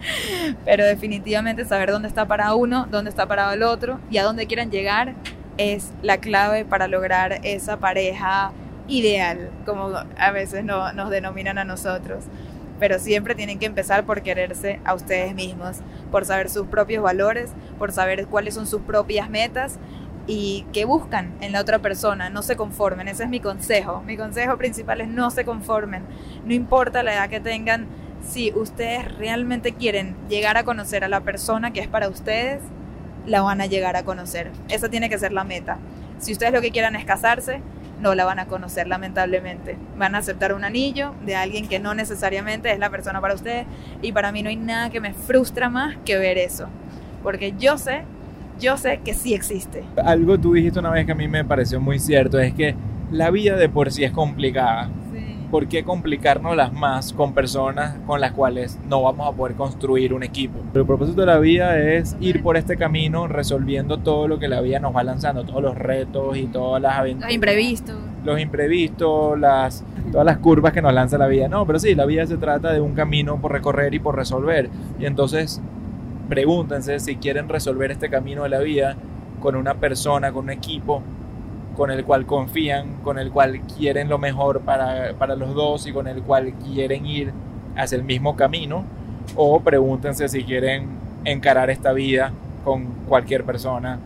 Pero 0.64 0.84
definitivamente 0.84 1.64
saber 1.64 1.90
dónde 1.90 2.08
está 2.08 2.26
para 2.26 2.54
uno, 2.54 2.86
dónde 2.90 3.10
está 3.10 3.26
parado 3.26 3.52
el 3.52 3.62
otro 3.62 4.00
y 4.10 4.18
a 4.18 4.24
dónde 4.24 4.46
quieren 4.46 4.70
llegar 4.70 5.14
es 5.58 5.92
la 6.02 6.18
clave 6.18 6.64
para 6.64 6.88
lograr 6.88 7.40
esa 7.42 7.76
pareja 7.78 8.52
ideal, 8.88 9.50
como 9.64 9.90
a 10.18 10.30
veces 10.32 10.64
no, 10.64 10.92
nos 10.92 11.10
denominan 11.10 11.58
a 11.58 11.64
nosotros. 11.64 12.24
Pero 12.80 12.98
siempre 12.98 13.34
tienen 13.34 13.58
que 13.58 13.66
empezar 13.66 14.04
por 14.04 14.22
quererse 14.22 14.80
a 14.84 14.94
ustedes 14.94 15.34
mismos, 15.34 15.78
por 16.10 16.24
saber 16.24 16.50
sus 16.50 16.66
propios 16.66 17.02
valores, 17.02 17.50
por 17.78 17.92
saber 17.92 18.26
cuáles 18.26 18.54
son 18.54 18.66
sus 18.66 18.82
propias 18.82 19.30
metas 19.30 19.78
y 20.26 20.64
que 20.72 20.84
buscan 20.84 21.32
en 21.40 21.52
la 21.52 21.60
otra 21.60 21.80
persona, 21.80 22.30
no 22.30 22.42
se 22.42 22.56
conformen, 22.56 23.08
ese 23.08 23.24
es 23.24 23.28
mi 23.28 23.40
consejo. 23.40 24.02
Mi 24.06 24.16
consejo 24.16 24.56
principal 24.56 25.00
es 25.00 25.08
no 25.08 25.30
se 25.30 25.44
conformen, 25.44 26.04
no 26.44 26.54
importa 26.54 27.02
la 27.02 27.14
edad 27.14 27.28
que 27.28 27.40
tengan, 27.40 27.86
si 28.22 28.52
ustedes 28.52 29.16
realmente 29.18 29.72
quieren 29.72 30.16
llegar 30.28 30.56
a 30.56 30.64
conocer 30.64 31.04
a 31.04 31.08
la 31.08 31.22
persona 31.22 31.72
que 31.72 31.80
es 31.80 31.88
para 31.88 32.08
ustedes, 32.08 32.60
la 33.26 33.42
van 33.42 33.60
a 33.60 33.66
llegar 33.66 33.96
a 33.96 34.04
conocer. 34.04 34.50
Esa 34.68 34.88
tiene 34.88 35.08
que 35.08 35.18
ser 35.18 35.32
la 35.32 35.44
meta. 35.44 35.78
Si 36.18 36.32
ustedes 36.32 36.52
lo 36.52 36.60
que 36.60 36.70
quieran 36.70 36.94
es 36.94 37.04
casarse, 37.04 37.60
no 38.00 38.14
la 38.14 38.24
van 38.24 38.38
a 38.38 38.46
conocer 38.46 38.88
lamentablemente. 38.88 39.76
Van 39.96 40.14
a 40.14 40.18
aceptar 40.18 40.52
un 40.52 40.64
anillo 40.64 41.14
de 41.24 41.36
alguien 41.36 41.68
que 41.68 41.78
no 41.78 41.94
necesariamente 41.94 42.70
es 42.72 42.78
la 42.78 42.90
persona 42.90 43.20
para 43.20 43.34
ustedes 43.34 43.66
y 44.02 44.12
para 44.12 44.32
mí 44.32 44.42
no 44.42 44.48
hay 44.48 44.56
nada 44.56 44.90
que 44.90 45.00
me 45.00 45.14
frustra 45.14 45.68
más 45.68 45.96
que 46.04 46.18
ver 46.18 46.36
eso. 46.36 46.68
Porque 47.22 47.54
yo 47.56 47.78
sé, 47.78 48.04
yo 48.62 48.76
sé 48.76 49.00
que 49.04 49.12
sí 49.12 49.34
existe. 49.34 49.82
Algo 50.02 50.38
tú 50.38 50.54
dijiste 50.54 50.78
una 50.78 50.90
vez 50.90 51.04
que 51.04 51.12
a 51.12 51.16
mí 51.16 51.26
me 51.28 51.44
pareció 51.44 51.80
muy 51.80 51.98
cierto, 51.98 52.38
es 52.38 52.54
que 52.54 52.76
la 53.10 53.30
vida 53.30 53.56
de 53.56 53.68
por 53.68 53.90
sí 53.90 54.04
es 54.04 54.12
complicada. 54.12 54.88
¿Por 55.50 55.68
qué 55.68 55.84
complicárnoslas 55.84 56.72
más 56.72 57.12
con 57.12 57.34
personas 57.34 57.98
con 58.06 58.22
las 58.22 58.32
cuales 58.32 58.78
no 58.88 59.02
vamos 59.02 59.28
a 59.28 59.36
poder 59.36 59.54
construir 59.54 60.14
un 60.14 60.22
equipo? 60.22 60.58
El 60.72 60.86
propósito 60.86 61.20
de 61.20 61.26
la 61.26 61.38
vida 61.38 61.78
es 61.78 62.16
ir 62.20 62.42
por 62.42 62.56
este 62.56 62.78
camino 62.78 63.28
resolviendo 63.28 63.98
todo 63.98 64.28
lo 64.28 64.38
que 64.38 64.48
la 64.48 64.62
vida 64.62 64.78
nos 64.78 64.96
va 64.96 65.04
lanzando, 65.04 65.44
todos 65.44 65.60
los 65.60 65.76
retos 65.76 66.38
y 66.38 66.46
todas 66.46 66.80
las 66.80 66.96
aventuras. 66.96 67.28
Los 67.28 67.34
imprevistos. 67.34 67.96
Los 68.24 68.40
imprevistos, 68.40 69.38
las, 69.38 69.84
todas 70.10 70.24
las 70.24 70.38
curvas 70.38 70.72
que 70.72 70.80
nos 70.80 70.94
lanza 70.94 71.18
la 71.18 71.26
vida. 71.26 71.48
No, 71.48 71.66
pero 71.66 71.78
sí, 71.78 71.94
la 71.94 72.06
vida 72.06 72.26
se 72.26 72.38
trata 72.38 72.72
de 72.72 72.80
un 72.80 72.94
camino 72.94 73.38
por 73.38 73.52
recorrer 73.52 73.92
y 73.92 73.98
por 73.98 74.16
resolver. 74.16 74.70
Y 74.98 75.04
entonces 75.04 75.60
pregúntense 76.28 77.00
si 77.00 77.16
quieren 77.16 77.48
resolver 77.48 77.90
este 77.90 78.08
camino 78.08 78.42
de 78.44 78.48
la 78.48 78.60
vida 78.60 78.96
con 79.40 79.56
una 79.56 79.74
persona, 79.74 80.32
con 80.32 80.44
un 80.44 80.50
equipo 80.50 81.02
con 81.76 81.90
el 81.90 82.04
cual 82.04 82.26
confían, 82.26 82.96
con 83.02 83.18
el 83.18 83.30
cual 83.30 83.60
quieren 83.62 84.08
lo 84.08 84.18
mejor 84.18 84.60
para, 84.60 85.14
para, 85.18 85.36
los 85.36 85.54
dos 85.54 85.86
y 85.86 85.92
con 85.92 86.06
el 86.06 86.22
cual 86.22 86.52
quieren 86.54 87.06
ir 87.06 87.32
hacia 87.76 87.96
el 87.96 88.04
mismo 88.04 88.36
camino, 88.36 88.84
o 89.36 89.60
pregúntense 89.60 90.28
si 90.28 90.44
quieren 90.44 90.88
encarar 91.24 91.70
esta 91.70 91.92
vida 91.92 92.32
con 92.64 92.86
cualquier 93.08 93.44
persona 93.44 93.98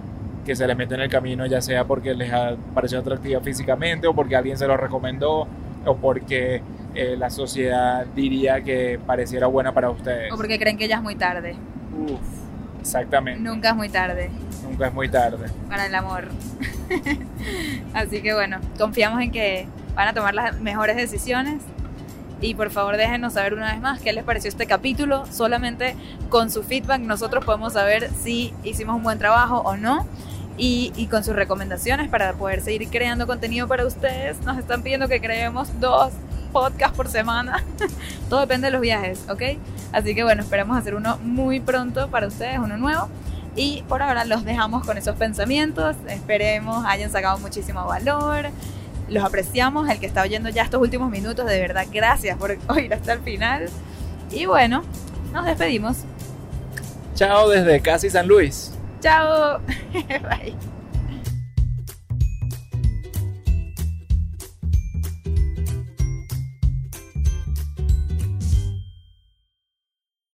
que 0.45 0.55
se 0.55 0.67
les 0.67 0.77
mete 0.77 0.95
en 0.95 1.01
el 1.01 1.11
camino, 1.11 1.45
ya 1.47 1.61
sea 1.61 1.85
porque 1.85 2.15
les 2.15 2.33
ha 2.33 2.55
parecido 2.75 3.01
atractiva 3.01 3.41
físicamente 3.41 4.07
o 4.07 4.15
porque 4.15 4.37
alguien 4.37 4.57
se 4.57 4.67
lo 4.67 4.77
recomendó 4.77 5.49
o 5.85 5.97
porque 5.97 6.63
eh, 6.95 7.17
la 7.19 7.31
sociedad 7.31 8.07
diría 8.15 8.63
que 8.63 9.01
pareciera 9.05 9.49
buena 9.49 9.75
para 9.75 9.91
ustedes. 9.91 10.33
O 10.33 10.37
porque 10.37 10.59
creen 10.59 10.79
que 10.79 10.87
ya 10.87 10.97
es 10.97 11.03
muy 11.03 11.17
tarde. 11.17 11.57
Uf, 11.97 12.21
exactamente. 12.81 13.41
Nunca 13.41 13.71
es 13.71 13.77
muy 13.77 13.89
tarde. 13.89 14.31
Nunca 14.63 14.89
es 14.89 14.95
muy 14.95 15.09
tarde. 15.09 15.47
Para 15.69 15.87
el 15.87 15.95
amor. 15.95 16.29
Así 17.95 18.23
que 18.23 18.35
bueno, 18.35 18.59
confiamos 18.79 19.21
en 19.23 19.31
que 19.31 19.67
van 19.95 20.09
a 20.09 20.15
tomar 20.15 20.35
las 20.35 20.61
mejores 20.61 20.97
decisiones. 20.97 21.63
Y 22.41 22.55
por 22.55 22.71
favor 22.71 22.99
déjenos 22.99 23.33
saber 23.33 23.55
una 23.55 23.73
vez 23.73 23.81
más 23.81 24.01
qué 24.01 24.13
les 24.13 24.23
pareció 24.23 24.49
este 24.49 24.67
capítulo. 24.67 25.25
Solamente 25.27 25.97
con 26.29 26.51
su 26.51 26.63
feedback 26.63 27.01
nosotros 27.01 27.45
podemos 27.45 27.73
saber 27.73 28.11
si 28.23 28.53
hicimos 28.63 28.97
un 28.97 29.03
buen 29.03 29.19
trabajo 29.19 29.61
o 29.61 29.77
no. 29.77 30.07
Y, 30.59 30.91
y, 30.97 31.09
con 31.09 31.23
sus 31.23 31.37
recomendaciones 31.37 32.09
para 32.09 32.33
poder 32.33 32.63
seguir 32.63 32.89
creando 32.89 33.27
contenido 33.27 33.69
para 33.69 33.85
ustedes. 33.85 34.41
Nos 34.41 34.57
están 34.57 34.83
pidiendo 34.83 35.07
que 35.07 35.21
creemos 35.21 35.69
dos 35.81 36.15
podcasts 36.57 36.97
por 36.97 37.09
semana. 37.09 37.63
Todo 38.31 38.41
depende 38.41 38.69
de 38.69 38.71
los 38.71 38.81
viajes, 38.81 39.27
¿ok? 39.29 39.43
Así 39.93 40.15
que 40.15 40.25
bueno, 40.25 40.43
esperamos 40.43 40.79
hacer 40.79 40.95
uno 40.95 41.19
muy 41.19 41.61
pronto 41.61 42.09
para 42.09 42.27
ustedes, 42.27 42.59
uno 42.59 42.79
nuevo. 42.79 43.11
Y 43.57 43.83
por 43.89 44.01
ahora 44.01 44.25
los 44.25 44.43
dejamos 44.43 44.83
con 44.87 44.97
esos 44.97 45.17
pensamientos. 45.17 45.97
Esperemos 46.09 46.87
hayan 46.87 47.11
sacado 47.11 47.37
muchísimo 47.41 47.85
valor. 47.85 48.47
Los 49.11 49.23
apreciamos. 49.23 49.87
El 49.91 50.01
que 50.01 50.07
está 50.07 50.23
oyendo 50.23 50.49
ya 50.49 50.63
estos 50.63 50.81
últimos 50.81 51.11
minutos, 51.11 51.45
de 51.45 51.61
verdad, 51.61 51.85
gracias 51.93 52.39
por 52.39 52.57
oír 52.69 52.95
hasta 52.95 53.13
el 53.13 53.21
final. 53.21 53.69
Y 54.31 54.47
bueno, 54.47 54.83
nos 55.35 55.45
despedimos. 55.45 55.99
Chao 57.15 57.51
desde 57.51 57.83
Casi 57.83 58.09
San 58.09 58.27
Luis. 58.29 58.73
Chao. 59.03 59.61
Bye. 59.93 60.76